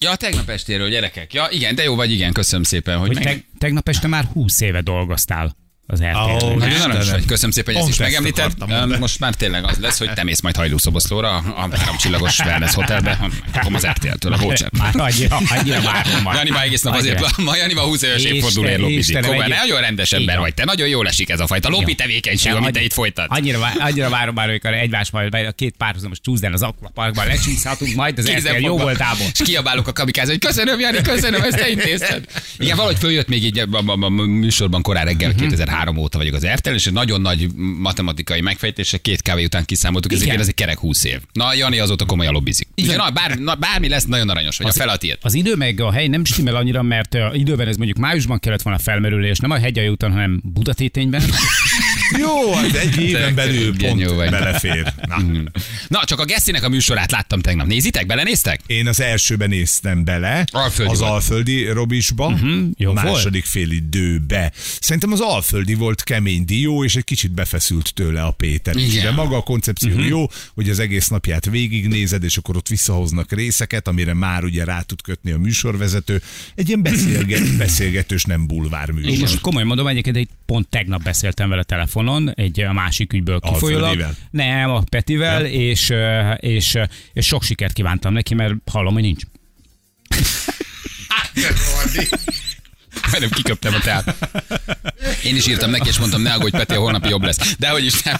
Ja, 0.00 0.16
tegnap 0.16 0.48
estéről, 0.48 0.88
gyerekek. 0.88 1.32
Ja, 1.32 1.46
igen, 1.50 1.74
de 1.74 1.82
jó 1.82 1.94
vagy, 1.94 2.10
igen, 2.10 2.32
köszönöm 2.32 2.64
szépen, 2.64 2.98
hogy, 2.98 3.06
Hogy 3.06 3.24
meg... 3.24 3.24
te, 3.24 3.44
tegnap 3.58 3.88
este 3.88 4.06
már 4.06 4.24
20 4.24 4.60
éve 4.60 4.80
dolgoztál 4.80 5.56
az 5.86 6.00
Ó, 6.00 6.04
RTL-ben. 6.04 6.68
Nagyon 6.68 7.06
vagy, 7.10 7.24
köszönöm 7.24 7.50
szépen, 7.50 7.74
hogy 7.74 7.82
ezt 7.82 7.90
is 7.92 7.96
Pont 7.96 8.08
ezt 8.08 8.20
megemlíted. 8.20 8.44
akartam 8.44 8.68
mondani. 8.68 9.00
Most 9.00 9.20
már 9.20 9.34
tényleg 9.34 9.64
az 9.64 9.78
lesz, 9.78 9.98
hogy 9.98 10.12
te 10.12 10.24
mész 10.24 10.40
majd 10.40 10.56
hajlószoboszlóra 10.56 11.36
a 11.36 11.68
háromcsillagos 11.76 12.38
wellness 12.38 12.74
hotelbe, 12.74 13.18
megkapom 13.44 13.74
az 13.74 13.86
RTL-től 13.86 14.32
a 14.32 14.36
voucher. 14.36 14.68
Már 14.78 14.94
annyira, 14.96 15.38
annyira 15.48 15.80
várom 15.82 16.22
már. 16.22 16.34
Jani 16.34 16.50
már 16.50 16.64
egész 16.64 16.82
nap 16.82 16.94
azért, 16.94 17.36
ma 17.36 17.56
Jani 17.56 17.74
ma 17.74 17.80
20 17.80 18.02
éves. 18.02 18.24
Istenem, 18.24 19.22
Komolyan, 19.22 19.52
egy- 19.52 19.58
nagyon 19.58 19.80
rendes 19.80 20.12
ember 20.12 20.38
vagy 20.38 20.54
te, 20.54 20.64
nagyon 20.64 20.88
jól 20.88 21.08
esik 21.08 21.30
ez 21.30 21.40
a 21.40 21.46
fajta 21.46 21.68
lopi 21.68 21.94
tevékenység, 21.94 22.52
amit 22.52 22.72
te 22.72 22.82
itt 22.82 22.92
folytat. 22.92 23.26
Annyira, 23.28 23.70
annyira 23.78 24.08
várom 24.08 24.34
már, 24.34 24.48
amikor 24.48 24.72
egymás 24.72 25.10
majd 25.10 25.34
a 25.34 25.52
két 25.52 25.74
párhuzamos 25.78 26.20
csúszdán 26.20 26.52
az 26.52 26.62
akvaparkban 26.62 27.26
lecsúszhatunk 27.26 27.94
majd 27.94 28.18
az 28.18 28.30
RTL 28.30 28.54
jó 28.60 28.78
voltából. 28.78 29.26
És 29.32 29.40
kiabálok 29.44 29.88
a 29.88 29.92
kamikáz, 29.92 30.28
hogy 30.28 30.38
köszönöm, 30.38 30.80
Jani, 30.80 31.00
köszönöm, 31.00 31.42
ezt 31.42 31.56
te 31.56 31.68
intézted. 31.68 32.24
Igen, 32.58 32.76
valahogy 32.76 32.98
följött 32.98 33.28
még 33.28 33.44
így 33.44 33.58
a, 33.58 34.06
műsorban 34.26 34.82
korán 34.82 35.04
reggel, 35.04 35.34
2003 35.34 35.73
óta 35.96 36.18
vagyok 36.18 36.34
az 36.34 36.46
RTL, 36.46 36.70
és 36.74 36.87
egy 36.87 36.92
nagyon 36.92 37.20
nagy 37.20 37.48
matematikai 37.78 38.40
megfejtésre 38.40 38.98
két 38.98 39.22
kávé 39.22 39.44
után 39.44 39.64
kiszámoltuk, 39.64 40.12
ezért 40.12 40.26
Igen. 40.26 40.40
ez 40.40 40.46
egy 40.48 40.54
kerek 40.54 40.78
20 40.78 41.04
év. 41.04 41.20
Na, 41.32 41.54
Jani 41.54 41.78
azóta 41.78 42.04
komolyan 42.04 42.32
lobbizik. 42.32 42.68
Igen, 42.74 42.96
na, 42.96 43.10
bár, 43.10 43.38
na, 43.38 43.54
bármi 43.54 43.88
lesz, 43.88 44.04
nagyon 44.04 44.28
aranyos 44.28 44.56
vagy, 44.56 44.66
a 44.66 44.72
fele 44.72 44.92
a 44.92 44.96
tiéd. 44.96 45.18
Az 45.20 45.34
idő 45.34 45.54
meg 45.54 45.80
a 45.80 45.92
hely 45.92 46.06
nem 46.06 46.24
stimmel 46.24 46.56
annyira, 46.56 46.82
mert 46.82 47.14
ö, 47.14 47.26
időben 47.32 47.68
ez 47.68 47.76
mondjuk 47.76 47.98
májusban 47.98 48.38
kellett 48.38 48.62
volna 48.62 48.78
felmerülni, 48.78 49.28
és 49.28 49.38
nem 49.38 49.50
a 49.50 49.58
hegyai 49.58 49.88
úton, 49.88 50.12
hanem 50.12 50.40
Budatétényben. 50.44 51.22
Jó, 52.18 52.52
az 52.52 52.74
egy 52.74 53.00
éven 53.00 53.34
belül 53.34 53.74
jó 53.78 53.88
pont 53.88 54.04
vagy. 54.04 54.30
belefér. 54.30 54.92
Na. 55.06 55.16
Na, 55.88 56.04
csak 56.04 56.20
a 56.20 56.24
Gesszinek 56.24 56.62
a 56.64 56.68
műsorát 56.68 57.10
láttam 57.10 57.40
tegnap. 57.40 57.66
Nézitek? 57.66 58.06
Belenéztek? 58.06 58.60
Én 58.66 58.88
az 58.88 59.00
elsőben 59.00 59.48
néztem 59.48 60.04
bele, 60.04 60.44
Alföldi 60.52 60.92
az 60.92 60.98
volt. 60.98 61.12
Alföldi 61.12 61.66
Robisba, 61.66 62.26
uh-huh, 62.26 62.66
jó 62.76 62.90
a 62.90 62.92
volt. 62.92 63.06
második 63.06 63.44
fél 63.44 63.70
időbe. 63.70 64.52
Szerintem 64.80 65.12
az 65.12 65.20
Alföldi 65.20 65.63
volt 65.72 66.03
kemény 66.03 66.44
dió, 66.44 66.85
és 66.85 66.96
egy 66.96 67.05
kicsit 67.05 67.31
befeszült 67.31 67.94
tőle 67.94 68.22
a 68.22 68.31
Péter. 68.31 68.77
Igen. 68.77 69.05
De 69.05 69.11
maga 69.11 69.37
a 69.37 69.42
koncepció 69.42 69.90
uh-huh. 69.90 70.09
jó, 70.09 70.27
hogy 70.55 70.70
az 70.70 70.79
egész 70.79 71.09
napját 71.09 71.44
végignézed, 71.44 72.24
és 72.24 72.37
akkor 72.37 72.57
ott 72.57 72.68
visszahoznak 72.68 73.33
részeket, 73.33 73.88
amire 73.88 74.14
már 74.14 74.44
ugye 74.44 74.64
rá 74.64 74.81
tud 74.81 75.03
kötni 75.03 75.31
a 75.31 75.38
műsorvezető. 75.38 76.22
Egy 76.55 76.68
ilyen 76.68 76.83
beszélget, 76.83 77.57
beszélgetős, 77.57 78.24
nem 78.24 78.46
bulvár 78.46 78.90
műsor. 78.90 79.18
most 79.18 79.40
komolyan 79.40 79.66
mondom, 79.66 79.87
egyébként 79.87 80.16
egy 80.16 80.29
pont 80.46 80.68
tegnap 80.68 81.03
beszéltem 81.03 81.48
vele 81.48 81.62
telefonon, 81.62 82.33
egy 82.35 82.61
ö, 82.61 82.72
másik 82.72 83.12
ügyből 83.12 83.40
kifolyólag. 83.40 84.14
Nem, 84.31 84.70
a 84.70 84.83
Petivel, 84.88 85.42
ja. 85.42 85.48
és, 85.48 85.92
és, 86.37 86.79
és 87.12 87.27
sok 87.27 87.42
sikert 87.42 87.72
kívántam 87.72 88.12
neki, 88.12 88.35
mert 88.35 88.55
hallom, 88.70 88.92
hogy 88.92 89.03
nincs. 89.03 89.22
Majdnem 93.11 93.30
kiköptem 93.30 93.74
a 93.74 93.78
teát. 93.78 94.14
Én 95.22 95.37
is 95.37 95.46
írtam 95.46 95.70
neki, 95.70 95.88
és 95.88 95.98
mondtam, 95.98 96.22
ne 96.22 96.33
aggódj, 96.33 96.57
Peti, 96.57 96.74
a 96.74 96.78
holnapi 96.78 97.09
jobb 97.09 97.22
lesz. 97.22 97.57
De 97.59 97.68
hogy 97.68 97.85
is 97.85 98.02
nem. 98.02 98.16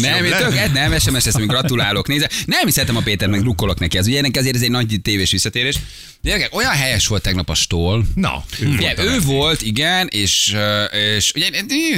Nem, 0.00 0.24
én 0.24 0.32
tök, 0.36 0.56
Ed, 0.56 0.72
nem, 0.72 0.98
SMS-ez, 0.98 1.34
még 1.34 1.46
gratulálok, 1.46 2.08
nézze. 2.08 2.30
Nem 2.44 2.66
is 2.66 2.72
szeretem 2.72 2.96
a 2.96 3.00
Péter, 3.00 3.28
meg 3.28 3.40
drukkolok 3.40 3.78
neki. 3.78 3.98
Ez 3.98 4.06
ugye 4.06 4.18
ennek 4.18 4.36
azért 4.36 4.54
ez 4.54 4.62
egy 4.62 4.70
nagy 4.70 5.00
tévés 5.02 5.30
visszatérés. 5.30 5.74
De 6.22 6.30
gyerekek, 6.30 6.54
olyan 6.54 6.72
helyes 6.72 7.06
volt 7.06 7.22
tegnap 7.22 7.48
a 7.50 7.54
stól. 7.54 8.04
Na, 8.14 8.44
ő 8.60 8.68
Ugye, 8.68 8.94
volt 8.94 8.98
a 8.98 9.12
ő 9.12 9.20
volt, 9.20 9.62
igen, 9.62 10.08
és, 10.10 10.56
és 11.16 11.32
ugye 11.34 11.48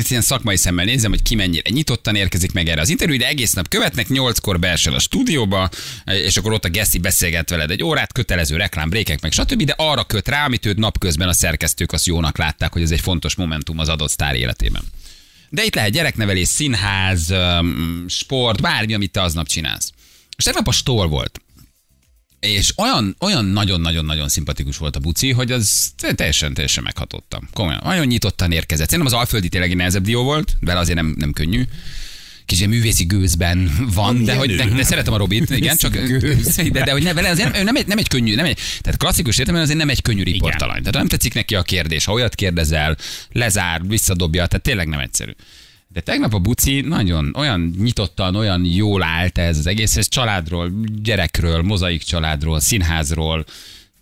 ilyen 0.09 0.21
szakmai 0.21 0.57
szemmel 0.57 0.85
nézem, 0.85 1.11
hogy 1.11 1.23
ki 1.23 1.35
mennyire 1.35 1.71
nyitottan 1.71 2.15
érkezik 2.15 2.53
meg 2.53 2.69
erre 2.69 2.81
az 2.81 2.89
interjú, 2.89 3.17
de 3.17 3.27
egész 3.27 3.53
nap 3.53 3.69
követnek, 3.69 4.09
nyolckor 4.09 4.59
beesel 4.59 4.95
a 4.95 4.99
stúdióba, 4.99 5.71
és 6.05 6.37
akkor 6.37 6.53
ott 6.53 6.65
a 6.65 6.69
Geszi 6.69 6.99
beszélget 6.99 7.51
veled 7.51 7.71
egy 7.71 7.83
órát, 7.83 8.13
kötelező 8.13 8.57
reklám, 8.57 8.89
brékek, 8.89 9.21
meg 9.21 9.33
stb., 9.33 9.63
de 9.63 9.75
arra 9.77 10.05
köt 10.05 10.29
rá, 10.29 10.45
amit 10.45 10.67
őt 10.67 10.77
napközben 10.77 11.29
a 11.29 11.33
szerkesztők 11.33 11.93
azt 11.93 12.07
jónak 12.07 12.39
látták, 12.39 12.73
hogy 12.73 12.83
ez 12.83 12.91
egy 12.91 13.01
fontos 13.01 13.35
momentum 13.35 13.79
az 13.79 13.89
adott 13.89 14.11
sztár 14.11 14.35
életében. 14.35 14.83
De 15.53 15.65
itt 15.65 15.75
lehet 15.75 15.93
gyereknevelés, 15.93 16.49
színház, 16.49 17.35
sport, 18.07 18.61
bármi, 18.61 18.95
amit 18.95 19.13
te 19.13 19.23
aznap 19.23 19.47
csinálsz. 19.47 19.93
És 20.37 20.45
tegnap 20.45 20.69
a 20.69 20.73
stól 20.73 21.09
volt. 21.09 21.41
És 22.41 22.73
olyan, 22.77 23.17
olyan 23.21 23.45
nagyon-nagyon-nagyon 23.45 24.29
szimpatikus 24.29 24.77
volt 24.77 24.97
a 24.97 25.01
buci, 25.01 25.31
hogy 25.31 25.53
az 25.53 25.93
teljesen, 26.15 26.55
teljesen 26.55 26.83
meghatottam. 26.83 27.49
Komolyan. 27.53 27.81
Nagyon 27.85 28.07
nyitottan 28.07 28.53
érkezett. 28.53 28.89
Szerintem 28.89 29.15
az 29.15 29.21
Alföldi 29.21 29.49
tényleg 29.49 29.71
egy 29.71 29.77
nehezebb 29.77 30.05
dió 30.05 30.23
volt, 30.23 30.57
vele 30.61 30.81
azért 30.81 30.97
nem, 30.97 31.15
nem 31.19 31.33
könnyű. 31.33 31.63
Kis 32.47 32.59
ilyen 32.59 32.71
művészi 32.71 33.05
gőzben 33.05 33.71
van, 33.95 34.25
de, 34.25 34.35
hogy, 34.35 34.55
de, 34.55 34.65
de, 34.65 34.83
szeretem 34.83 35.13
a 35.13 35.17
Robit, 35.17 35.51
igen, 35.51 35.77
csak 35.77 35.97
de, 36.73 36.85
de 36.85 36.93
hogy 36.93 37.03
ne, 37.03 37.15
vele 37.15 37.29
azért 37.29 37.53
nem, 37.53 37.65
nem, 37.65 37.77
egy, 37.77 37.87
nem 37.87 37.99
egy 37.99 38.09
könnyű, 38.09 38.35
nem 38.35 38.45
egy, 38.45 38.59
tehát 38.81 38.99
klasszikus 38.99 39.39
értelemben 39.39 39.63
azért 39.63 39.79
nem 39.79 39.89
egy 39.89 40.03
könnyű 40.03 40.23
riportalany. 40.23 40.79
Tehát 40.79 40.95
nem 40.95 41.09
tetszik 41.09 41.35
neki 41.35 41.55
a 41.55 41.63
kérdés, 41.63 42.05
ha 42.05 42.13
olyat 42.13 42.35
kérdezel, 42.35 42.97
lezár, 43.33 43.81
visszadobja, 43.87 44.47
tehát 44.47 44.65
tényleg 44.65 44.89
nem 44.89 45.01
egyszerű. 45.01 45.31
De 45.89 46.01
tegnap 46.01 46.35
a 46.35 46.39
buci 46.39 46.81
nagyon 46.81 47.33
olyan 47.37 47.75
nyitottan, 47.79 48.37
olyan 48.37 48.65
jól 48.65 49.03
állt 49.03 49.39
ez 49.39 49.59
az 49.59 49.67
egész, 49.67 49.97
ez 49.97 50.09
családról, 50.09 50.73
gyerekről, 51.03 51.63
mozaik 51.63 52.03
családról, 52.03 52.61
színházról, 52.61 53.45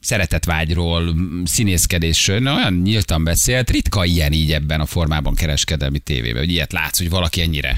szeretetvágyról, 0.00 1.16
színészkedésről, 1.44 2.40
na, 2.40 2.54
olyan 2.54 2.74
nyíltan 2.74 3.24
beszélt, 3.24 3.70
ritka 3.70 4.04
ilyen 4.04 4.32
így 4.32 4.52
ebben 4.52 4.80
a 4.80 4.86
formában 4.86 5.34
kereskedelmi 5.34 5.98
tévében, 5.98 6.42
hogy 6.42 6.52
ilyet 6.52 6.72
látsz, 6.72 6.98
hogy 6.98 7.10
valaki 7.10 7.40
ennyire 7.40 7.76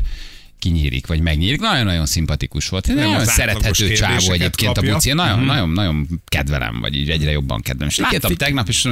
kinyírik, 0.63 1.07
vagy 1.07 1.21
megnyírik. 1.21 1.61
Nagyon-nagyon 1.61 2.07
szimpatikus 2.07 2.69
volt. 2.69 2.87
Nem 2.87 2.97
nagyon 2.97 3.25
szerethető 3.25 3.93
csávó 3.93 4.33
egyébként 4.33 4.75
kapja. 4.75 4.91
a 4.91 4.95
buci. 4.95 5.13
Nagyon, 5.13 5.41
nagyon, 5.41 5.71
nagyon 5.71 6.09
kedvelem, 6.27 6.81
vagy 6.81 6.97
így 6.97 7.11
egyre 7.11 7.31
jobban 7.31 7.61
kedvelem. 7.61 7.89
És 7.89 7.97
láttam 7.97 8.35
tegnap, 8.35 8.69
és 8.69 8.89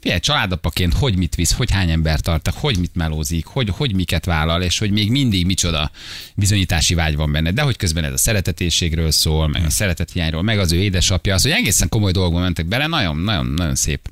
Figyelj, 0.00 0.20
családapaként 0.20 0.94
hogy 0.94 1.16
mit 1.16 1.34
visz, 1.34 1.52
hogy 1.52 1.70
hány 1.70 1.90
ember 1.90 2.20
tartak, 2.20 2.54
hogy 2.56 2.78
mit 2.78 2.94
melózik, 2.94 3.46
hogy, 3.46 3.70
hogy 3.72 3.94
miket 3.94 4.24
vállal, 4.24 4.62
és 4.62 4.78
hogy 4.78 4.90
még 4.90 5.10
mindig 5.10 5.46
micsoda 5.46 5.90
bizonyítási 6.34 6.94
vágy 6.94 7.16
van 7.16 7.32
benne. 7.32 7.50
De 7.50 7.62
hogy 7.62 7.76
közben 7.76 8.04
ez 8.04 8.12
a 8.12 8.16
szeretetésségről 8.16 9.10
szól, 9.10 9.48
meg 9.48 9.64
a 9.64 9.70
szeretethiányról, 9.70 10.42
meg 10.42 10.58
az 10.58 10.72
ő 10.72 10.76
édesapja, 10.76 11.34
az, 11.34 11.42
hogy 11.42 11.50
egészen 11.50 11.88
komoly 11.88 12.12
dolgokba 12.12 12.40
mentek 12.40 12.66
bele, 12.66 12.86
nagyon, 12.86 13.16
nagyon, 13.16 13.46
nagyon 13.46 13.74
szép 13.74 14.10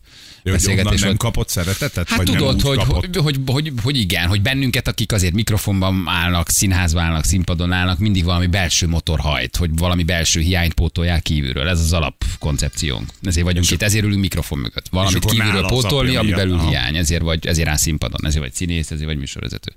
Beszélgetés 0.52 1.00
nem 1.00 1.08
volt. 1.08 1.20
kapott 1.20 1.48
szeretetet? 1.48 2.08
Hát 2.08 2.18
vagy 2.18 2.26
nem 2.26 2.36
tudod, 2.36 2.60
hogy, 2.60 2.78
hogy, 2.78 3.16
hogy, 3.16 3.36
hogy, 3.46 3.72
hogy, 3.82 3.96
igen, 3.96 4.28
hogy 4.28 4.42
bennünket, 4.42 4.88
akik 4.88 5.12
azért 5.12 5.34
mikrofonban 5.34 6.04
állnak, 6.06 6.48
színházban 6.48 7.02
állnak, 7.02 7.24
színpadon 7.24 7.72
állnak, 7.72 7.98
mindig 7.98 8.24
valami 8.24 8.46
belső 8.46 8.88
motor 8.88 9.20
hajt, 9.20 9.56
hogy 9.56 9.70
valami 9.76 10.02
belső 10.02 10.40
hiányt 10.40 10.74
pótolják 10.74 11.22
kívülről. 11.22 11.68
Ez 11.68 11.80
az 11.80 11.92
alapkoncepciónk. 11.92 13.10
Ezért 13.22 13.46
vagyunk 13.46 13.70
itt, 13.70 13.82
ezért 13.82 14.04
ülünk 14.04 14.20
mikrofon 14.20 14.58
mögött. 14.58 14.88
Valamit 14.90 15.24
kívülről 15.24 15.66
pótolni, 15.66 16.16
ami 16.16 16.30
belül 16.30 16.54
Aha. 16.54 16.68
hiány, 16.68 16.96
ezért 16.96 17.22
vagy, 17.22 17.46
ezért 17.46 17.68
áll 17.68 17.76
színpadon, 17.76 18.26
ezért 18.26 18.42
vagy 18.42 18.54
színész, 18.54 18.90
ezért 18.90 19.06
vagy 19.06 19.18
műsorvezető. 19.18 19.72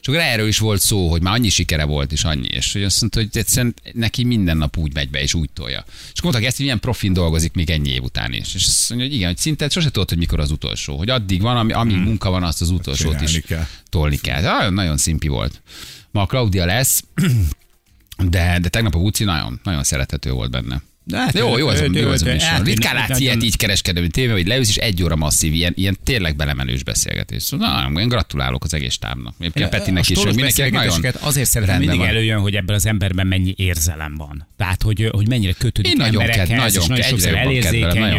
És 0.00 0.08
akkor 0.08 0.20
erről 0.20 0.48
is 0.48 0.58
volt 0.58 0.80
szó, 0.80 1.10
hogy 1.10 1.22
már 1.22 1.34
annyi 1.34 1.48
sikere 1.48 1.84
volt, 1.84 2.12
és 2.12 2.24
annyi, 2.24 2.48
és 2.50 2.72
hogy 2.72 2.82
azt 2.82 3.00
mondta, 3.00 3.20
hogy 3.20 3.28
egyszerűen 3.32 3.74
neki 3.92 4.24
minden 4.24 4.56
nap 4.56 4.76
úgy 4.76 4.94
megy 4.94 5.10
be, 5.10 5.22
és 5.22 5.34
úgy 5.34 5.50
tolja. 5.50 5.84
És 5.86 6.18
akkor 6.18 6.22
mondták 6.22 6.44
ezt, 6.44 6.56
hogy 6.56 6.64
milyen 6.64 6.80
profin 6.80 7.12
dolgozik 7.12 7.52
még 7.52 7.70
ennyi 7.70 7.88
év 7.90 8.02
után 8.02 8.32
is. 8.32 8.54
És 8.54 8.64
azt 8.64 8.88
mondja, 8.88 9.06
hogy 9.06 9.16
igen, 9.16 9.28
hogy 9.28 9.38
szinte 9.38 9.68
sose 9.68 9.90
tudod, 9.90 10.09
hogy 10.10 10.18
mikor 10.18 10.40
az 10.40 10.50
utolsó. 10.50 10.96
Hogy 10.96 11.10
addig 11.10 11.40
van, 11.40 11.56
ami, 11.56 11.72
amíg 11.72 11.96
munka 11.96 12.30
van, 12.30 12.42
azt 12.42 12.60
az 12.60 12.70
utolsót 12.70 13.20
is 13.20 13.40
kell. 13.40 13.66
tolni 13.88 14.16
kell. 14.16 14.42
Nagyon, 14.42 14.72
nagyon 14.72 14.96
szimpi 14.96 15.28
volt. 15.28 15.62
Ma 16.10 16.22
a 16.22 16.26
Claudia 16.26 16.64
lesz, 16.64 17.04
de, 18.30 18.58
de 18.58 18.68
tegnap 18.68 18.94
a 18.94 18.98
Buci 18.98 19.24
nagyon, 19.24 19.60
nagyon 19.62 19.82
szerethető 19.84 20.30
volt 20.30 20.50
benne. 20.50 20.82
Hát 21.12 21.38
jó, 21.38 21.58
jó 21.58 21.68
az 21.68 21.80
a, 21.80 21.86
jó 21.92 22.08
az 22.08 22.22
a 22.22 22.32
műsor. 22.32 22.48
hát, 22.48 22.66
Ritkán 22.66 22.94
látsz 22.94 23.20
ilyet 23.20 23.42
így 23.42 23.56
kereskedelmi 23.56 24.08
tévé, 24.08 24.32
hogy 24.32 24.46
leülsz, 24.46 24.68
és 24.68 24.76
egy 24.76 25.02
óra 25.02 25.16
masszív, 25.16 25.52
ilyen, 25.54 25.72
ilyen 25.76 25.98
tényleg 26.04 26.36
belemenős 26.36 26.82
beszélgetés. 26.82 27.42
Szóval 27.42 27.90
na, 27.90 28.00
én 28.00 28.08
gratulálok 28.08 28.64
az 28.64 28.74
egész 28.74 28.98
tábnak. 28.98 29.34
Egyébként 29.38 29.68
Petinek 29.68 30.08
is, 30.08 30.18
hogy 30.18 30.34
mindenkinek 30.34 30.72
nagyon 30.72 31.12
azért 31.20 31.48
szeretem 31.48 31.78
mindig 31.78 31.98
van. 31.98 32.08
előjön, 32.08 32.40
hogy 32.40 32.54
ebben 32.54 32.74
az 32.74 32.86
emberben 32.86 33.26
mennyi 33.26 33.54
érzelem 33.56 34.14
van. 34.16 34.48
Tehát, 34.56 34.82
hogy, 34.82 35.08
hogy 35.12 35.28
mennyire 35.28 35.52
kötődik 35.52 35.92
Én 35.92 36.00
emberekhez, 36.00 36.48
ked- 36.48 36.66
és 36.66 36.86
nagyon 36.86 36.88
nagyon 36.88 37.02
sokszor 37.02 37.32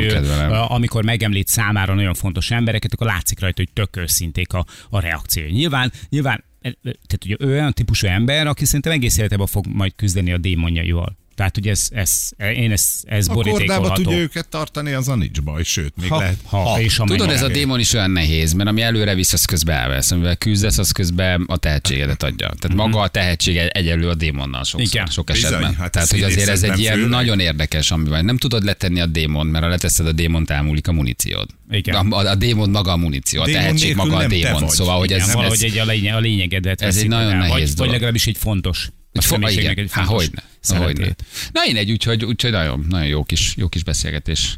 kedvelem. 0.07 0.51
amikor 0.68 1.03
megemlít 1.03 1.47
számára 1.47 1.93
nagyon 1.93 2.13
fontos 2.13 2.51
embereket, 2.51 2.93
akkor 2.93 3.07
látszik 3.07 3.39
rajta, 3.39 3.61
hogy 3.61 3.70
tök 3.74 3.97
őszinték 3.97 4.53
a, 4.53 4.65
a 4.89 4.99
reakció. 4.99 5.43
Nyilván, 5.45 5.91
nyilván 6.09 6.43
tehát 6.61 7.26
ugye 7.26 7.36
ő 7.39 7.51
olyan 7.51 7.74
típusú 7.74 8.07
ember, 8.07 8.47
aki 8.47 8.65
szerintem 8.65 8.91
egész 8.91 9.18
életében 9.18 9.47
fog 9.47 9.65
majd 9.68 9.95
küzdeni 9.95 10.32
a 10.32 10.38
démonjaival. 10.38 11.18
Tehát, 11.41 11.55
hogy 11.55 11.67
ez, 11.67 11.87
ez, 11.91 12.29
én 12.55 12.71
ez, 12.71 12.99
ez 13.03 13.27
A 13.27 13.33
borítékolható. 13.33 14.01
tudja 14.03 14.17
őket 14.19 14.47
tartani, 14.47 14.91
az 14.91 15.07
a 15.07 15.15
nincs 15.15 15.41
baj, 15.41 15.63
sőt, 15.63 15.93
még 16.01 16.09
Ha, 16.09 16.17
lehet. 16.17 16.37
ha, 16.45 16.75
és 16.81 16.99
Tudod, 17.05 17.29
ez 17.29 17.41
a 17.41 17.47
démon 17.47 17.79
is 17.79 17.93
olyan 17.93 18.11
nehéz, 18.11 18.53
mert 18.53 18.69
ami 18.69 18.81
előre 18.81 19.15
visz, 19.15 19.33
az 19.33 19.45
közben 19.45 19.77
elvesz. 19.77 20.11
Amivel 20.11 20.35
küzdesz, 20.35 20.77
az 20.77 20.91
közben 20.91 21.43
a 21.47 21.57
tehetségedet 21.57 22.23
adja. 22.23 22.51
Tehát 22.59 22.77
maga 22.77 22.99
a 22.99 23.07
tehetség 23.07 23.57
egyelő 23.57 24.09
a 24.09 24.15
démonnal 24.15 24.63
sokszor, 24.63 24.87
Igen. 24.93 25.05
sok 25.05 25.25
Bizony, 25.25 25.45
esetben. 25.49 25.75
hát 25.75 25.91
Tehát, 25.91 26.09
hogy 26.11 26.23
azért 26.23 26.47
ez 26.49 26.63
egy 26.63 26.79
ilyen 26.79 26.93
főleg. 26.93 27.09
nagyon 27.09 27.39
érdekes, 27.39 27.91
ami 27.91 28.09
van. 28.09 28.25
Nem 28.25 28.37
tudod 28.37 28.63
letenni 28.63 28.99
a 28.99 29.05
démon, 29.05 29.47
mert 29.47 29.63
ha 29.63 29.69
leteszed 29.69 30.07
a 30.07 30.11
démont, 30.11 30.49
elmúlik 30.49 30.87
a 30.87 30.91
muníciód. 30.91 31.47
Igen. 31.71 31.95
A, 32.11 32.17
a, 32.17 32.29
a 32.29 32.35
démon 32.35 32.69
maga 32.69 32.91
a 32.91 32.97
muníció, 32.97 33.41
a 33.41 33.45
Démon 33.45 33.61
tehetség 33.61 33.95
maga 33.95 34.15
a 34.15 34.27
démon. 34.27 34.67
Szóval, 34.69 34.97
hogy 34.97 35.09
Igen, 35.09 35.21
ez, 35.21 35.33
valahogy 35.33 35.63
ez, 35.63 35.71
egy 35.71 35.77
a, 35.77 35.85
lényeg, 35.85 36.13
a 36.15 36.19
lényegedet 36.19 36.81
ez 36.81 36.97
egy 36.97 37.07
nagyon 37.07 37.37
nehéz 37.37 37.49
vagy, 37.51 37.59
dolog. 37.63 37.77
vagy 37.77 37.89
legalábbis 37.89 38.27
egy 38.27 38.37
fontos. 38.37 38.89
A 39.14 39.22
Fo- 39.22 39.49
igen, 39.49 39.78
egy 39.78 39.91
há, 39.91 40.03
hogyne. 40.03 40.43
Hogyne. 40.68 41.16
Na 41.51 41.66
én 41.66 41.76
egy, 41.76 41.91
úgyhogy, 41.91 42.26
úgyhogy 42.26 42.51
nagyon, 42.51 42.86
nagyon 42.89 43.07
jó 43.07 43.24
kis, 43.24 43.53
jó 43.57 43.68
kis 43.68 43.84
beszélgetés 43.84 44.57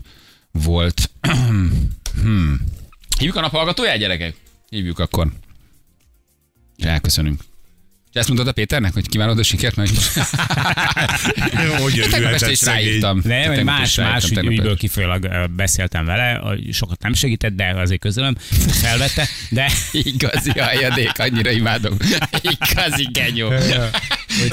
volt. 0.51 1.09
hmm. 2.21 2.61
Hívjuk 3.17 3.35
a 3.35 3.41
naphallgatóját, 3.41 3.97
gyerekek? 3.97 4.35
Hívjuk 4.69 4.99
akkor. 4.99 5.31
És 6.77 6.85
elköszönünk. 6.85 7.41
És 8.13 8.19
ezt 8.19 8.27
mondtad 8.27 8.47
a 8.49 8.51
Péternek, 8.51 8.93
hogy 8.93 9.09
kívánod 9.09 9.39
a 9.39 9.43
sikert? 9.43 9.75
Mert... 9.75 9.91
Hogy 11.81 12.07
Tegnap 12.11 12.31
este 12.31 12.51
is 12.51 12.61
ráírtam. 12.61 13.21
Nem, 13.23 13.53
is 13.53 13.63
más, 13.63 13.95
más 13.95 14.29
ügy, 14.29 14.45
ügyből 14.45 14.77
kifolyólag 14.77 15.49
beszéltem 15.55 16.05
vele, 16.05 16.57
sokat 16.71 17.01
nem 17.01 17.13
segített, 17.13 17.53
de 17.53 17.73
azért 17.75 17.99
közölöm, 17.99 18.35
felvette, 18.81 19.27
de 19.49 19.71
Igazi 19.91 20.59
hajadék, 20.59 21.19
annyira 21.19 21.51
imádom. 21.51 21.97
Igazi 22.69 23.07
genyó. 23.11 23.49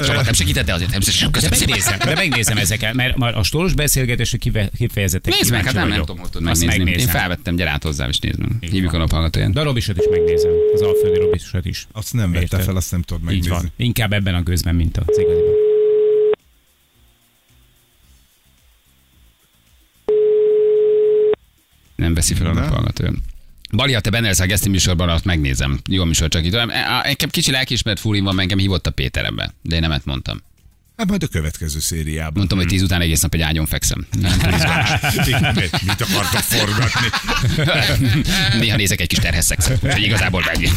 Sokat 0.01 0.23
nem 0.23 0.33
segített, 0.33 0.65
de 0.65 0.73
azért 0.73 0.89
de 0.91 0.97
köszönöm 1.31 1.31
szépen. 1.31 1.59
megnézem, 1.59 1.97
de 1.99 2.13
megnézem 2.15 2.57
ezeket, 2.57 2.93
mert 2.93 3.17
már 3.17 3.37
a 3.37 3.43
stolos 3.43 3.73
beszélgetésre 3.73 4.37
kifejezetten 4.77 5.33
Nézd 5.37 5.51
meg, 5.51 5.65
hát 5.65 5.73
nem, 5.73 5.87
nem 5.87 5.99
tudom, 5.99 6.17
hogy 6.17 6.29
tudod 6.29 6.47
Azt 6.49 6.59
megnézni. 6.65 6.83
Én 6.83 6.89
megnézem. 6.95 7.15
felvettem, 7.19 7.55
gyere 7.55 7.69
át 7.69 7.83
hozzám, 7.83 8.09
és 8.09 8.19
nézd 8.19 8.39
meg. 8.39 8.49
Így 8.61 8.69
Hívjuk 8.71 8.89
a 8.89 8.91
van. 8.91 9.01
naphallgatóját. 9.01 9.53
De 9.53 9.59
a 9.59 9.63
Robisot 9.63 9.97
is 9.97 10.05
megnézem, 10.11 10.51
az 10.73 10.81
Alföldi 10.81 11.19
Robisot 11.19 11.65
is. 11.65 11.87
Azt 11.91 12.13
nem 12.13 12.31
vette 12.31 12.59
fel, 12.59 12.75
azt 12.75 12.91
nem 12.91 13.01
tudod 13.01 13.21
Így 13.21 13.27
megnézni. 13.27 13.49
van. 13.51 13.71
Inkább 13.75 14.13
ebben 14.13 14.35
a 14.35 14.41
gőzben, 14.41 14.75
mint 14.75 14.97
az 14.97 15.17
igaziban. 15.19 15.53
Nem 21.95 22.13
veszi 22.13 22.33
fel 22.33 22.47
a 22.47 22.53
Na. 22.53 22.83
Bali, 23.71 23.93
ha 23.93 23.99
te 23.99 24.09
benne 24.09 24.27
leszel 24.27 24.45
a 24.45 24.47
Geszti 24.47 24.69
műsorban, 24.69 25.09
azt 25.09 25.25
megnézem. 25.25 25.79
Jó 25.89 26.03
műsor, 26.03 26.29
csak 26.29 26.45
itt. 26.45 26.57
Nekem 27.03 27.29
kicsi 27.29 27.51
lelkiismeret 27.51 27.99
fúrim 27.99 28.23
van, 28.23 28.39
engem 28.39 28.57
hívott 28.57 28.87
a 28.87 28.91
Péter 28.91 29.25
ebbe, 29.25 29.53
de 29.61 29.75
én 29.75 29.81
nemet 29.81 30.05
mondtam. 30.05 30.41
Hát 30.97 31.09
majd 31.09 31.23
a 31.23 31.27
következő 31.27 31.79
szériában. 31.79 32.33
Mondtam, 32.35 32.57
hogy 32.57 32.67
tíz 32.67 32.81
után 32.81 33.01
egész 33.01 33.21
nap 33.21 33.33
egy 33.33 33.41
ágyon 33.41 33.65
fekszem. 33.65 34.07
Mit 35.85 36.01
akartok 36.01 36.41
forgatni? 36.41 37.07
Néha 38.59 38.75
nézek 38.75 39.01
egy 39.01 39.07
kis 39.07 39.17
terhes 39.17 39.45
szexet, 39.45 39.79
hogy 39.79 40.03
igazából 40.03 40.43
meg. 40.45 40.69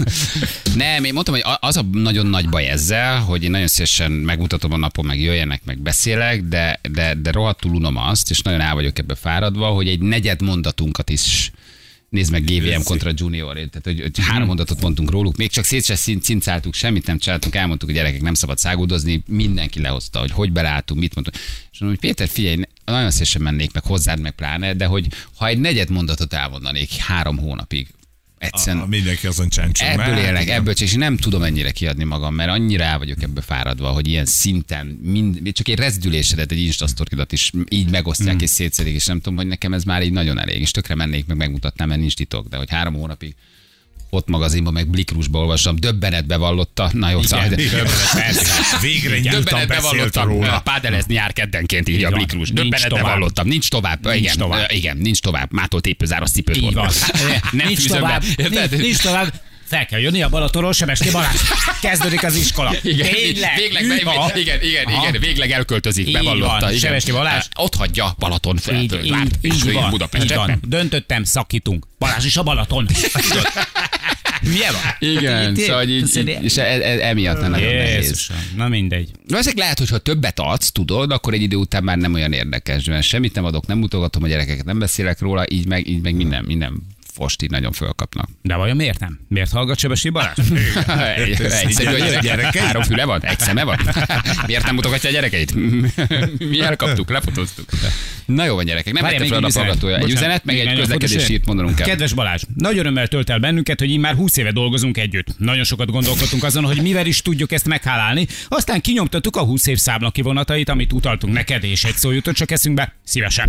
Nem, 0.74 1.04
én 1.04 1.12
mondtam, 1.12 1.34
hogy 1.34 1.44
az 1.60 1.76
a 1.76 1.82
nagyon 1.92 2.26
nagy 2.26 2.48
baj 2.48 2.68
ezzel, 2.68 3.18
hogy 3.20 3.44
én 3.44 3.50
nagyon 3.50 3.66
szívesen 3.66 4.10
megmutatom 4.10 4.72
a 4.72 4.76
napon, 4.76 5.04
meg 5.04 5.20
jöjjenek, 5.20 5.60
meg 5.64 5.78
beszélek, 5.78 6.42
de, 6.42 6.80
de, 6.90 7.14
de 7.14 7.30
rohadtul 7.30 7.74
unom 7.74 7.96
azt, 7.96 8.30
és 8.30 8.40
nagyon 8.40 8.60
el 8.60 8.74
vagyok 8.74 8.98
ebbe 8.98 9.14
fáradva, 9.14 9.66
hogy 9.66 9.88
egy 9.88 10.00
negyed 10.00 10.42
mondatunkat 10.42 11.10
is 11.10 11.50
Nézd 12.14 12.30
meg 12.30 12.44
GVM 12.44 12.82
kontra 12.82 13.10
Junior, 13.14 13.54
tehát 13.54 13.82
hogy, 13.82 14.00
hogy 14.00 14.18
három 14.18 14.46
mondatot 14.46 14.80
mondtunk 14.80 15.10
róluk, 15.10 15.36
még 15.36 15.50
csak 15.50 15.64
szét 15.64 15.84
se 15.84 15.94
cin- 15.94 16.22
cincáltuk, 16.22 16.74
semmit 16.74 17.06
nem 17.06 17.18
csináltunk, 17.18 17.54
elmondtuk, 17.54 17.88
hogy 17.88 17.98
gyerekek 17.98 18.22
nem 18.22 18.34
szabad 18.34 18.58
száguldozni, 18.58 19.22
mindenki 19.26 19.80
lehozta, 19.80 20.18
hogy 20.18 20.30
hogy 20.30 20.52
beleálltunk, 20.52 21.00
mit 21.00 21.14
mondtunk. 21.14 21.36
És 21.72 21.80
mondom, 21.80 21.98
hogy 22.00 22.08
Péter, 22.08 22.28
figyelj, 22.28 22.60
nagyon 22.84 23.10
szívesen 23.10 23.42
mennék 23.42 23.72
meg 23.72 23.82
hozzád, 23.84 24.20
meg 24.20 24.32
pláne, 24.32 24.74
de 24.74 24.86
hogy 24.86 25.06
ha 25.36 25.46
egy 25.46 25.58
negyed 25.58 25.90
mondatot 25.90 26.32
elmondanék 26.32 26.92
három 26.92 27.38
hónapig, 27.38 27.88
egyszerűen 28.38 28.82
A, 28.82 28.86
mindenki 28.86 29.26
azon 29.26 29.48
csáncson. 29.48 29.88
Ebből 29.88 30.16
élek, 30.16 30.48
ebből 30.48 30.74
és 30.80 30.92
én 30.92 30.98
nem 30.98 31.16
tudom 31.16 31.42
ennyire 31.42 31.70
kiadni 31.70 32.04
magam, 32.04 32.34
mert 32.34 32.50
annyira 32.50 32.84
el 32.84 32.98
vagyok 32.98 33.22
ebbe 33.22 33.40
fáradva, 33.40 33.88
hogy 33.88 34.08
ilyen 34.08 34.24
szinten, 34.24 34.86
mind, 34.86 35.52
csak 35.52 35.68
egy 35.68 35.78
rezdülésedet, 35.78 36.52
egy 36.52 36.62
instasztoridat 36.62 37.32
is 37.32 37.52
így 37.68 37.90
megosztják 37.90 38.42
és 38.42 38.50
szétszedik, 38.50 38.94
és 38.94 39.06
nem 39.06 39.20
tudom, 39.20 39.36
hogy 39.36 39.46
nekem 39.46 39.72
ez 39.72 39.84
már 39.84 40.02
így 40.02 40.12
nagyon 40.12 40.40
elég, 40.40 40.60
és 40.60 40.70
tökre 40.70 40.94
mennék, 40.94 41.26
meg 41.26 41.36
megmutatnám, 41.36 41.88
mert 41.88 42.00
nincs 42.00 42.14
titok, 42.14 42.48
de 42.48 42.56
hogy 42.56 42.70
három 42.70 42.94
hónapig 42.94 43.34
ott 44.14 44.28
magazinban, 44.28 44.72
meg 44.72 44.88
Blikrusba 44.88 45.38
olvasom, 45.38 45.76
döbbenetbe 45.76 46.36
vallotta, 46.36 46.90
na 46.92 47.10
jó, 47.10 47.22
szóval, 47.22 47.48
Végre 48.80 49.20
Döbbenetbe 49.20 49.80
vallottam, 49.80 50.28
róla. 50.28 50.60
pádelezni 50.60 51.14
jár 51.14 51.32
keddenként 51.32 51.88
így 51.88 52.04
a. 52.04 52.10
Blikrus. 52.10 52.52
Döbbenetbe 52.52 53.02
vallottam, 53.02 53.46
nincs 53.46 53.68
tovább. 53.68 54.04
Nincs 54.06 54.18
igen, 54.18 54.36
tovább. 54.36 54.70
igen, 54.70 54.96
nincs 54.96 55.20
tovább. 55.20 55.52
Mától 55.52 55.80
tépőzáros 55.80 56.30
cipőt. 56.30 56.74
Nem 57.52 57.66
nincs 57.66 57.86
tovább, 57.86 58.22
nincs 58.70 58.98
tovább. 58.98 59.32
Fel 59.64 59.86
kell 59.86 60.00
jönni 60.00 60.22
a 60.22 60.28
Balatonról, 60.28 60.72
Sebesti 60.72 61.10
Balázs. 61.10 61.40
Kezdődik 61.80 62.24
az 62.24 62.34
iskola. 62.34 62.74
Igen, 62.82 63.12
Tényleg? 63.12 63.56
végleg, 63.56 63.86
be, 63.86 64.32
igen, 64.40 64.62
igen, 64.62 64.84
Aha. 64.84 65.08
igen, 65.08 65.20
végleg 65.20 65.50
elköltözik, 65.50 66.06
Így 66.06 66.12
bevallotta. 66.12 66.60
van. 66.60 66.68
Igen. 66.68 66.78
Sebesti 66.80 67.12
Balázs. 67.12 67.44
Ott 67.56 67.74
hagyja 67.74 68.14
Balaton 68.18 68.56
fel. 68.56 68.74
Így, 68.74 69.00
így, 69.04 69.14
és 69.40 69.54
így 69.54 69.72
van, 69.72 69.84
így 69.84 69.90
Budapestet. 69.90 70.36
van. 70.36 70.60
Döntöttem, 70.66 71.24
szakítunk. 71.24 71.86
Balázs 71.98 72.24
is 72.24 72.36
a 72.36 72.42
Balaton. 72.42 72.86
Milyen 74.42 74.72
van? 74.72 75.10
Igen, 75.10 75.54
szóval 75.54 75.76
hogy 75.76 75.90
így, 75.90 76.16
így, 76.16 76.38
és 76.42 76.56
e, 76.56 76.62
e, 76.62 77.08
emiatt 77.08 77.40
nem 77.40 77.50
nagyon 77.50 77.74
nehéz. 77.74 78.30
Na 78.56 78.68
mindegy. 78.68 79.10
Valószínűleg 79.28 79.62
lehet, 79.62 79.78
hogy 79.78 79.88
ha 79.88 79.98
többet 79.98 80.40
adsz, 80.40 80.72
tudod, 80.72 81.10
akkor 81.10 81.32
egy 81.32 81.42
idő 81.42 81.56
után 81.56 81.84
már 81.84 81.96
nem 81.96 82.14
olyan 82.14 82.32
érdekes, 82.32 82.84
mert 82.84 83.02
semmit 83.02 83.34
nem 83.34 83.44
adok, 83.44 83.66
nem 83.66 83.78
mutogatom 83.78 84.22
a 84.22 84.26
gyerekeket, 84.28 84.64
nem 84.64 84.78
beszélek 84.78 85.20
róla, 85.20 85.44
így 85.48 85.66
meg, 85.66 85.88
így 85.88 86.02
meg 86.02 86.14
minden, 86.14 86.44
minden 86.44 86.82
fosti 87.14 87.46
nagyon 87.50 87.72
fölkapnak. 87.72 88.28
De 88.42 88.54
vajon 88.54 88.76
miért 88.76 88.98
nem? 89.00 89.20
Miért 89.28 89.50
hallgat 89.50 89.78
Sebesti 89.78 90.08
Balázs? 90.08 90.38
Egy- 91.16 91.40
Egyszerű 91.40 92.02
a 92.02 92.18
gyerek. 92.20 92.56
Három 92.56 92.82
füle 92.82 93.04
van? 93.04 93.24
Egy 93.24 93.38
szeme 93.38 93.64
van? 93.64 93.78
Miért 94.46 94.64
nem 94.64 94.74
mutogatja 94.74 95.08
a 95.08 95.12
gyerekeit? 95.12 95.54
Mi 96.38 96.60
elkaptuk, 96.60 97.10
lefotóztuk. 97.10 97.68
Na 98.26 98.44
jó 98.44 98.54
van 98.54 98.64
gyerekek, 98.64 98.92
nem 98.92 99.02
Várjál, 99.02 99.20
vette 99.20 99.50
fel 99.52 99.70
a 99.70 99.86
még 99.86 100.02
egy 100.02 100.10
üzenet, 100.10 100.44
meg 100.44 100.58
egy 100.58 100.74
közlekedési 100.78 101.32
írt 101.32 101.46
mondanunk 101.46 101.76
kell. 101.76 101.86
Kedves 101.86 102.12
Balázs, 102.12 102.42
nagy 102.56 102.78
örömmel 102.78 103.06
tölt 103.08 103.30
el 103.30 103.38
bennünket, 103.38 103.78
hogy 103.78 103.90
így 103.90 103.98
már 103.98 104.14
20 104.14 104.36
éve 104.36 104.50
dolgozunk 104.52 104.96
együtt. 104.98 105.38
Nagyon 105.38 105.64
sokat 105.64 105.90
gondolkodtunk 105.90 106.44
azon, 106.44 106.64
hogy 106.64 106.82
mivel 106.82 107.06
is 107.06 107.22
tudjuk 107.22 107.52
ezt 107.52 107.66
meghálálni. 107.66 108.26
Aztán 108.48 108.80
kinyomtattuk 108.80 109.36
a 109.36 109.42
20 109.42 109.66
év 109.66 109.78
számla 109.78 110.10
kivonatait, 110.10 110.68
amit 110.68 110.92
utaltunk 110.92 111.34
neked, 111.34 111.64
és 111.64 111.84
egy 111.84 111.94
szó 111.96 112.10
jutott 112.10 112.34
csak 112.34 112.50
eszünkbe. 112.50 112.94
Szívesen. 113.04 113.48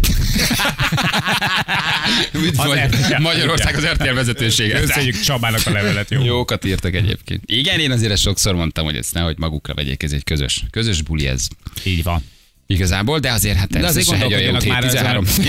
Üdv 2.34 2.60
Az 2.60 2.66
Magy- 2.68 2.80
RTL. 2.80 3.22
Magyarország 3.58 3.92
az 3.92 3.98
RTL 3.98 4.14
vezetősége. 4.14 4.80
Köszönjük 4.80 5.20
Csabának 5.20 5.62
a 5.66 5.72
levelet, 5.72 6.10
jó? 6.10 6.24
Jókat 6.24 6.66
írtak 6.66 6.94
egyébként. 6.94 7.42
Igen, 7.46 7.80
én 7.80 7.92
azért 7.92 8.18
sokszor 8.18 8.56
mondtam, 8.56 8.86
hogy 8.86 8.96
ezt 8.96 9.14
nehogy 9.14 9.38
magukra 9.38 9.74
vegyék, 9.74 10.04
ez 10.04 10.12
egy 10.12 10.24
közös, 10.24 10.64
közös 10.72 11.02
buli 11.02 11.28
ez. 11.28 11.48
Így 11.84 12.04
van. 12.04 12.24
Igazából, 12.68 13.20
de 13.20 13.32
azért 13.32 13.58
hát 13.58 13.70
De 13.70 13.86
azért 13.86 14.06
egy 14.06 14.20
gondolkodjanak 14.20 14.66
már 14.66 14.84
13. 14.84 15.26
ezen. 15.26 15.46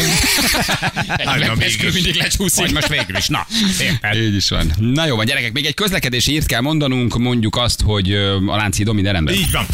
Nem, 1.39 1.61
eskü 1.61 1.93
mindig 1.93 2.15
lecsúszik. 2.15 2.61
Vagy 2.61 2.73
most 2.73 2.89
végül 2.89 3.17
is. 3.17 3.27
Na, 3.29 3.47
érted? 3.81 4.15
Így 4.15 4.35
is 4.35 4.49
van. 4.49 4.73
Na 4.79 5.07
jó 5.07 5.17
van, 5.17 5.25
gyerekek, 5.25 5.53
még 5.53 5.67
egy 5.67 5.75
közlekedési 5.75 6.33
írt 6.33 6.47
kell 6.47 6.61
mondanunk, 6.61 7.19
mondjuk 7.19 7.57
azt, 7.57 7.81
hogy 7.81 8.13
a 8.47 8.57
Lánchídon 8.57 8.95
minden 8.95 9.13
rendben. 9.13 9.35
Így 9.35 9.51
van. 9.51 9.67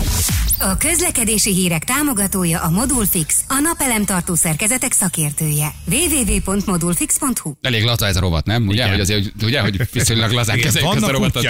A 0.64 0.76
közlekedési 0.76 1.52
hírek 1.54 1.84
támogatója 1.84 2.60
a 2.60 2.70
Modulfix, 2.70 3.44
a 3.48 3.58
napelemtartó 3.62 4.34
szerkezetek 4.34 4.92
szakértője. 4.92 5.72
www.modulfix.hu 5.90 7.52
Elég 7.60 7.84
laza 7.84 8.06
ez 8.06 8.16
a 8.16 8.20
rovat, 8.20 8.46
nem? 8.46 8.66
Ugye, 8.66 8.74
Igen. 8.74 8.88
hogy 8.90 9.00
azért, 9.00 9.42
ugye, 9.42 9.60
hogy 9.60 9.80
viszonylag 9.92 10.30
lazán 10.30 10.60
kezeljük 10.60 10.94
ezt 10.94 11.04
a 11.04 11.10
rovatot. 11.10 11.46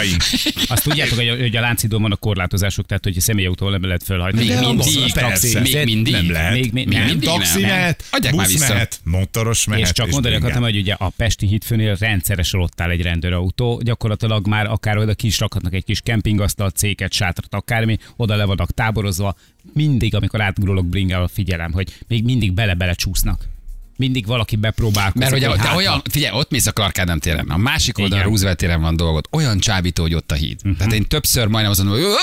Azt 0.69 0.83
tudjátok, 0.83 1.17
hogy 1.17 1.29
a, 1.29 1.37
hogy 1.37 1.57
a 1.57 1.61
Láncidon 1.61 2.03
vannak 2.03 2.21
korlátozások, 2.21 2.87
tehát 2.87 3.05
hogy 3.05 3.21
személyautóval 3.21 3.73
nem 3.73 3.85
lehet 3.85 4.03
fölhajtani. 4.03 4.47
Még 4.49 4.59
mindig, 4.59 5.13
persze. 5.13 5.21
taxi, 5.21 5.59
még 5.59 5.85
mindig. 5.85 6.13
Nem 6.13 6.31
lehet. 6.31 6.53
Még- 6.53 6.73
még- 6.73 6.89
nem. 6.89 7.05
mindig 7.05 7.29
Taxi 7.29 7.61
nem. 7.61 7.71
mehet, 7.71 8.05
Adják 8.11 8.35
busz 8.35 8.47
vissza. 8.53 8.73
mehet, 8.73 9.01
motoros 9.05 9.65
mehet. 9.67 9.83
és 9.85 9.93
csak 9.93 10.11
mondani 10.11 10.35
bringás. 10.35 10.51
akartam, 10.51 10.63
hogy 10.63 10.81
ugye 10.81 10.95
a 10.99 11.09
Pesti 11.17 11.47
hídfőnél 11.47 11.97
rendszeresen 11.99 12.61
ott 12.61 12.81
áll 12.81 12.91
egy 12.91 13.03
rendőrautó, 13.03 13.81
gyakorlatilag 13.85 14.47
már 14.47 14.67
akár 14.67 14.97
oda 14.99 15.15
ki 15.15 15.27
is 15.27 15.39
rakhatnak 15.39 15.75
egy 15.75 15.85
kis 15.85 16.01
kempingasztalt, 16.01 16.77
széket, 16.77 17.13
sátrat, 17.13 17.55
akármi, 17.55 17.99
oda 18.17 18.37
le 18.37 18.45
vannak 18.45 18.71
táborozva. 19.03 19.35
Mindig, 19.73 20.15
amikor 20.15 20.41
átgurulok 20.41 20.87
bringával, 20.87 21.29
figyelem, 21.29 21.73
hogy 21.73 21.97
még 22.09 22.25
mindig 22.25 22.53
bele-bele 22.53 22.95
csúsznak. 22.95 23.49
Mindig 23.97 24.27
valaki 24.27 24.57
bepróbálkozik. 24.57 25.21
Mert 25.21 25.33
ugye, 25.33 25.49
hogy 25.49 25.59
de 25.59 25.67
hát- 25.67 25.77
olyan, 25.77 26.03
figyelj, 26.11 26.37
ott 26.37 26.51
mész 26.51 26.67
a 26.67 26.73
Clark 26.73 26.99
Ádám 26.99 27.19
téren, 27.19 27.49
a 27.49 27.57
másik 27.57 27.99
oldalon. 27.99 28.25
Roosevelt 28.25 28.57
téren 28.57 28.81
van 28.81 28.97
dolgod, 28.97 29.27
olyan 29.31 29.59
csábító, 29.59 30.03
hogy 30.03 30.15
ott 30.15 30.31
a 30.31 30.35
híd. 30.35 30.57
Uh-huh. 30.57 30.77
Tehát 30.77 30.93
én 30.93 31.07
többször 31.07 31.47
majdnem 31.47 31.71
azt 31.71 31.83
mondom, 31.83 32.03
hogy 32.03 32.15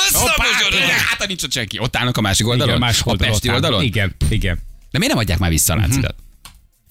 hát 1.10 1.28
nincs 1.28 1.44
ott 1.44 1.52
senki. 1.52 1.80
Ott 1.80 1.96
állnak 1.96 2.18
a 2.18 2.22
másik 2.22 2.48
oldalon, 2.48 2.76
igen, 2.76 2.80
más 2.80 3.02
a 3.06 3.16
Pesti 3.16 3.50
oldalon. 3.50 3.84
Igen, 3.84 4.16
igen. 4.30 4.60
De 4.92 4.98
miért 4.98 5.14
nem 5.14 5.22
adják 5.22 5.40
már 5.40 5.50
vissza 5.50 5.74
a 5.74 5.76
láncidat? 5.76 6.16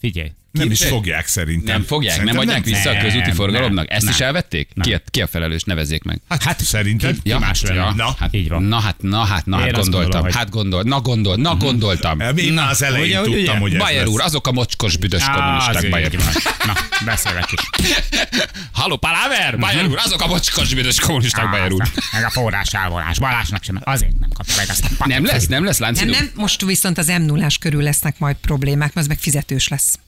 Figyelj. 0.01 0.31
Nem 0.59 0.71
is 0.71 0.79
Ki- 0.79 0.87
fogják 0.87 1.27
szerintem. 1.27 1.75
Nem 1.77 1.85
fogják, 1.87 2.17
nem 2.17 2.27
Szerintem 2.27 2.49
adják 2.49 2.65
vissza 2.65 2.89
a 2.91 2.93
Nem, 2.93 3.03
közúti 3.03 3.27
nem, 3.27 3.35
forgalomnak? 3.35 3.91
Ezt 3.93 4.05
nem. 4.05 4.13
is 4.13 4.21
elvették? 4.21 4.69
Nem. 4.75 4.87
Ki 4.87 4.95
a, 4.95 5.01
ki 5.11 5.23
a 5.23 5.27
felelős? 5.27 5.63
Nevezzék 5.63 6.03
meg. 6.03 6.21
Hát, 6.29 6.43
hát 6.43 6.61
szerinted? 6.65 7.17
Ja, 7.23 7.39
más 7.39 7.63
ja, 7.63 7.93
Na, 7.97 8.15
hát, 8.19 8.35
így 8.35 8.49
van. 8.49 8.63
Na 8.63 8.79
hát, 8.81 8.95
na 9.03 9.25
hát, 9.25 9.47
na 9.47 9.57
hát 9.57 9.65
gondoltam. 9.73 9.91
gondolom, 10.01 10.23
hogy- 10.23 10.35
Hát 10.35 10.51
gondol, 10.51 10.83
na 10.83 11.01
gondol, 11.01 11.37
na 11.37 11.57
gondoltam. 11.57 12.21
Én 12.37 12.53
már 12.53 12.71
az 12.71 12.83
elején 12.83 13.19
ugye, 13.19 13.29
ugye, 13.29 13.37
tudtam, 13.37 13.61
hogy 13.61 13.73
ez 13.75 13.79
Bajer 13.79 14.07
úr, 14.07 14.21
azok 14.21 14.47
a 14.47 14.53
mocskos 14.53 14.97
büdös 14.97 15.23
Á, 15.23 15.33
kommunisták, 15.35 15.91
Bajer 15.91 16.11
úr. 16.15 16.23
Na, 16.67 16.73
beszélek 17.05 17.53
is. 17.53 17.61
Halló, 18.73 18.97
Paláver? 18.97 19.59
Bajer 19.59 19.87
úr, 19.87 19.99
azok 20.05 20.23
a 20.23 20.27
mocskos 20.27 20.75
büdös 20.75 21.01
kommunisták, 21.01 21.51
Bajer 21.51 21.73
úr. 21.73 21.83
Meg 22.13 22.25
a 22.25 22.31
forrás 22.31 22.73
elvonás. 22.75 23.19
Balázsnak 23.19 23.63
sem. 23.63 23.81
Azért 23.85 24.19
nem 24.19 24.31
kapta 24.33 24.53
meg 24.57 24.67
azt 24.69 25.07
Nem 25.07 25.25
lesz, 25.25 25.47
nem 25.47 25.65
lesz 25.65 25.79
Nem, 25.79 25.89
láncidó? 25.89 26.11
nem, 26.11 26.31
most 26.35 26.65
viszont 26.65 26.99
az 26.99 27.07
m 27.07 27.23
0 27.23 27.47
körül 27.61 27.83
lesznek 27.83 28.19
majd 28.19 28.37
problémák, 28.37 28.79
mert 28.95 28.97
az 28.97 29.07
meg 29.07 29.19
fizetős 29.19 29.69
lesz. 29.69 29.99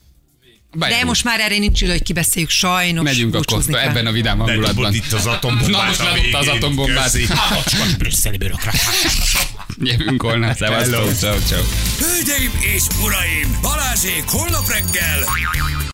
Bajer 0.79 0.99
De 0.99 1.05
most 1.05 1.25
már 1.25 1.41
erre 1.41 1.59
nincs 1.59 1.81
idő, 1.81 1.91
hogy 1.91 2.03
kibeszéljük, 2.03 2.51
sajnos. 2.51 3.05
Megyünk 3.05 3.35
akkor 3.35 3.62
ebben 3.68 4.07
a 4.07 4.11
vidám 4.12 4.39
hangulatban. 4.39 4.95
Itt 4.95 5.12
az 5.12 5.27
atombombát 5.27 5.71
Na 5.71 5.85
most 5.87 6.01
a 6.01 6.05
ledobta 6.05 6.39
az 6.39 6.49
atombombát. 6.49 7.12
Köszi. 7.12 7.27
Mocskos 7.55 7.95
brüsszeli 7.95 8.37
bürokrat. 8.37 8.75
Jövünk 9.83 10.23
holnap, 10.23 10.57
szevasztok, 10.57 11.14
ciao, 11.14 11.39
ciao. 11.39 11.62
Hölgyeim 11.99 12.51
és 12.75 12.83
uraim, 13.03 13.59
Balázsék 13.62 14.25
holnap 14.27 14.68
reggel 14.68 15.25